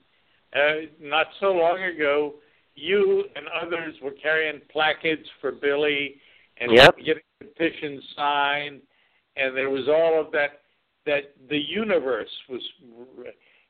[0.54, 2.34] uh, not so long ago,
[2.74, 6.16] you and others were carrying placards for Billy
[6.58, 6.96] and yep.
[6.96, 8.80] getting petitions signed,
[9.36, 10.60] and there was all of that.
[11.04, 12.60] That the universe was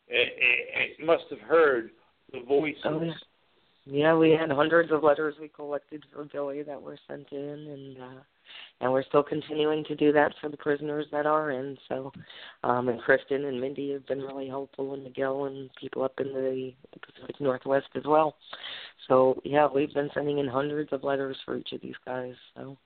[0.08, 1.90] it, it must have heard
[2.32, 2.80] the voices.
[2.84, 3.12] Oh, yeah.
[3.84, 7.98] yeah, we had hundreds of letters we collected for Billy that were sent in, and
[7.98, 8.20] uh,
[8.81, 11.77] and we're still continuing to do that for the prisoners that are in.
[11.89, 12.12] So,
[12.62, 16.28] um, and Kristen and Mindi have been really helpful, and Miguel and people up in
[16.28, 18.36] the Pacific Northwest as well.
[19.09, 22.35] So, yeah, we've been sending in hundreds of letters for each of these guys.
[22.55, 22.77] So,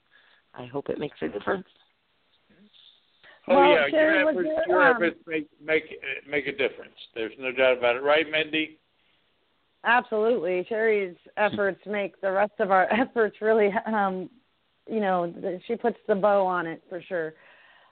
[0.54, 1.66] I hope it makes a difference.
[3.48, 6.94] Oh well, yeah, Cheri, your efforts, there, your um, efforts make make make a difference.
[7.14, 8.78] There's no doubt about it, right, Mindi?
[9.84, 14.28] Absolutely, Cheri's efforts make the rest of our efforts really um,
[14.86, 15.32] you know
[15.66, 17.34] she puts the bow on it for sure.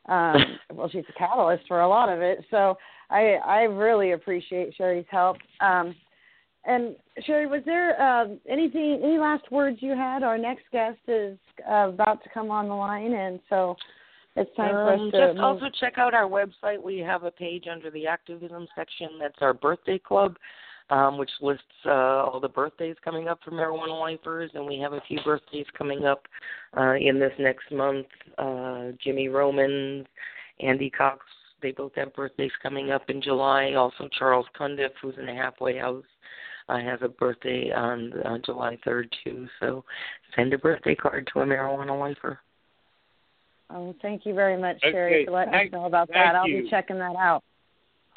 [0.08, 2.44] Um, well, she's a catalyst for a lot of it.
[2.50, 2.76] So
[3.10, 5.36] I I really appreciate Cheri's help.
[5.60, 5.94] Um,
[6.64, 10.22] and Cheri, was there um, anything any last words you had?
[10.22, 11.38] Our next guest is
[11.68, 13.76] uh, about to come on the line, and so
[14.36, 15.44] it's time for Um, us to just move.
[15.44, 16.82] also check out our website.
[16.82, 19.18] We have a page under the activism section.
[19.18, 20.36] That's our birthday club,
[20.90, 24.92] um, which lists uh, all the birthdays coming up for marijuana lifers, and we have
[24.92, 26.22] a few birthdays coming up
[26.76, 28.06] uh, in this next month.
[28.38, 30.06] Uh, Jimmy Roman,
[30.60, 31.24] Andy Cox,
[31.60, 33.74] they both have birthdays coming up in July.
[33.74, 36.04] Also, Charles Cundiff, who's in a halfway house,
[36.68, 39.46] uh, has a birthday on uh, July 3rd too.
[39.60, 39.84] So
[40.36, 42.38] send a birthday card to a marijuana lifer.
[43.70, 46.34] Oh, thank you very much, Okay, Cheri, for letting thank- us know about that.
[46.34, 46.62] I'll you.
[46.64, 47.42] be checking that out.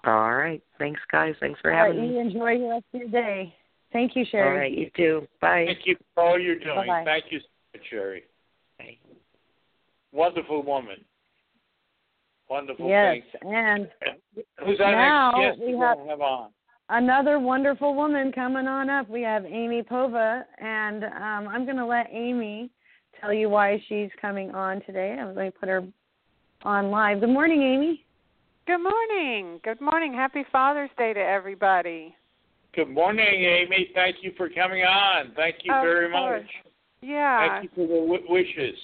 [0.04, 0.62] All right.
[0.80, 1.36] Thanks, guys.
[1.40, 2.16] Thanks for All right, having me.
[2.16, 3.54] you enjoy the rest of your day.
[3.94, 4.58] Thank you, All Cheri.
[4.58, 4.72] right.
[4.78, 5.28] You too.
[5.42, 5.66] Bye.
[5.68, 6.76] Thank you for all you're doing.
[6.76, 7.04] Bye-bye.
[7.06, 8.24] Thank you, so much, Cheri.
[8.80, 8.98] Bye.
[10.12, 10.98] Wonderful woman.
[12.50, 13.54] Wonderful Yes, thing.
[13.54, 13.90] and
[14.66, 16.52] Who's our Now next guest we have- gonna have on?
[16.90, 19.08] another wonderful woman coming on up.
[19.08, 22.70] We have Amy Povah, and um, I'm going to let Amy
[23.22, 25.18] tell you why she's coming on today.
[25.18, 25.84] I'm going to put her
[26.64, 27.22] on live.
[27.22, 28.04] Good morning, Amy.
[28.68, 29.60] Good morning.
[29.64, 30.14] Good morning.
[30.14, 32.16] Happy Father's Day to everybody.
[32.76, 33.90] Good morning, Amy.
[33.94, 35.34] Thank you for coming on.
[35.36, 36.44] Thank you Of very course.
[36.44, 36.52] much.
[37.02, 37.60] Yeah.
[37.60, 38.78] Thank you for the w- wishes.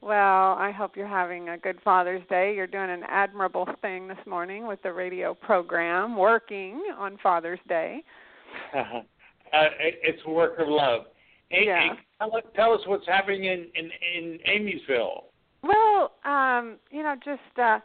[0.00, 2.54] Well, I hope you're having a good Father's Day.
[2.56, 8.02] You're doing an admirable thing this morning with the radio program, working on Father's Day.
[8.74, 8.80] uh,
[9.52, 11.02] it- it's a work of love.
[11.52, 11.94] A- Yeah.
[12.18, 15.24] Tell, us- tell us what's happening in in, in Amy'sville.
[15.62, 17.80] Well, um, you know, just uh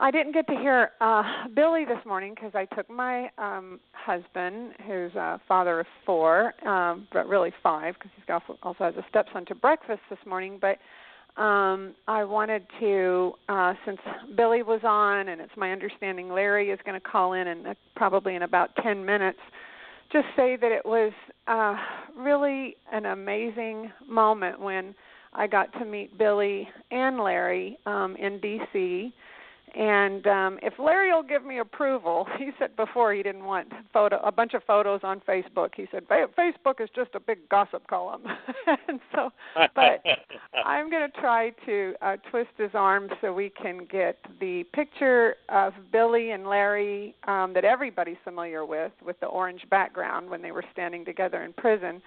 [0.00, 1.22] I didn't get to hear uh
[1.54, 7.08] Billy this morning because I took my um husband, who's a father of four, um
[7.12, 10.58] but really five because he's got, also has a stepson to breakfast this morning.
[10.60, 10.78] But
[11.40, 14.00] um, I wanted to, uh, since
[14.36, 17.74] Billy was on, and it's my understanding Larry is going to call in, and uh,
[17.94, 19.38] probably in about ten minutes,
[20.12, 21.12] just say that it was
[21.46, 21.76] uh,
[22.16, 24.96] really an amazing moment when
[25.32, 29.12] I got to meet Billy and Larry um, in D.C.
[29.74, 34.20] And um, if Larry will give me approval, he said before he didn't want photo
[34.24, 35.70] a bunch of photos on Facebook.
[35.76, 38.22] He said Facebook is just a big gossip column,
[38.88, 39.30] and so.
[39.54, 40.02] But
[40.64, 45.36] I'm going to try to uh, twist his arm so we can get the picture
[45.48, 50.52] of Billy and Larry um, that everybody's familiar with, with the orange background when they
[50.52, 52.02] were standing together in prison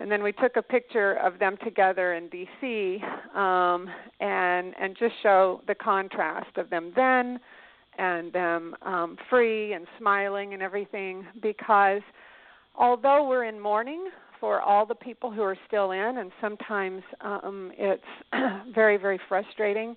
[0.00, 3.02] and then we took a picture of them together in DC
[3.36, 3.88] um,
[4.20, 7.38] and and just show the contrast of them then
[7.98, 12.02] and them um, free and smiling and everything because
[12.76, 14.08] although we're in mourning
[14.40, 18.02] for all the people who are still in and sometimes um, it's
[18.74, 19.96] very very frustrating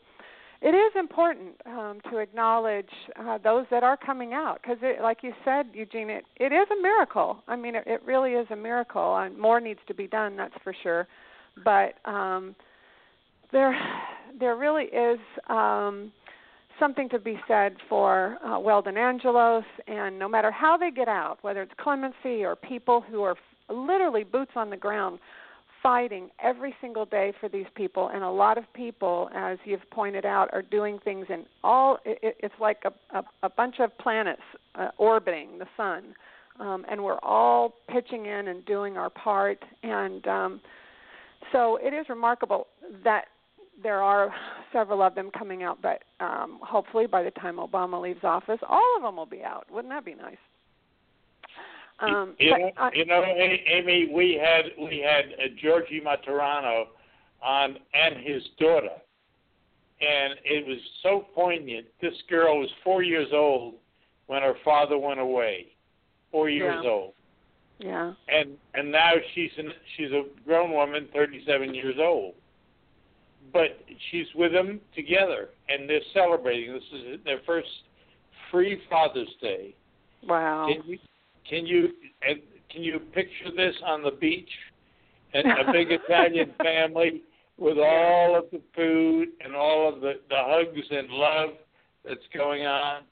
[0.62, 2.90] it is important um, to acknowledge
[3.20, 6.82] uh, those that are coming out because, like you said, Eugene, it, it is a
[6.82, 7.38] miracle.
[7.48, 10.36] I mean, it, it really is a miracle, and more needs to be done.
[10.36, 11.08] That's for sure.
[11.64, 12.56] But um,
[13.52, 13.78] there,
[14.40, 16.12] there really is um,
[16.80, 21.38] something to be said for uh, Weldon Angelos, and no matter how they get out,
[21.42, 23.36] whether it's clemency or people who are
[23.70, 25.20] literally boots on the ground
[25.88, 28.09] fighting every single day for these people.
[28.14, 32.35] And a lot of people as you've pointed out are doing things in all it,
[32.39, 34.41] it's like a, a, a bunch of planets
[34.76, 36.14] uh, orbiting the sun.
[36.59, 39.64] Um, and we're all pitching in and doing our part.
[39.81, 40.61] And um,
[41.53, 42.68] so it is remarkable
[43.05, 43.27] that
[43.81, 44.34] there are
[44.73, 45.77] several of them coming out.
[45.81, 49.68] But um, hopefully by the time obama leaves office all of them will be out.
[49.72, 50.35] Wouldn't that be nice
[51.99, 56.86] um, you, know, uh, you know, Amy, we had we had uh, Georgie Martorano
[57.41, 58.90] on and his daughter,
[60.02, 61.88] and it was so poignant.
[62.02, 63.76] This girl was four years old
[64.28, 65.68] when her father went away,
[66.32, 66.90] four years Yeah.
[66.90, 67.14] old,
[67.80, 72.36] yeah and and now she's an, she's a grown woman, thirty-seven years old,
[73.53, 73.80] but
[74.11, 76.74] she's with them together, and they're celebrating.
[76.74, 77.68] This is their first
[78.52, 79.74] free Father's Day.
[80.28, 80.98] wow Can you
[81.49, 81.90] can you
[82.69, 84.49] can you picture this on the beach?
[85.34, 87.22] A, a big Italian family
[87.57, 91.49] with all of the food and all of the the hugs and love
[92.06, 93.03] that's going on.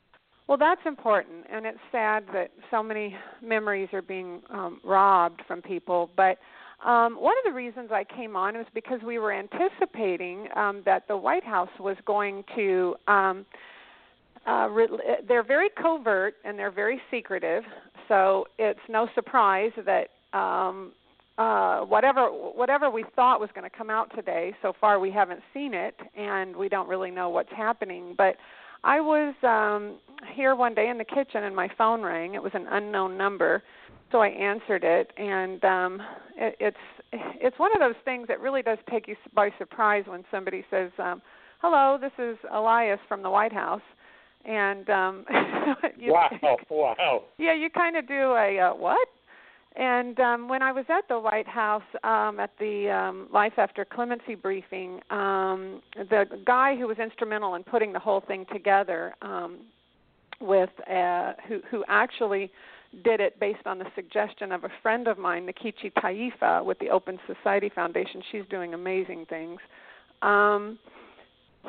[0.48, 5.64] Well, that's important, and it's sad that so many memories are being um, robbed from
[5.64, 6.12] people.
[6.16, 6.38] But
[6.86, 11.07] um, one of the reasons I came on was because we were anticipating um, that
[11.07, 12.95] the White House was going to.
[13.07, 13.45] Um,
[14.48, 14.88] uh, re-
[15.28, 17.64] they're very covert and they're very secretive,
[18.07, 20.91] so it's no surprise that um,
[21.38, 25.41] uh, whatever whatever we thought was going to come out today, so far we haven't
[25.53, 28.15] seen it, and we don't really know what's happening.
[28.18, 28.36] But
[28.84, 29.98] I was um,
[30.34, 32.36] here one day in the kitchen, and my phone rang.
[32.36, 33.64] It was an unknown number,
[34.11, 36.02] so I answered it, and um,
[36.38, 36.77] it, it's
[37.11, 40.91] it's one of those things that really does take you by surprise when somebody says,
[40.99, 41.22] um,
[41.61, 43.82] "Hello, this is Elias from the White House."
[44.46, 45.26] And um
[45.98, 46.30] you, wow,
[46.70, 47.24] wow.
[47.38, 49.08] yeah, you kind of do a uh, what?
[49.76, 53.84] And um, when I was at the White House um, at the um, Life After
[53.84, 59.60] Clemency briefing, um, the guy who was instrumental in putting the whole thing together, um,
[60.40, 62.52] with uh, who who actually
[63.04, 66.90] did it based on the suggestion of a friend of mine, Nkechi Taifa, with the
[66.90, 68.22] Open Society Foundation.
[68.32, 69.60] She's doing amazing things.
[70.22, 70.80] Um,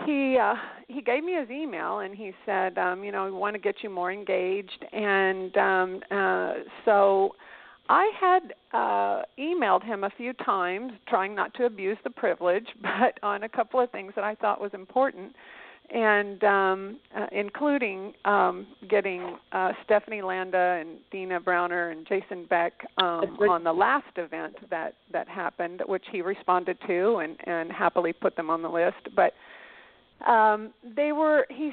[0.05, 0.55] he uh
[0.89, 3.77] he gave me his email and he said um you know we want to get
[3.82, 4.85] you more engaged.
[4.93, 6.52] And um uh
[6.85, 7.35] so
[7.89, 13.18] I had uh emailed him a few times trying not to abuse the privilege but
[13.23, 15.35] on a couple of things that I thought was important.
[15.89, 22.73] And um uh, including um getting uh Stephanie Landa and Dina Browner and Jason Beck
[22.98, 28.12] um on the last event that that happened which he responded to and and happily
[28.12, 29.14] put them on the list.
[29.14, 29.32] But
[30.26, 31.70] um they were he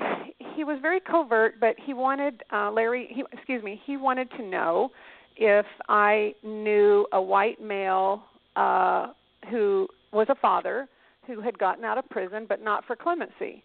[0.55, 4.43] he was very covert but he wanted uh larry he excuse me he wanted to
[4.43, 4.89] know
[5.37, 8.23] if i knew a white male
[8.55, 9.07] uh
[9.49, 10.87] who was a father
[11.25, 13.63] who had gotten out of prison but not for clemency.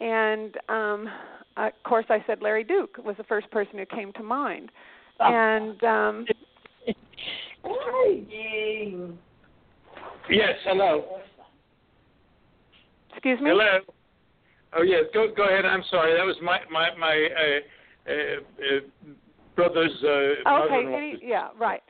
[0.00, 1.08] And um
[1.56, 4.70] of course i said larry duke was the first person who came to mind.
[5.20, 6.26] And um
[10.30, 11.20] Yes, hello.
[13.12, 13.50] excuse me?
[13.50, 13.80] Hello.
[14.74, 15.64] Oh yes, go go ahead.
[15.64, 16.14] I'm sorry.
[16.16, 18.14] That was my my my uh, uh,
[18.58, 18.80] uh,
[19.54, 21.18] brother's uh, Okay, mother-in-law.
[21.22, 21.82] yeah, right.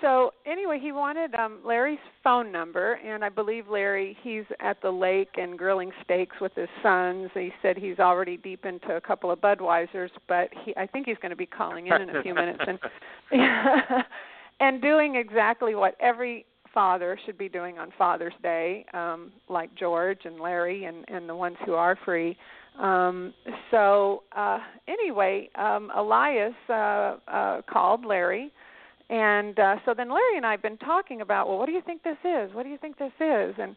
[0.00, 4.90] so anyway, he wanted um Larry's phone number, and I believe Larry he's at the
[4.90, 7.30] lake and grilling steaks with his sons.
[7.34, 11.18] He said he's already deep into a couple of Budweisers, but he I think he's
[11.18, 12.78] going to be calling in in a few minutes and
[14.60, 16.44] and doing exactly what every
[16.76, 21.34] father should be doing on Father's Day, um, like George and Larry and and the
[21.34, 22.36] ones who are free.
[22.78, 23.32] Um,
[23.70, 28.52] so uh, anyway, um, Elias uh, uh, called Larry
[29.08, 31.82] and uh, so then Larry and I have been talking about, well, what do you
[31.82, 32.52] think this is?
[32.52, 33.54] What do you think this is?
[33.58, 33.76] And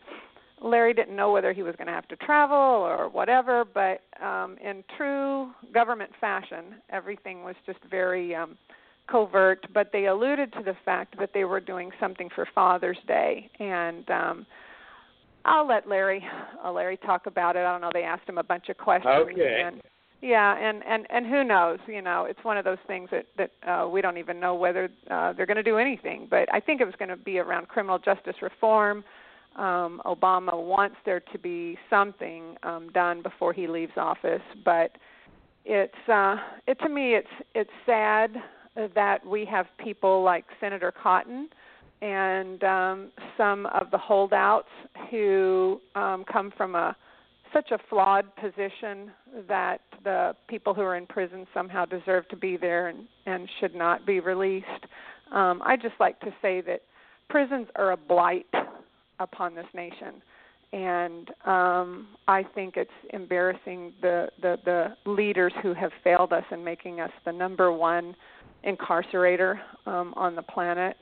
[0.62, 4.58] Larry didn't know whether he was going to have to travel or whatever, but um,
[4.64, 8.58] in true government fashion, everything was just very um,
[9.10, 9.66] covert.
[9.74, 14.10] But they alluded to the fact that they were doing something for Father's Day, and
[14.10, 14.46] um,
[15.46, 16.24] I'll let Larry,
[16.64, 17.60] uh, Larry talk about it.
[17.60, 17.92] I don't know.
[17.94, 19.62] They asked him a bunch of questions, Okay.
[19.66, 19.82] and
[20.22, 21.80] yeah, and and and who knows?
[21.88, 24.90] You know, it's one of those things that that uh, we don't even know whether
[25.10, 26.28] uh, they're going to do anything.
[26.30, 29.04] But I think it was going to be around criminal justice reform.
[29.56, 34.92] Um, Obama wants there to be something um, done before he leaves office, but
[35.66, 36.36] it's uh,
[36.68, 38.36] it to me it's it's sad
[38.96, 41.50] that we have people like Senator Cotton
[42.02, 44.70] and um, some of the holdouts
[45.12, 46.96] who um, come from a
[47.54, 49.12] such a flawed position
[49.48, 53.74] that the people who are in prison somehow deserve to be there and, and should
[53.74, 54.68] not be released.
[55.34, 56.82] Um, I just like to say that
[57.28, 58.46] prisons are a blight
[59.20, 60.22] upon this nation,
[60.72, 66.64] and um, I think it's embarrassing the, the the leaders who have failed us in
[66.64, 68.16] making us the number one
[68.66, 70.96] incarcerator um, on the planet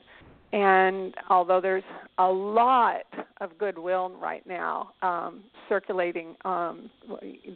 [0.52, 1.84] and although there's
[2.18, 3.04] a lot
[3.40, 6.90] of goodwill right now um, circulating, um,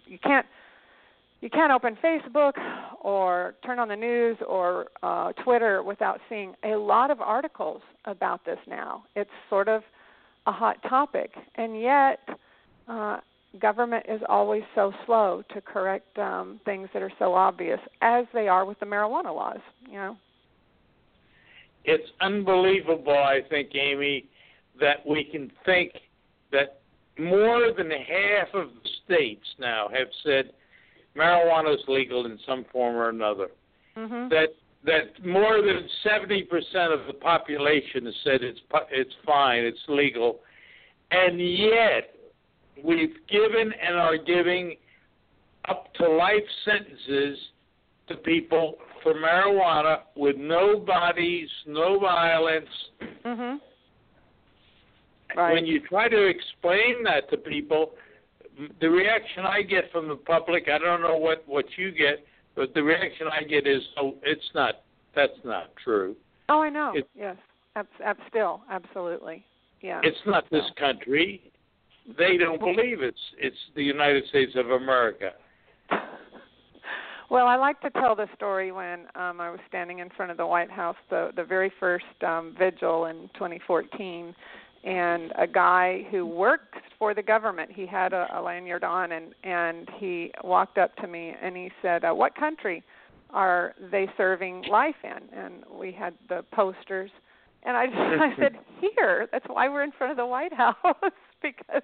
[0.07, 0.47] you can't
[1.41, 2.53] you can't open Facebook
[3.01, 8.45] or turn on the news or uh, Twitter without seeing a lot of articles about
[8.45, 9.03] this now.
[9.17, 9.83] It's sort of
[10.47, 12.21] a hot topic, and yet
[12.87, 13.19] uh,
[13.61, 18.49] government is always so slow to correct um, things that are so obvious, as they
[18.49, 19.61] are with the marijuana laws.
[19.87, 20.17] You know.
[21.85, 24.27] It's unbelievable, I think, Amy,
[24.81, 25.93] that we can think
[26.53, 26.81] that
[27.19, 30.53] more than half of the states now have said
[31.17, 33.49] marijuana is legal in some form or another.
[33.97, 34.29] Mm-hmm.
[34.29, 34.49] That
[34.85, 38.61] that more than seventy percent of the population has said it's
[38.91, 40.41] it's fine, it's legal,
[41.11, 42.15] and yet
[42.83, 44.77] we've given and are giving
[45.69, 47.39] up to life sentences
[48.09, 52.91] to people for marijuana with no bodies, no violence.
[53.25, 53.61] Mhm.
[55.35, 55.55] Right.
[55.55, 57.97] When you try to explain that to people,
[58.81, 62.75] the reaction I get from the public, I don't know what what you get, but
[62.75, 64.83] the reaction I get is, "Oh, it's not.
[65.15, 66.17] That's not true.
[66.49, 66.93] Oh, I know.
[66.95, 67.37] It- yes.
[67.77, 69.45] Ab- ab- still, absolutely.
[69.81, 70.01] Yeah.
[70.05, 71.52] It's not this country.
[72.19, 75.33] They don't believe it's it's the United States of America."
[77.33, 80.37] Well, I like to tell the story when um, I was standing in front of
[80.37, 84.35] the White House, the the very first um, vigil in 2014,
[84.85, 89.35] and a guy who works for the government, he had a, a lanyard on, and
[89.45, 92.83] and he walked up to me and he said, uh, "What country
[93.31, 97.11] are they serving life in?" And we had the posters,
[97.63, 100.77] and I just, I said, "Here." That's why we're in front of the White House
[101.67, 101.83] because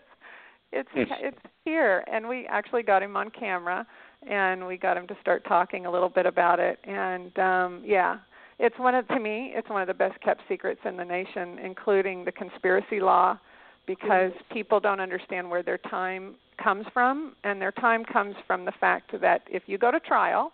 [0.73, 3.87] it's it's here, and we actually got him on camera
[4.29, 6.79] and we got him to start talking a little bit about it.
[6.85, 8.19] And um yeah
[8.59, 11.59] it's one of to me it's one of the best kept secrets in the nation
[11.59, 13.39] including the conspiracy law
[13.87, 17.35] because people don't understand where their time comes from.
[17.45, 20.53] And their time comes from the fact that if you go to trial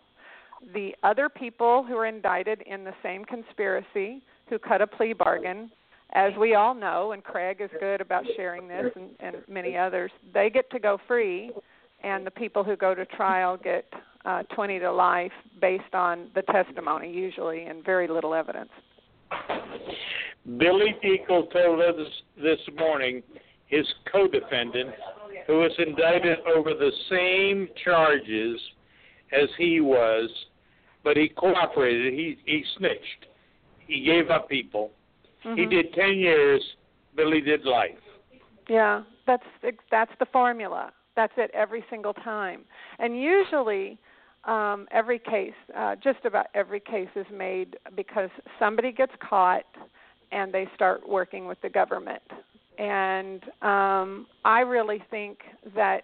[0.73, 5.71] the other people who are indicted in the same conspiracy who cut a plea bargain
[6.13, 10.11] as we all know and Craig is good about sharing this and, and many others
[10.33, 11.51] they get to go free
[12.03, 13.87] and the people who go to trial get
[14.25, 18.71] uh, 20 to life based on the testimony, usually, and very little evidence.
[20.59, 22.07] Billy Dekle told us
[22.37, 23.23] this morning
[23.67, 24.91] his co-defendant,
[25.47, 28.61] who was indicted over the same charges
[29.33, 30.31] as he was,
[31.03, 32.13] but he cooperated.
[32.13, 33.27] He he snitched.
[33.87, 34.91] He gave up people.
[35.45, 35.57] Mm-hmm.
[35.59, 36.63] He did ten years.
[37.17, 37.91] Billy did life.
[38.69, 39.45] Yeah, that's
[39.91, 40.93] that's the formula.
[41.17, 42.63] That's it every single time.
[42.99, 43.99] And usually,
[44.45, 49.65] um, every case, uh, just about every case, is made because somebody gets caught
[50.33, 52.23] and they start working with the government.
[52.79, 55.39] And um, I really think
[55.77, 56.03] that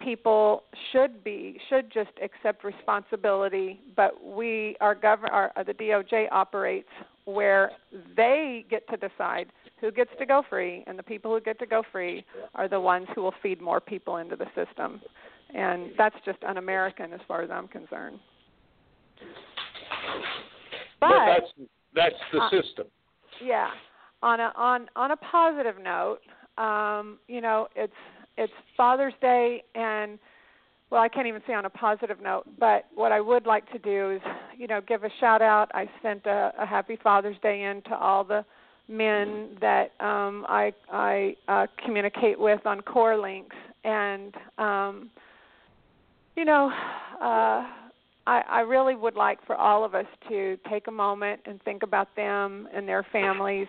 [0.00, 0.62] people
[0.92, 3.80] should be should just accept responsibility.
[3.94, 6.88] But we, our government, our, the DOJ operates
[7.24, 7.72] where
[8.16, 9.48] they get to decide
[9.80, 12.24] who gets to go free, and the people who get to go free
[12.54, 15.00] are the ones who will feed more people into the system.
[15.54, 18.18] And that's just un American as far as I'm concerned.
[21.00, 22.86] But, but that's that's the uh, system.
[23.44, 23.68] Yeah.
[24.22, 26.20] On a on on a positive note,
[26.56, 27.92] um, you know, it's
[28.36, 30.18] it's Father's Day and
[30.94, 33.80] well, I can't even say on a positive note, but what I would like to
[33.80, 34.20] do is,
[34.56, 35.68] you know, give a shout out.
[35.74, 38.44] I sent a, a happy Father's Day in to all the
[38.86, 45.10] men that um I I uh communicate with on CorrLinks and um
[46.36, 46.70] you know,
[47.20, 47.66] uh
[48.26, 51.82] I, I really would like for all of us to take a moment and think
[51.82, 53.66] about them and their families.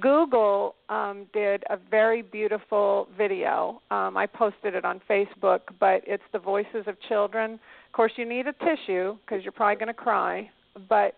[0.00, 3.80] Google um, did a very beautiful video.
[3.90, 7.54] Um, I posted it on Facebook, but it's the voices of children.
[7.54, 10.50] Of course, you need a tissue because you're probably going to cry.
[10.88, 11.14] But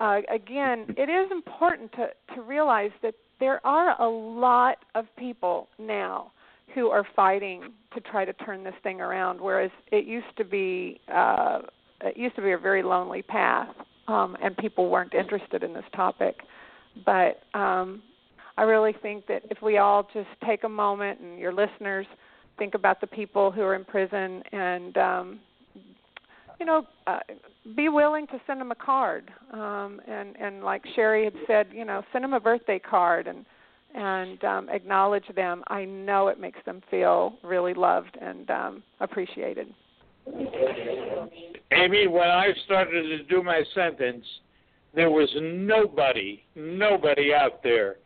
[0.00, 5.68] uh, again, it is important to, to realize that there are a lot of people
[5.78, 6.32] now
[6.74, 11.00] who are fighting to try to turn this thing around, whereas it used to be
[11.12, 11.60] uh,
[12.00, 13.68] it used to be a very lonely path,
[14.08, 16.36] um, and people weren't interested in this topic.
[17.04, 18.02] But um,
[18.56, 22.06] I really think that if we all just take a moment, and your listeners
[22.58, 25.40] think about the people who are in prison, and um,
[26.60, 27.18] you know, uh,
[27.76, 31.84] be willing to send them a card, um, and and like Cheri had said, you
[31.84, 33.44] know, send them a birthday card and
[33.94, 35.62] and um, acknowledge them.
[35.68, 39.72] I know it makes them feel really loved and um, appreciated.
[41.72, 44.24] Amy, when I started to do my sentence,
[44.94, 47.96] there was nobody, nobody out there.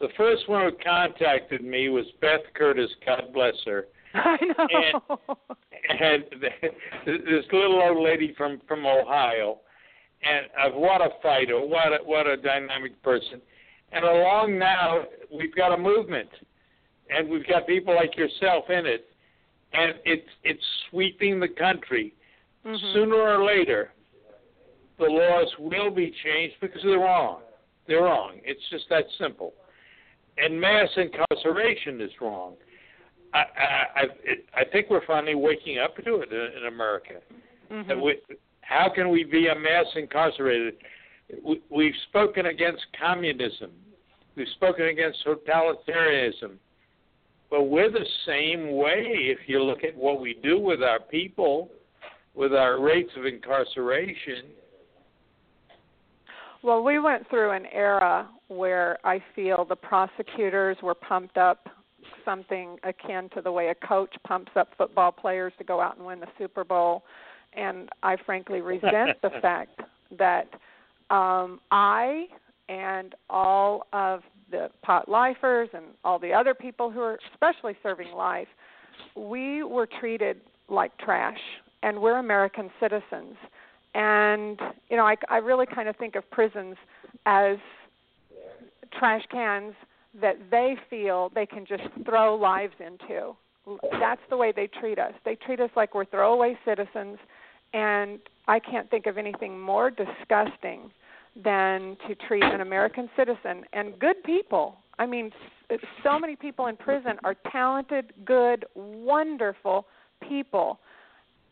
[0.00, 3.86] The first one who contacted me was Beth Curtis, God bless her.
[4.14, 5.18] I know.
[5.88, 6.24] And, and
[7.06, 9.58] this little old lady from from Ohio,
[10.22, 13.40] and uh, what a fighter, what a what a dynamic person.
[13.92, 15.02] And along now,
[15.32, 16.28] we've got a movement,
[17.10, 19.06] and we've got people like yourself in it
[19.74, 22.14] and it's it's sweeping the country.
[22.64, 22.92] Mm-hmm.
[22.94, 23.92] Sooner or later,
[24.98, 27.40] the laws will be changed because they're wrong.
[27.86, 28.38] They're wrong.
[28.44, 29.52] It's just that simple.
[30.38, 32.54] And mass incarceration is wrong.
[33.32, 37.14] I I I, I think we're finally waking up to it in, in America.
[37.70, 38.00] Mm-hmm.
[38.00, 38.20] We,
[38.62, 40.74] how can we be a mass incarcerated?
[41.42, 43.70] We, we've spoken against communism.
[44.36, 46.56] We've spoken against totalitarianism.
[47.50, 51.70] But we're the same way if you look at what we do with our people,
[52.34, 54.46] with our rates of incarceration.
[56.64, 61.68] Well, we went through an era where I feel the prosecutors were pumped up
[62.24, 66.06] something akin to the way a coach pumps up football players to go out and
[66.06, 67.02] win the Super Bowl.
[67.52, 69.78] And I frankly resent the fact
[70.18, 70.48] that
[71.10, 72.28] um, I
[72.70, 78.10] and all of the pot lifers and all the other people who are especially serving
[78.12, 78.48] life,
[79.14, 81.38] we were treated like trash,
[81.82, 83.36] and we're American citizens.
[83.94, 84.58] And
[84.90, 86.76] you know, I, I really kind of think of prisons
[87.26, 87.56] as
[88.98, 89.74] trash cans
[90.20, 93.34] that they feel they can just throw lives into.
[93.98, 95.12] That's the way they treat us.
[95.24, 97.18] They treat us like we're throwaway citizens,
[97.72, 100.90] and I can't think of anything more disgusting
[101.42, 104.76] than to treat an American citizen and good people.
[104.98, 105.32] I mean,
[106.04, 109.86] so many people in prison are talented, good, wonderful
[110.28, 110.78] people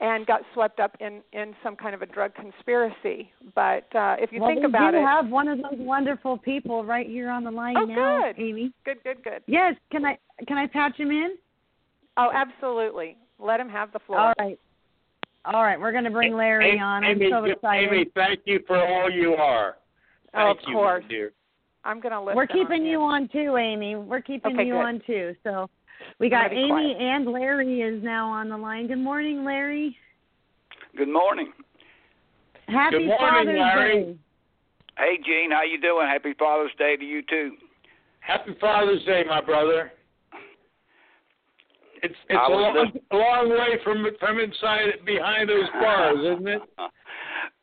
[0.00, 3.30] and got swept up in in some kind of a drug conspiracy.
[3.54, 5.78] But uh if you well, think about it, we do it, have one of those
[5.78, 8.42] wonderful people right here on the line oh, now, good.
[8.42, 8.72] Amy.
[8.84, 9.42] Good, good, good.
[9.46, 11.36] Yes, can I can I patch him in?
[12.16, 13.16] Oh, absolutely.
[13.38, 14.20] Let him have the floor.
[14.20, 14.58] All right.
[15.44, 17.02] All right, we're going to bring Larry Amy, on.
[17.02, 17.92] I'm Amy, so excited.
[17.92, 19.76] Amy, thank you for all you are.
[20.34, 21.04] Oh, of Thank you, course.
[21.08, 21.32] dear.
[21.84, 22.36] I'm going to listen.
[22.36, 23.96] We're keeping on you on too, Amy.
[23.96, 24.80] We're keeping Okay, you good.
[24.80, 25.34] on too.
[25.42, 25.68] So
[26.18, 26.96] we got Amy quiet.
[27.00, 28.86] and Larry is now on the line.
[28.88, 29.96] Good morning, Larry.
[30.96, 31.52] Good morning.
[32.68, 34.04] Happy Good morning, Father's Larry.
[34.04, 34.16] Day.
[34.98, 36.06] Hey, Gene, how you doing?
[36.06, 37.52] Happy Father's Day to you too.
[38.20, 39.92] Happy Father's Day, my brother.
[42.02, 46.18] It's it's I a was long, a long way from from inside behind those bars,
[46.18, 46.62] isn't it?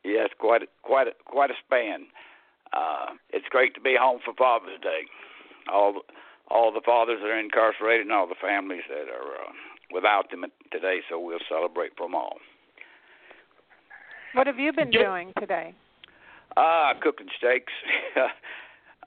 [0.05, 2.05] yes, quite a, quite a, quite a span.
[2.71, 5.01] Uh, it's great to be home for Father's Day.
[5.71, 5.99] All the,
[6.49, 9.51] all the fathers that are incarcerated and all the families that are uh,
[9.93, 12.37] without them today, so we'll celebrate for them all.
[14.33, 15.73] What have you been Get- doing today?
[16.57, 17.73] Ah, cooking steaks,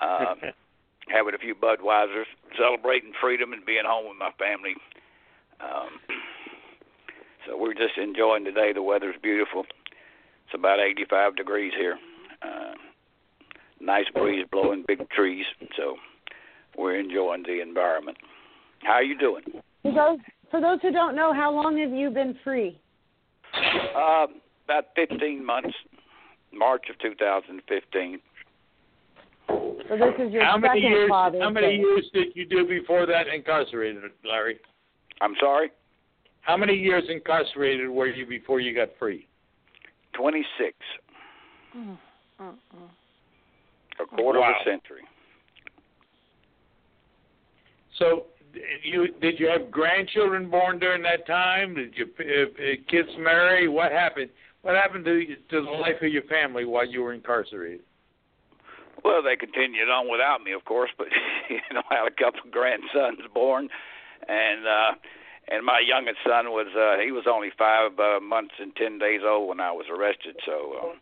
[0.01, 0.35] uh,
[1.09, 2.25] having a few Budweisers,
[2.57, 4.75] celebrating freedom and being home with my family.
[5.61, 5.89] Um,
[7.47, 8.73] so we're just enjoying today.
[8.73, 9.65] The weather's beautiful.
[10.47, 11.99] It's about 85 degrees here.
[12.43, 12.75] Uh,
[13.81, 15.47] nice breeze blowing, big trees.
[15.77, 15.97] So
[16.77, 18.17] we're enjoying the environment.
[18.83, 19.43] How are you doing?
[19.83, 20.19] For those
[20.51, 22.79] for those who don't know, how long have you been free?
[23.97, 24.27] Uh,
[24.65, 25.75] about 15 months,
[26.53, 28.19] March of 2015.
[29.49, 31.09] So this is your how second many years?
[31.11, 31.77] Father's How many Day.
[31.83, 34.59] years did you do before that incarcerated, Larry?
[35.21, 35.71] I'm sorry,
[36.43, 39.27] How many years incarcerated were you before you got free?
[40.15, 40.75] 26,
[41.77, 41.97] Mm,
[42.41, 42.91] mm, mm.
[44.01, 44.51] a quarter Wow.
[44.51, 45.03] of a century.
[48.03, 48.25] So,
[48.83, 51.75] you did you have grandchildren born during that time?
[51.75, 53.69] Did your uh, kids marry?
[53.69, 54.31] What happened?
[54.63, 57.81] What happened to to the life of your family while you were incarcerated?
[59.05, 61.07] Well, they continued on without me, of course, but
[61.51, 63.69] you know, I had a couple of grandsons born,
[64.29, 64.93] and uh,
[65.49, 69.21] and my youngest son was uh, he was only five uh, months and ten days
[69.25, 71.01] old when I was arrested, so um,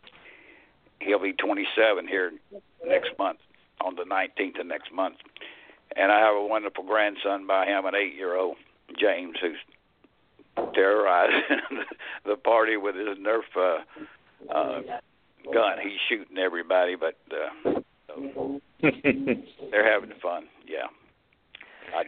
[0.99, 2.31] he'll be 27 here
[2.85, 3.39] next month
[3.83, 5.15] on the 19th of next month,
[5.95, 8.55] and I have a wonderful grandson by him, an eight-year-old
[8.99, 9.57] James, who's
[10.73, 11.41] terrorizing
[12.25, 14.81] the party with his Nerf uh, uh,
[15.53, 15.77] gun.
[15.81, 17.15] He's shooting everybody, but.
[17.31, 20.43] Uh, so they're having fun.
[20.67, 20.87] Yeah.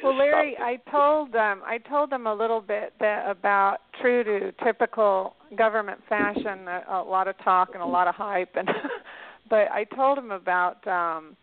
[0.01, 4.51] Well, Larry, I told them I told them a little bit that about true to
[4.63, 8.69] typical government fashion, a, a lot of talk and a lot of hype, and
[9.49, 11.35] but I told them about um,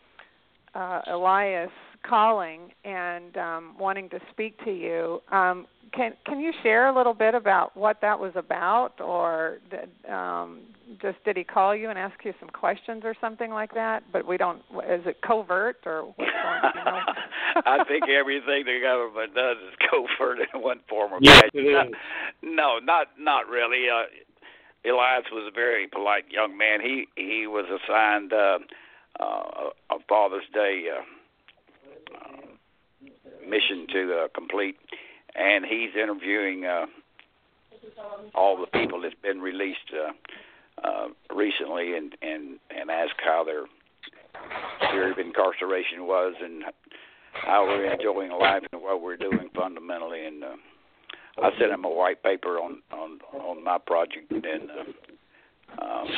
[0.75, 1.71] uh, Elias
[2.09, 5.21] calling and um, wanting to speak to you.
[5.31, 9.89] Um, can can you share a little bit about what that was about, or did,
[10.13, 10.61] um,
[11.03, 14.05] just did he call you and ask you some questions or something like that?
[14.13, 14.59] But we don't.
[14.89, 16.31] Is it covert or what's going
[16.63, 16.73] on?
[16.77, 17.63] You know?
[17.67, 21.51] I think everything the government does is covert in one form or Yes, fashion.
[21.67, 21.95] it is.
[22.43, 23.87] No, not not really.
[23.91, 24.05] Uh,
[24.89, 26.81] Elias was a very polite young man.
[26.81, 28.59] He he was assigned uh,
[29.19, 31.03] uh, a Father's Day uh,
[33.49, 34.77] mission to uh, complete,
[35.35, 36.87] and he's interviewing uh,
[38.35, 43.65] all the people that's been released uh, uh, recently, and and and ask how their
[44.91, 46.65] period of incarceration was and
[47.32, 50.24] how we're enjoying life and what we're doing fundamentally.
[50.27, 50.57] And uh,
[51.43, 56.09] I sent him a white paper on on on my project, and uh, um,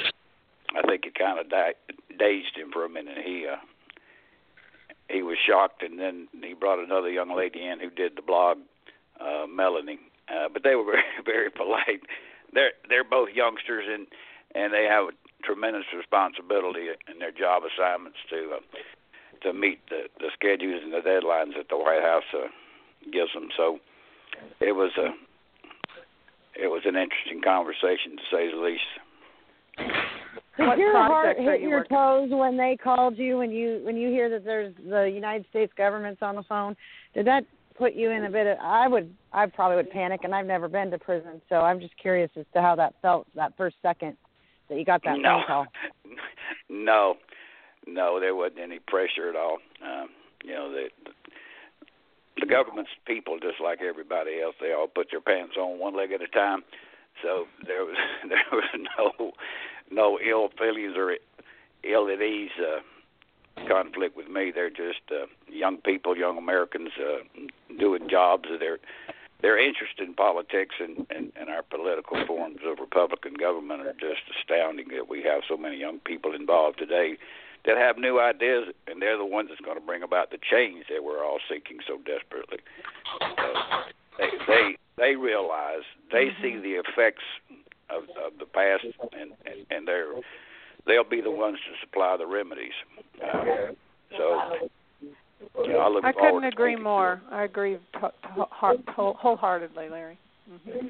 [0.77, 1.75] I think it kind of di-
[2.19, 3.19] dazed him for a minute.
[3.25, 3.57] He uh,
[5.13, 8.59] he was shocked, and then he brought another young lady in who did the blog,
[9.21, 10.01] uh, Melanie.
[10.29, 12.03] Uh, but they were very very polite.
[12.53, 14.07] They're they're both youngsters, and
[14.55, 18.61] and they have a tremendous responsibility in their job assignments to uh,
[19.43, 22.49] to meet the, the schedules and the deadlines that the White House uh,
[23.13, 23.49] gives them.
[23.57, 23.79] So
[24.61, 25.11] it was a
[26.55, 30.22] it was an interesting conversation to say the least.
[30.59, 33.97] Did your heart hit you your working toes when they called you when you when
[33.97, 36.77] you hear that there's the United States government's on the phone?
[37.15, 37.45] Did that
[37.77, 40.69] put you in a bit of I would I probably would panic and I've never
[40.69, 44.17] been to prison, so I'm just curious as to how that felt that first second
[44.69, 45.67] that you got that no, phone call.
[46.69, 47.15] no,
[47.87, 49.59] no, there wasn't any pressure at all.
[49.85, 50.09] Um,
[50.45, 50.89] you know, the
[52.39, 56.13] the government's people, just like everybody else, they all put their pants on one leg
[56.13, 56.63] at a time.
[57.23, 57.97] So there was
[58.29, 59.33] there was no
[59.93, 61.17] no ill feelings or
[61.85, 62.81] ill at ease uh,
[63.69, 64.51] conflict with me.
[64.55, 68.49] They're just uh, young people, young Americans uh, doing jobs.
[68.59, 68.79] They're
[69.43, 74.23] they're interested in politics and, and, and our political forms of Republican government are just
[74.39, 77.19] astounding that we have so many young people involved today
[77.67, 80.85] that have new ideas and they're the ones that's going to bring about the change
[80.89, 82.59] that we're all seeking so desperately.
[83.19, 83.27] So
[84.19, 85.83] they they they realize
[86.13, 87.25] they see the effects
[87.93, 90.13] of, of the past and, and and they're
[90.87, 92.73] they'll be the ones to supply the remedies.
[93.23, 93.73] Uh,
[94.17, 94.69] so
[95.65, 97.21] you know, I look I couldn't agree more.
[97.31, 100.19] I agree to, to, heart, wholeheartedly, Larry.
[100.49, 100.87] hmm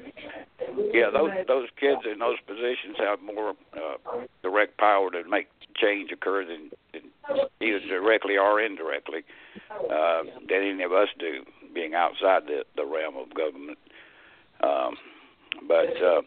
[0.93, 6.11] Yeah, those those kids in those positions have more uh, direct power to make change
[6.11, 7.01] occur than, than
[7.61, 9.21] either directly or indirectly
[9.71, 11.43] uh, than any of us do,
[11.73, 13.77] being outside the the realm of government.
[14.61, 14.95] Um,
[15.67, 16.21] but uh,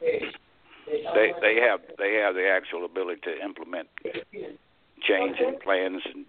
[0.00, 3.88] they they have they have the actual ability to implement
[5.02, 6.26] change and plans and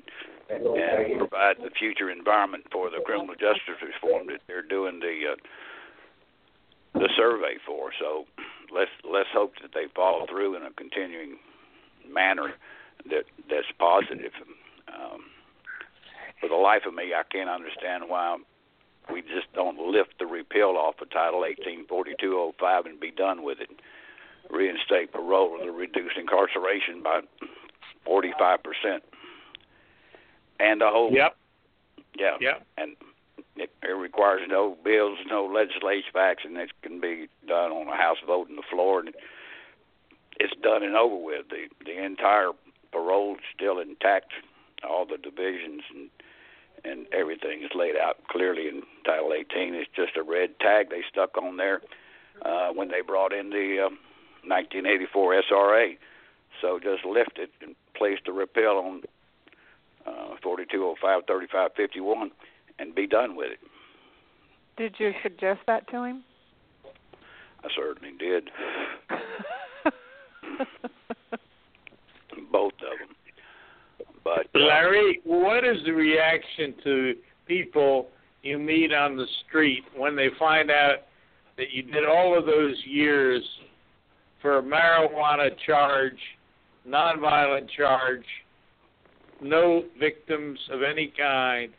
[0.50, 7.00] and provide the future environment for the criminal justice reform that they're doing the uh,
[7.00, 7.92] the survey for.
[8.00, 8.26] So
[8.74, 11.38] let's let's hope that they follow through in a continuing
[12.12, 12.54] manner
[13.10, 14.34] that that's positive.
[14.88, 15.24] Um,
[16.40, 18.38] for the life of me, I can't understand why
[19.12, 23.70] we just don't lift the repeal off of Title 184205 and be done with it.
[24.50, 27.22] Reinstate parole and reduce incarceration by
[28.06, 29.04] 45 percent.
[30.60, 31.12] and the whole.
[31.12, 31.36] Yep.
[32.18, 32.36] Yeah.
[32.42, 32.66] Yep.
[32.78, 32.96] And
[33.56, 36.58] it, it requires no bills, no legislative action.
[36.58, 39.14] It can be done on a House vote on the floor, and
[40.40, 41.48] it's done and over with.
[41.50, 42.52] The the entire
[42.92, 44.32] parole is still intact.
[44.88, 46.10] All the divisions and
[46.84, 49.74] and everything is laid out clearly in Title 18.
[49.76, 51.82] It's just a red tag they stuck on there
[52.44, 53.98] uh, when they brought in the um,
[54.46, 55.98] 1984 SRA.
[56.62, 59.04] So just lift it and place the repeal on
[60.06, 62.32] uh, 4205, 3551,
[62.80, 63.60] and be done with it.
[64.78, 66.24] Did you suggest that to him?
[67.64, 68.50] I certainly did.
[72.52, 73.16] Both of them.
[74.24, 77.14] But uh, Larry, what is the reaction to
[77.48, 78.08] people
[78.44, 80.98] you meet on the street when they find out
[81.58, 83.44] that you did all of those years
[84.42, 86.18] for a marijuana charge,
[86.88, 88.26] nonviolent charge,
[89.42, 91.72] no victims of any kind?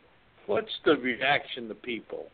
[0.45, 2.27] What's the reaction to people?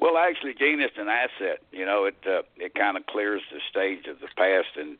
[0.00, 1.60] Well, actually, Gene, it's an asset.
[1.70, 4.96] You know, it uh, it kind of clears the stage of the past, and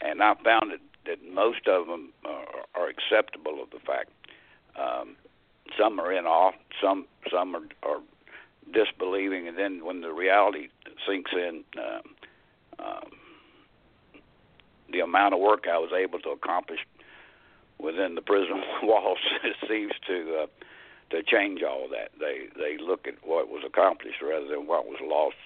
[0.00, 4.10] and I found that that most of them are, are acceptable of the fact.
[4.78, 5.16] Um,
[5.78, 6.52] some are in awe,
[6.82, 8.00] some some are, are
[8.72, 10.68] disbelieving, and then when the reality
[11.06, 12.02] sinks in, um,
[12.78, 13.10] um,
[14.92, 16.80] the amount of work I was able to accomplish
[17.78, 19.18] within the prison walls
[19.68, 20.46] seems to uh,
[21.10, 22.10] to change all that.
[22.20, 25.36] They they look at what was accomplished rather than what was lost.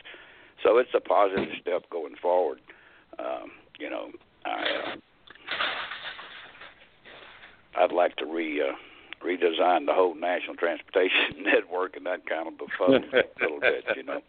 [0.63, 2.61] So it's a positive step going forward.
[3.19, 4.11] Um, you know,
[4.45, 4.97] I uh,
[7.77, 8.73] I'd like to re uh,
[9.27, 14.03] redesign the whole national transportation network and that kind of befuddles a little bit, you
[14.03, 14.21] know.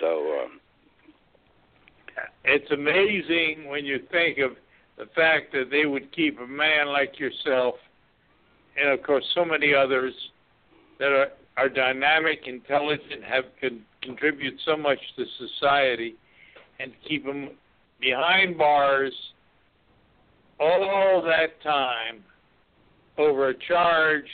[0.00, 0.60] So um,
[2.44, 4.52] it's amazing when you think of
[4.98, 7.74] the fact that they would keep a man like yourself,
[8.80, 10.12] and of course so many others
[10.98, 16.14] that are are dynamic, intelligent, have con- contribute so much to society,
[16.78, 17.50] and keep them
[18.00, 19.12] behind bars
[20.60, 22.22] all that time
[23.18, 24.28] over a charge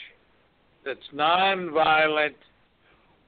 [0.85, 2.35] that's non-violent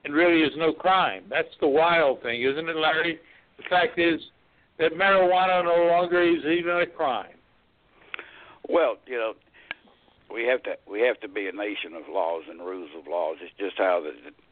[0.04, 1.24] and really is no crime.
[1.28, 3.18] That's the wild thing, isn't it, Larry?
[3.58, 4.20] The fact is
[4.78, 7.36] that marijuana no longer is even a crime.
[8.68, 9.32] Well, you know,
[10.32, 13.36] we have to we have to be a nation of laws and rules of laws.
[13.42, 14.02] It's just how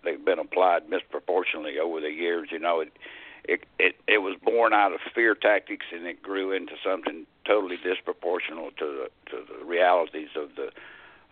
[0.04, 2.48] they've been applied misproportionately over the years.
[2.50, 2.92] You know, it
[3.48, 7.78] it it, it was born out of fear tactics, and it grew into something totally
[7.78, 10.70] disproportional to the to the realities of the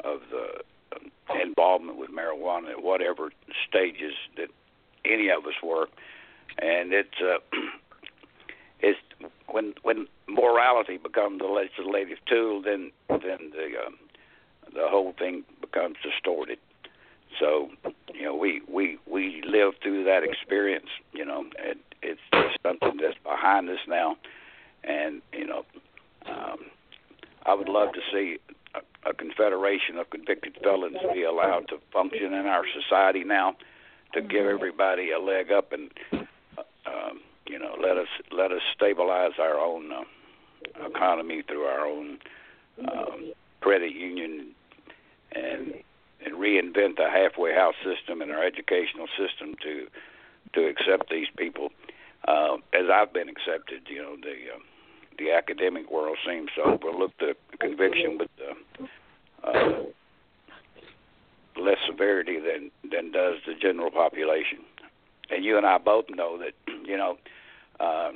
[0.03, 3.31] of the involvement with marijuana at whatever
[3.69, 4.49] stages that
[5.05, 5.89] any of us were,
[6.59, 7.39] and it's uh,
[8.81, 8.99] it's
[9.49, 13.97] when when morality becomes a legislative tool, then then the um,
[14.75, 16.59] the whole thing becomes distorted.
[17.39, 17.69] So,
[18.15, 20.89] you know, we we we lived through that experience.
[21.13, 24.17] You know, it, it's just something that's behind us now,
[24.85, 25.65] and you know,
[26.27, 26.59] um,
[27.45, 28.39] I would love to see
[28.75, 33.57] a, a confederation of convicted felons be allowed to function in our society now,
[34.15, 38.63] to give everybody a leg up and, uh, um, you know, let us let us
[38.75, 42.19] stabilize our own uh, economy through our own
[42.81, 44.49] um, credit union
[45.33, 45.75] and
[46.25, 49.87] and reinvent the halfway house system and our educational system to
[50.55, 51.71] to accept these people
[52.27, 53.83] uh, as I've been accepted.
[53.89, 54.59] You know, the uh,
[55.19, 59.83] the academic world seems to overlook the conviction with uh, uh,
[61.61, 64.59] less severity than than does the general population.
[65.31, 66.53] And you and I both know that
[66.85, 67.19] you know
[67.81, 68.13] uh,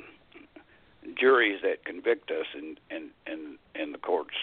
[1.19, 4.35] juries that convict us in in in, in the courts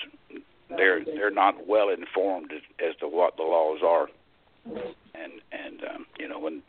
[0.77, 4.09] they're they're not well informed as, as to what the laws are,
[5.15, 6.63] and and um, you know when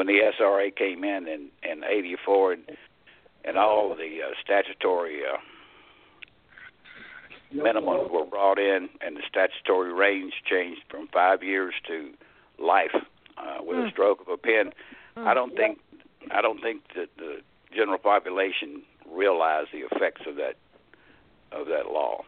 [0.00, 2.62] when the SRA came in in in '84 and
[3.44, 5.36] and all the uh, statutory uh,
[7.54, 12.12] minimums were brought in, and the statutory range changed from five years to
[12.58, 12.96] life
[13.36, 14.72] uh, with a stroke of a pen.
[15.16, 15.78] I don't think
[16.30, 17.42] I don't think that the
[17.76, 20.56] general population realize the effects of that
[21.52, 22.22] of that law.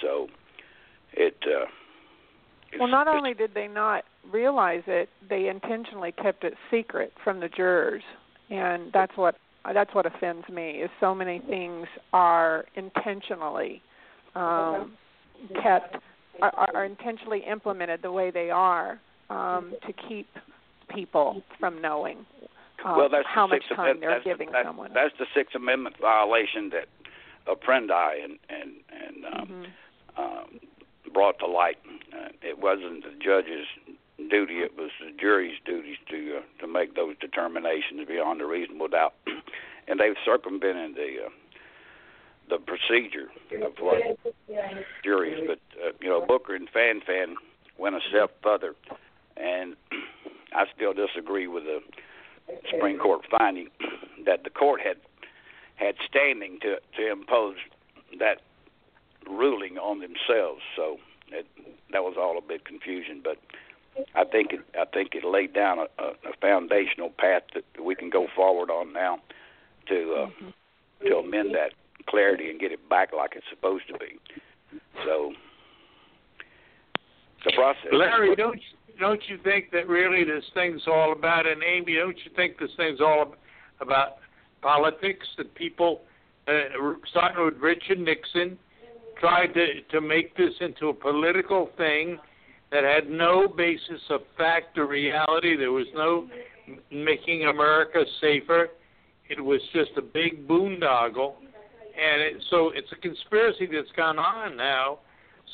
[0.00, 0.28] So
[1.12, 1.38] it.
[1.44, 1.66] Uh,
[2.78, 7.48] well, not only did they not realize it, they intentionally kept it secret from the
[7.48, 8.02] jurors,
[8.50, 9.36] and that's what
[9.72, 10.70] that's what offends me.
[10.82, 13.82] Is so many things are intentionally
[14.34, 14.92] um,
[15.62, 15.96] kept
[16.40, 19.00] are, are intentionally implemented the way they are
[19.30, 20.28] um, to keep
[20.88, 22.24] people from knowing
[22.84, 24.90] um, well, that's how the much Sixth time Amendment, they're giving the, someone.
[24.94, 26.86] That's the Sixth Amendment violation that
[27.48, 30.22] Apprendi and and and um, mm-hmm.
[30.22, 30.60] um,
[31.12, 31.78] brought to light.
[32.12, 33.66] Uh, it wasn't the judge's
[34.28, 38.88] duty; it was the jury's duty to uh, to make those determinations beyond a reasonable
[38.88, 39.14] doubt,
[39.88, 41.30] and they've circumvented the uh,
[42.48, 43.28] the procedure
[43.64, 44.00] of what
[45.04, 45.44] juries.
[45.46, 47.34] But uh, you know, Booker and Fanfan
[47.78, 48.74] went a step further,
[49.36, 49.76] and
[50.52, 51.80] I still disagree with the
[52.70, 53.68] Supreme Court finding
[54.26, 54.96] that the court had
[55.76, 57.56] had standing to to impose
[58.18, 58.38] that
[59.28, 60.62] ruling on themselves.
[60.74, 60.98] So
[61.30, 61.46] it,
[61.92, 63.36] that was all a bit confusion, but
[64.14, 68.10] I think it I think it laid down a, a foundational path that we can
[68.10, 69.18] go forward on now
[69.88, 71.06] to uh, mm-hmm.
[71.06, 71.72] to amend that
[72.08, 74.18] clarity and get it back like it's supposed to be.
[75.04, 75.32] So
[77.44, 77.92] the process.
[77.92, 81.46] Larry, don't you, don't you think that really this thing's all about?
[81.46, 83.34] And Amy, don't you think this thing's all
[83.80, 84.16] about
[84.62, 85.26] politics?
[85.36, 86.02] That people,
[86.46, 86.52] uh,
[87.10, 88.58] starting with Richard Nixon,
[89.20, 92.18] tried to to make this into a political thing
[92.70, 95.56] that had no basis of fact or reality.
[95.56, 96.28] There was no
[96.90, 98.68] making America safer.
[99.30, 104.56] It was just a big boondoggle, and it, so it's a conspiracy that's gone on
[104.56, 104.98] now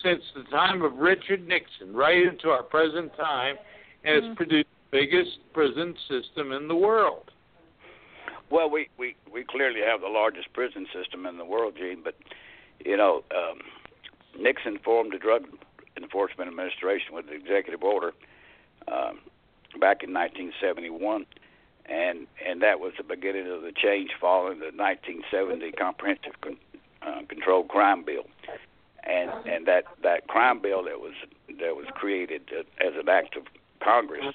[0.03, 3.57] since the time of Richard Nixon, right into our present time,
[4.05, 4.35] and mm-hmm.
[4.35, 7.31] produced the biggest prison system in the world.
[8.51, 12.15] Well, we, we, we clearly have the largest prison system in the world, Gene, but,
[12.85, 13.59] you know, um,
[14.39, 15.45] Nixon formed the Drug
[15.97, 18.13] Enforcement Administration with the executive order
[18.89, 19.21] um,
[19.81, 21.27] back in 1971,
[21.87, 26.57] and and that was the beginning of the change following the 1970 Comprehensive Con-
[27.03, 28.25] uh, Controlled Crime Bill
[29.07, 31.15] and and that that crime bill that was
[31.49, 32.43] that was created
[32.81, 33.45] as an act of
[33.83, 34.35] Congress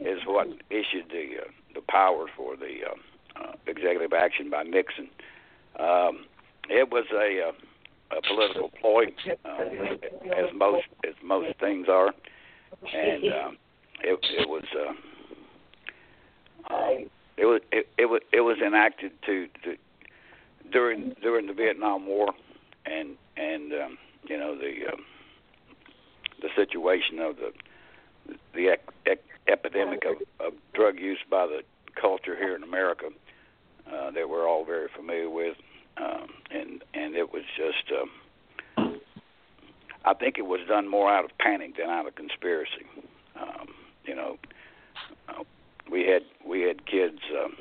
[0.00, 5.08] is what issued the uh, the power for the uh, uh, executive action by Nixon.
[5.78, 6.24] Um,
[6.68, 7.52] it was a, uh,
[8.10, 9.04] a political ploy,
[9.44, 9.62] uh,
[10.36, 12.12] as most as most things are,
[12.94, 13.58] and um,
[14.02, 14.64] it it was.
[14.74, 14.92] Uh,
[16.74, 17.06] um,
[17.36, 19.76] it was it, it was it was enacted to, to
[20.72, 22.32] during during the Vietnam War
[22.84, 23.98] and and um,
[24.28, 25.04] you know the um,
[26.42, 27.52] the situation of the
[28.54, 31.60] the ec- ec- epidemic of, of drug use by the
[32.00, 33.06] culture here in America
[33.92, 35.56] uh, that we're all very familiar with,
[36.00, 37.92] um, and and it was just.
[37.92, 38.10] Um,
[40.04, 42.86] I think it was done more out of panic than out of conspiracy.
[43.38, 43.68] Um,
[44.04, 44.38] you know,
[45.28, 45.44] uh,
[45.90, 47.52] we had we had kids um,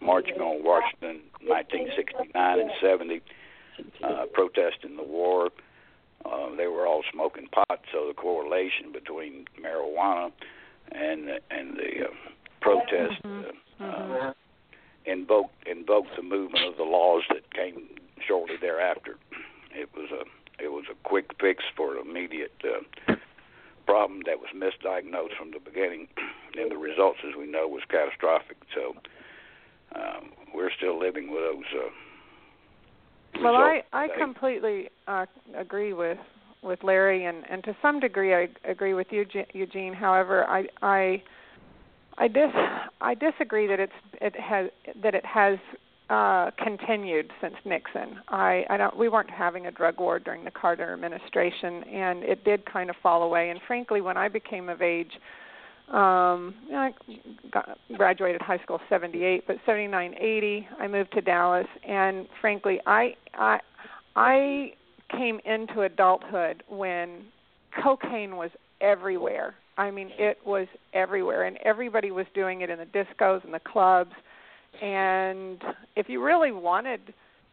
[0.00, 3.20] marching on Washington 1969 and 70
[4.02, 5.50] uh, protesting the war.
[6.24, 10.30] Uh, they were all smoking pot, so the correlation between marijuana
[10.92, 13.84] and and the uh, protest mm-hmm.
[13.84, 14.28] uh, mm-hmm.
[14.28, 14.32] Uh,
[15.06, 17.88] invoked invoked the movement of the laws that came
[18.26, 19.16] shortly thereafter.
[19.74, 20.24] It was a
[20.62, 23.14] it was a quick fix for an immediate uh,
[23.86, 26.06] problem that was misdiagnosed from the beginning,
[26.56, 28.58] and the results, as we know, was catastrophic.
[28.74, 28.94] So
[29.96, 31.64] um, we're still living with those.
[31.74, 36.18] Uh, well, I I completely uh, agree with
[36.62, 39.94] with Larry, and and to some degree I agree with you, Eugene.
[39.94, 41.22] However, I I
[42.20, 42.50] I dis
[43.00, 44.68] I disagree that it's it has
[45.02, 45.58] that it has
[46.10, 48.18] uh, continued since Nixon.
[48.28, 52.44] I I don't we weren't having a drug war during the Carter administration, and it
[52.44, 53.48] did kind of fall away.
[53.48, 55.12] And frankly, when I became of age
[55.88, 56.90] um I
[57.50, 63.16] got, graduated high school 78 but 79 80 I moved to Dallas and frankly I
[63.34, 63.58] I
[64.14, 64.74] I
[65.10, 67.24] came into adulthood when
[67.82, 72.86] cocaine was everywhere I mean it was everywhere and everybody was doing it in the
[72.86, 74.12] discos and the clubs
[74.82, 75.62] and
[75.96, 77.00] if you really wanted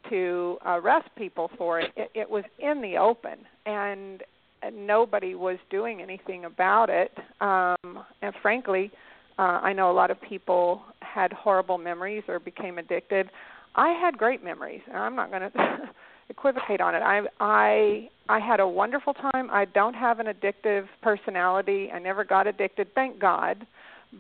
[0.09, 4.23] to arrest people for it it, it was in the open and
[4.61, 7.11] and nobody was doing anything about it.
[7.41, 8.91] Um, and frankly,
[9.39, 13.29] uh, I know a lot of people had horrible memories or became addicted.
[13.75, 15.89] I had great memories, and I'm not going to
[16.29, 17.01] equivocate on it.
[17.01, 19.49] I I I had a wonderful time.
[19.51, 21.89] I don't have an addictive personality.
[21.93, 23.65] I never got addicted, thank God.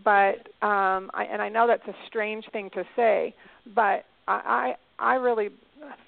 [0.03, 3.35] But um I and I know that's a strange thing to say,
[3.75, 5.49] but I I, I really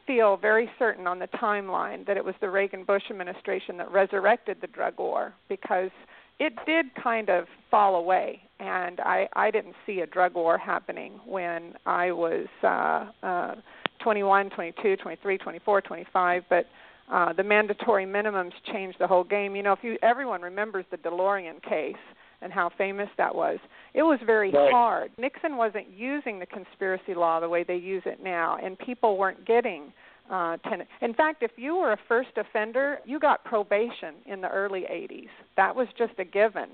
[0.07, 4.57] feel very certain on the timeline that it was the Reagan Bush administration that resurrected
[4.61, 5.91] the drug war because
[6.39, 11.19] it did kind of fall away and I I didn't see a drug war happening
[11.26, 13.55] when I was uh uh
[13.99, 16.65] 21, 22, 23, 24, 25 but
[17.11, 19.55] uh the mandatory minimums changed the whole game.
[19.55, 21.95] You know, if you everyone remembers the DeLorean case
[22.41, 23.59] and how famous that was.
[23.93, 24.71] It was very right.
[24.71, 25.11] hard.
[25.17, 29.45] Nixon wasn't using the conspiracy law the way they use it now, and people weren't
[29.45, 29.91] getting
[30.31, 30.84] uh, ten.
[31.01, 35.30] In fact, if you were a first offender, you got probation in the early 80s.
[35.57, 36.69] That was just a given.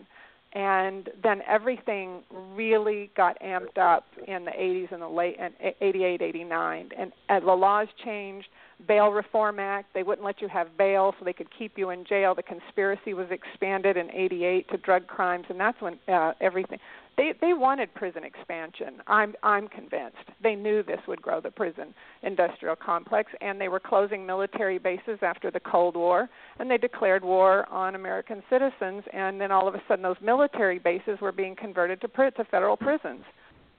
[0.56, 2.24] And then everything
[2.56, 7.46] really got amped up in the 80s and the late and 88, 89, and, and
[7.46, 8.48] the laws changed.
[8.88, 12.06] Bail Reform Act, they wouldn't let you have bail, so they could keep you in
[12.06, 12.36] jail.
[12.36, 16.80] The conspiracy was expanded in 88 to drug crimes, and that's when uh, everything
[17.18, 19.02] they they wanted prison expansion.
[19.08, 21.94] I'm I'm convinced they knew this would grow the prison
[22.24, 26.30] industrial complex, and they were closing military bases after the Cold War,
[26.60, 30.80] and they declared war on American citizens, and then all of a sudden those military
[30.80, 33.24] bases were being converted to to federal prisons.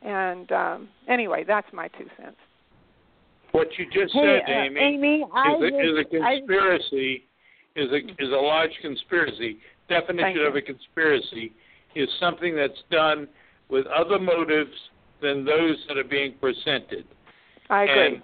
[0.02, 2.36] And um, anyway, that's my two cents.
[3.52, 5.28] What you just Hey, said, uh, Amy, Amy, is,
[5.62, 7.24] a, is a I- conspiracy.
[7.74, 9.58] is a is a large conspiracy.
[9.88, 11.52] Definition of a conspiracy
[11.96, 13.26] is something that's done
[13.68, 14.76] with other motives
[15.22, 17.04] than those that are being presented.
[17.70, 18.06] I agree.
[18.06, 18.22] And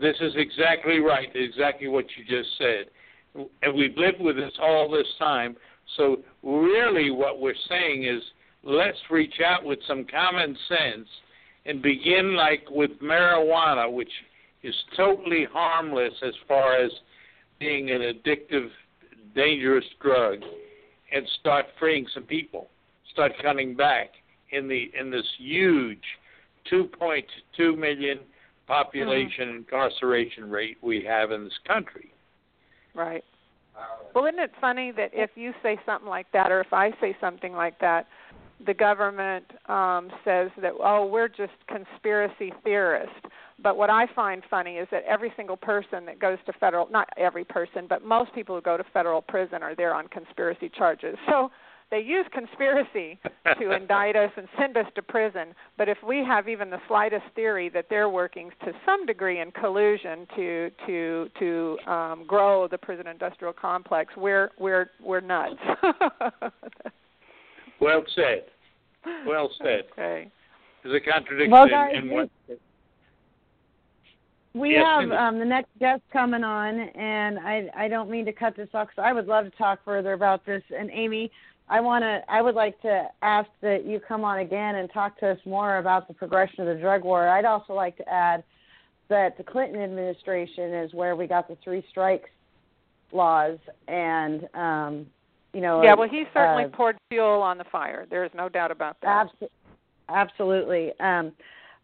[0.00, 2.86] this is exactly right, exactly what you just said.
[3.62, 5.56] And we've lived with this all this time.
[5.96, 8.22] So really what we're saying is
[8.62, 11.08] let's reach out with some common sense
[11.66, 14.10] and begin like with marijuana, which
[14.62, 16.90] is totally harmless as far as
[17.58, 18.68] being an addictive,
[19.34, 20.38] dangerous drug,
[21.12, 22.68] and start freeing some people.
[23.12, 24.10] Start cutting back
[24.52, 26.02] in the in this huge
[26.70, 28.18] 2.2 million
[28.66, 32.12] population incarceration rate we have in this country.
[32.94, 33.24] Right.
[34.14, 37.16] Well, isn't it funny that if you say something like that, or if I say
[37.20, 38.06] something like that,
[38.66, 43.14] the government um, says that, oh, we're just conspiracy theorists.
[43.62, 47.08] But what I find funny is that every single person that goes to federal, not
[47.16, 51.16] every person, but most people who go to federal prison are there on conspiracy charges.
[51.28, 51.50] So
[51.90, 53.18] they use conspiracy
[53.58, 55.54] to indict us and send us to prison.
[55.78, 59.50] But if we have even the slightest theory that they're working to some degree in
[59.52, 65.54] collusion to to to um, grow the prison industrial complex, we're we're we're nuts.
[67.80, 68.44] Well said.
[69.26, 69.84] Well said.
[69.92, 70.30] okay.
[70.82, 72.30] There's a contradiction Well, guys, in, in what
[74.58, 78.32] We Yes, have um, the next guest coming on, and I I don't mean to
[78.32, 80.62] cut this off because I would love to talk further about this.
[80.76, 81.30] And Amy,
[81.68, 85.18] I want to I would like to ask that you come on again and talk
[85.20, 87.28] to us more about the progression of the drug war.
[87.28, 88.42] I'd also like to add
[89.08, 92.30] that the Clinton administration is where we got the three strikes
[93.12, 95.06] laws, and um,
[95.52, 95.82] you know.
[95.82, 98.06] Yeah, well, he certainly uh, poured fuel on the fire.
[98.08, 99.28] There's no doubt about that.
[99.42, 99.52] Abs-
[100.08, 100.92] absolutely.
[101.00, 101.32] Um,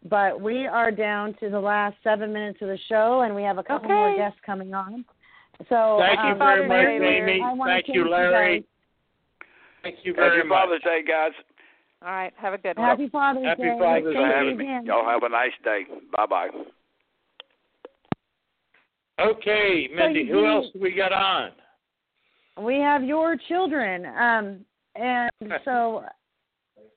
[0.03, 3.57] but we are down to the last seven minutes of the show, and we have
[3.57, 5.05] a couple more guests coming on.
[5.69, 7.41] So Thank you um, very much, Father's Day, Amy.
[7.43, 8.59] I wanna Thank thank you, you Larry.
[8.59, 8.67] guys.
[9.83, 10.47] Thank you Happy much.
[10.49, 11.31] Father's Day, guys.
[12.01, 12.87] All right, have a good one.
[12.87, 13.77] Happy Father's Happy Day.
[13.79, 14.19] Father's Thank Day.
[14.19, 14.63] you Having me.
[14.65, 14.85] again.
[14.85, 15.85] Y'all have a nice day.
[16.15, 16.49] Bye bye.
[19.19, 21.51] Okay, Mindi, So who you- else we got on?
[22.61, 24.65] We have your children, um,
[24.95, 25.31] and
[25.65, 26.03] so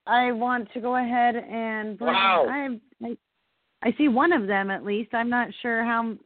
[0.08, 2.12] I want to go ahead and bring.
[2.12, 2.46] Wow.
[2.48, 3.16] I, I
[3.82, 5.14] I see one of them at least.
[5.14, 6.16] I'm not sure how.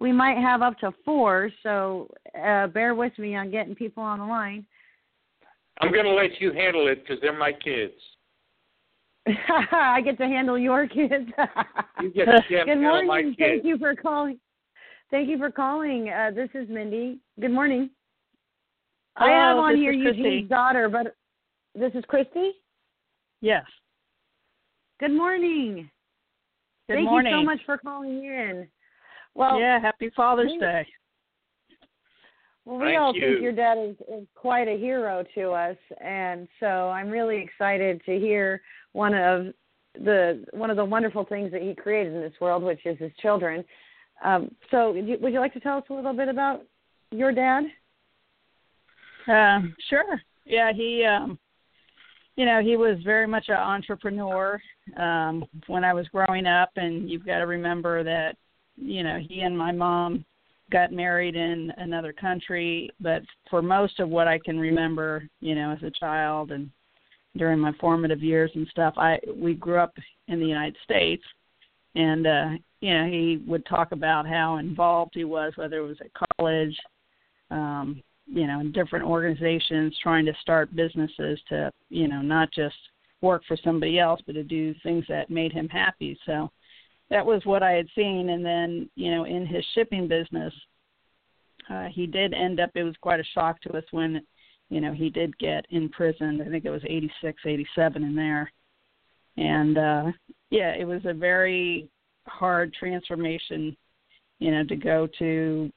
[0.00, 2.08] We might have up to four, so
[2.42, 4.64] uh, bear with me on getting people on the line.
[5.80, 7.92] I'm going to let you handle it because they're my kids.
[9.72, 11.30] I get to handle your kids.
[12.00, 13.34] You get to Good handle my morning.
[13.34, 13.38] kids.
[13.38, 14.40] Thank you for calling.
[15.10, 16.08] Thank you for calling.
[16.08, 17.18] Uh, this is Mindi.
[17.38, 17.90] Good morning.
[19.16, 20.22] I Hello, have on here here is Christy.
[20.22, 21.14] Eugene's daughter, but
[21.78, 22.52] this is Christy.
[23.42, 23.64] Yes.
[25.00, 25.90] Good morning.
[26.88, 27.32] Good Thank morning.
[27.32, 28.68] you so much for calling in.
[29.34, 30.86] Well, yeah, happy Father's we- Day.
[32.64, 33.20] well, we Thank all you.
[33.20, 38.00] think your dad is, is quite a hero to us, and so I'm really excited
[38.06, 38.62] to hear
[38.92, 39.46] one of
[39.94, 43.10] the one of the wonderful things that he created in this world, which is his
[43.20, 43.64] children.
[44.24, 46.62] Um, so, would you, would you like to tell us a little bit about
[47.10, 47.64] your dad?
[49.26, 50.20] Um, sure.
[50.44, 51.38] Yeah, he um
[52.36, 54.60] you know, he was very much an entrepreneur
[54.96, 58.36] um when I was growing up and you've got to remember that
[58.76, 60.24] you know, he and my mom
[60.70, 65.72] got married in another country, but for most of what I can remember, you know,
[65.72, 66.70] as a child and
[67.36, 69.94] during my formative years and stuff, I we grew up
[70.28, 71.24] in the United States
[71.94, 72.50] and uh
[72.80, 76.76] you know, he would talk about how involved he was whether it was at college
[77.50, 82.76] um you know, in different organizations trying to start businesses to, you know, not just
[83.20, 86.18] work for somebody else, but to do things that made him happy.
[86.26, 86.50] So
[87.10, 88.30] that was what I had seen.
[88.30, 90.52] And then, you know, in his shipping business,
[91.70, 94.22] uh, he did end up, it was quite a shock to us when,
[94.70, 96.42] you know, he did get imprisoned.
[96.42, 98.50] I think it was 86, 87 in there.
[99.36, 100.12] And, uh,
[100.50, 101.88] yeah, it was a very
[102.26, 103.76] hard transformation
[104.42, 105.70] you know, to go to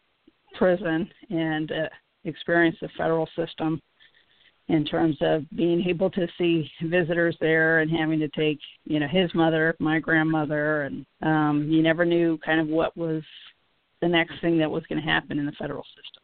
[0.56, 1.90] prison and uh,
[2.26, 3.82] experience the federal system
[4.68, 9.08] in terms of being able to see visitors there and having to take you know
[9.08, 13.22] his mother my grandmother and um you never knew kind of what was
[14.02, 16.22] the next thing that was going to happen in the federal system.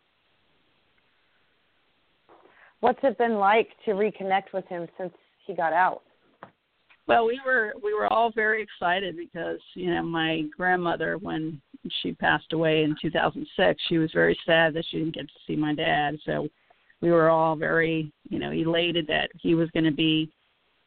[2.79, 5.13] What's it been like to reconnect with him since
[5.45, 6.03] he got out
[7.11, 11.61] well we were we were all very excited because you know my grandmother when
[12.01, 15.55] she passed away in 2006 she was very sad that she didn't get to see
[15.55, 16.47] my dad so
[17.01, 20.31] we were all very, you know, elated that he was going to be,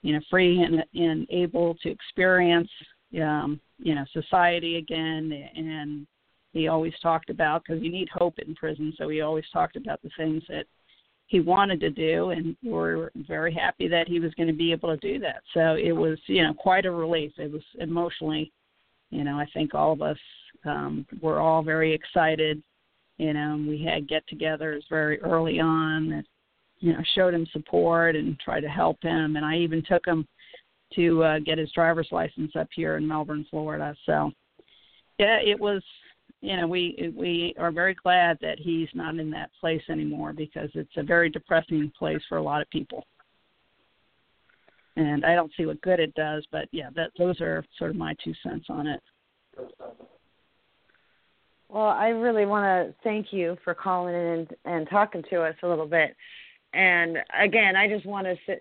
[0.02, 2.70] you know, free and and able to experience,
[3.20, 5.32] um, you know, society again.
[5.56, 6.06] And
[6.52, 10.00] he always talked about because you need hope in prison, so he always talked about
[10.02, 10.66] the things that
[11.26, 14.90] he wanted to do, and we're very happy that he was going to be able
[14.90, 15.42] to do that.
[15.52, 17.32] So it was, you know, quite a relief.
[17.38, 18.52] It was emotionally,
[19.10, 20.18] you know, I think all of us
[20.64, 22.62] um, were all very excited
[23.16, 26.24] you know, we had get-togethers very early on that
[26.80, 30.26] you know showed him support and tried to help him, and I even took him
[30.94, 33.94] to uh, get his driver's license up here in Melbourne, Florida.
[34.04, 34.32] So
[35.18, 35.82] yeah, it was
[36.40, 40.70] you know we we are very glad that he's not in that place anymore because
[40.74, 43.06] it's a very depressing place for a lot of people
[44.96, 47.96] and i don't see what good it does but yeah that those are sort of
[47.96, 49.00] my two cents on it
[51.74, 55.56] well, I really want to thank you for calling in and, and talking to us
[55.64, 56.14] a little bit.
[56.72, 58.60] And again, I just want to say,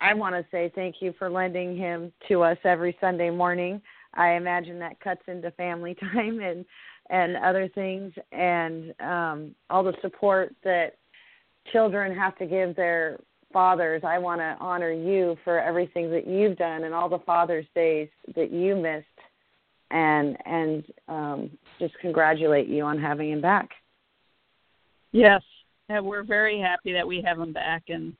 [0.00, 3.80] I want to say thank you for lending him to us every Sunday morning.
[4.12, 6.66] I imagine that cuts into family time and
[7.10, 10.96] and other things and um all the support that
[11.72, 13.18] children have to give their
[13.52, 14.02] fathers.
[14.04, 18.08] I want to honor you for everything that you've done and all the Father's Days
[18.34, 19.06] that you missed
[19.90, 23.70] and and um, just congratulate you on having him back.
[25.12, 25.42] Yes,
[25.88, 28.14] we're very happy that we have him back, and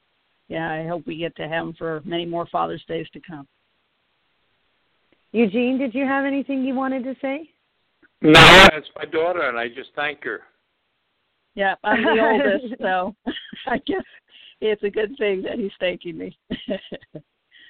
[0.49, 3.47] yeah, I hope we get to have him for many more Father's Days to come.
[5.33, 7.49] Eugene, did you have anything you wanted to say?
[8.23, 10.41] No, it's my daughter, and I just thank her.
[11.55, 13.15] Yeah, I'm the oldest, so
[13.67, 14.05] I guess
[14.61, 16.39] it's a good thing that he's thanking me.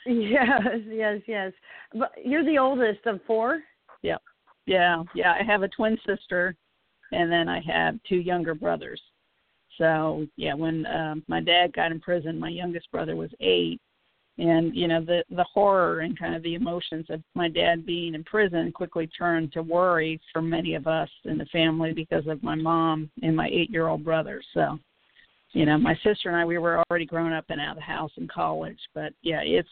[0.06, 1.52] yes, yes, yes.
[1.94, 3.60] But you're the oldest of four.
[4.02, 4.18] Yeah,
[4.66, 5.34] yeah, yeah.
[5.40, 6.56] I have a twin sister,
[7.12, 9.00] and then I have two younger brothers.
[9.78, 13.80] So yeah, when um, my dad got in prison, my youngest brother was eight,
[14.38, 18.14] and you know the the horror and kind of the emotions of my dad being
[18.14, 22.42] in prison quickly turned to worry for many of us in the family because of
[22.42, 24.42] my mom and my eight year old brother.
[24.54, 24.78] So
[25.52, 27.82] you know my sister and I we were already grown up and out of the
[27.82, 29.68] house in college, but yeah, it's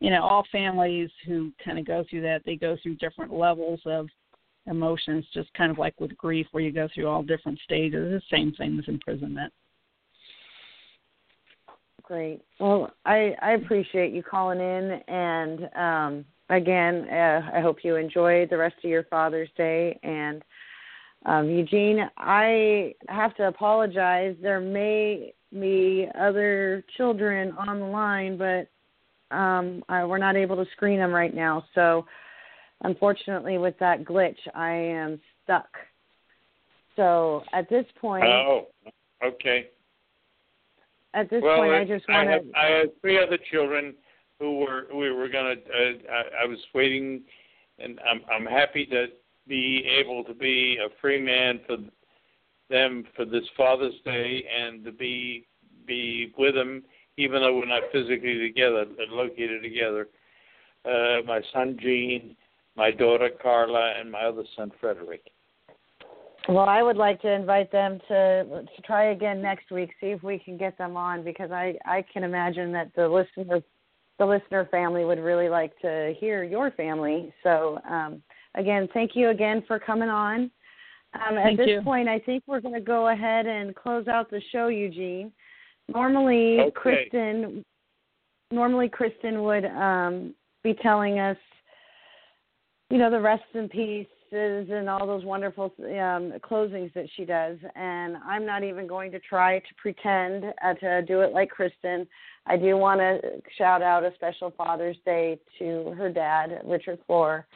[0.00, 3.80] you know all families who kind of go through that they go through different levels
[3.86, 4.08] of
[4.66, 8.10] emotions just kind of like with grief where you go through all different stages.
[8.10, 9.52] The same thing with imprisonment
[12.02, 17.96] great well i i appreciate you calling in and um again uh, i hope you
[17.96, 20.42] enjoy the rest of your father's day and
[21.26, 28.68] um eugene i have to apologize there may be other children on the line but
[29.32, 31.64] um, I, we're not able to screen them right now.
[31.74, 32.06] So,
[32.82, 35.68] unfortunately, with that glitch, I am stuck.
[36.96, 38.24] So, at this point.
[38.24, 38.66] Oh,
[39.24, 39.70] okay.
[41.14, 42.58] At this well, point, I just want to.
[42.58, 43.94] I had three other children
[44.38, 45.62] who were we were going to.
[45.62, 47.22] Uh, I, I was waiting,
[47.78, 49.06] and I'm I'm happy to
[49.46, 51.76] be able to be a free man for
[52.70, 55.46] them for this Father's Day and to be
[55.86, 56.82] be with them
[57.18, 60.08] even though we're not physically together, located together.
[60.84, 62.36] Uh, my son Gene,
[62.76, 65.30] my daughter Carla, and my other son Frederick.
[66.48, 69.90] Well, I would like to invite them to to try again next week.
[70.00, 73.62] See if we can get them on because I I can imagine that the listener
[74.18, 77.32] the listener family would really like to hear your family.
[77.42, 78.22] So um,
[78.54, 80.50] again, thank you again for coming on.
[81.14, 81.82] Um, at thank this you.
[81.82, 85.30] point, I think we're going to go ahead and close out the show, Eugene.
[85.88, 86.70] Normally, okay.
[86.74, 87.64] Kristen.
[88.50, 91.36] Normally, Kristen would um, be telling us,
[92.90, 93.68] you know, the rest in
[94.32, 97.58] pieces and all those wonderful um, closings that she does.
[97.74, 102.06] And I'm not even going to try to pretend uh, to do it like Kristen.
[102.46, 103.20] I do want to
[103.56, 107.46] shout out a special Father's Day to her dad, Richard Floor,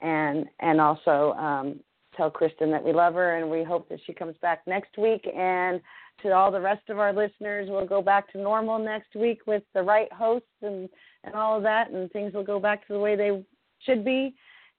[0.00, 1.80] and and also um,
[2.16, 5.26] tell Kristen that we love her and we hope that she comes back next week
[5.34, 5.80] and
[6.22, 7.68] to all the rest of our listeners.
[7.70, 10.88] We'll go back to normal next week with the right hosts and,
[11.24, 13.44] and all of that, and things will go back to the way they
[13.84, 14.34] should be.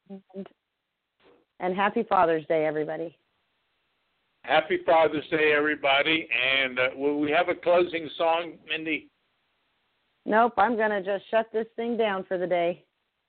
[0.10, 0.48] And,
[1.64, 3.18] And happy Father's Day, everybody.
[4.42, 6.28] Happy Father's Day, everybody.
[6.60, 9.08] And uh, will we have a closing song, Mindi?
[10.26, 12.84] Nope, I'm going to just shut this thing down for the day.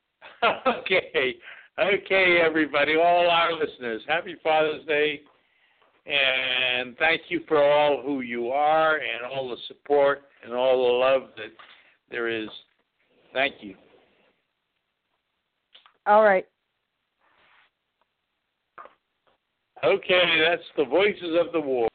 [0.66, 1.36] okay.
[1.78, 5.20] Okay, everybody, all our listeners, happy Father's Day.
[6.04, 10.92] And thank you for all who you are and all the support and all the
[10.92, 11.52] love that
[12.10, 12.48] there is.
[13.32, 13.76] Thank you.
[16.06, 16.46] All right.
[19.84, 21.88] Okay, that's the voices of the war.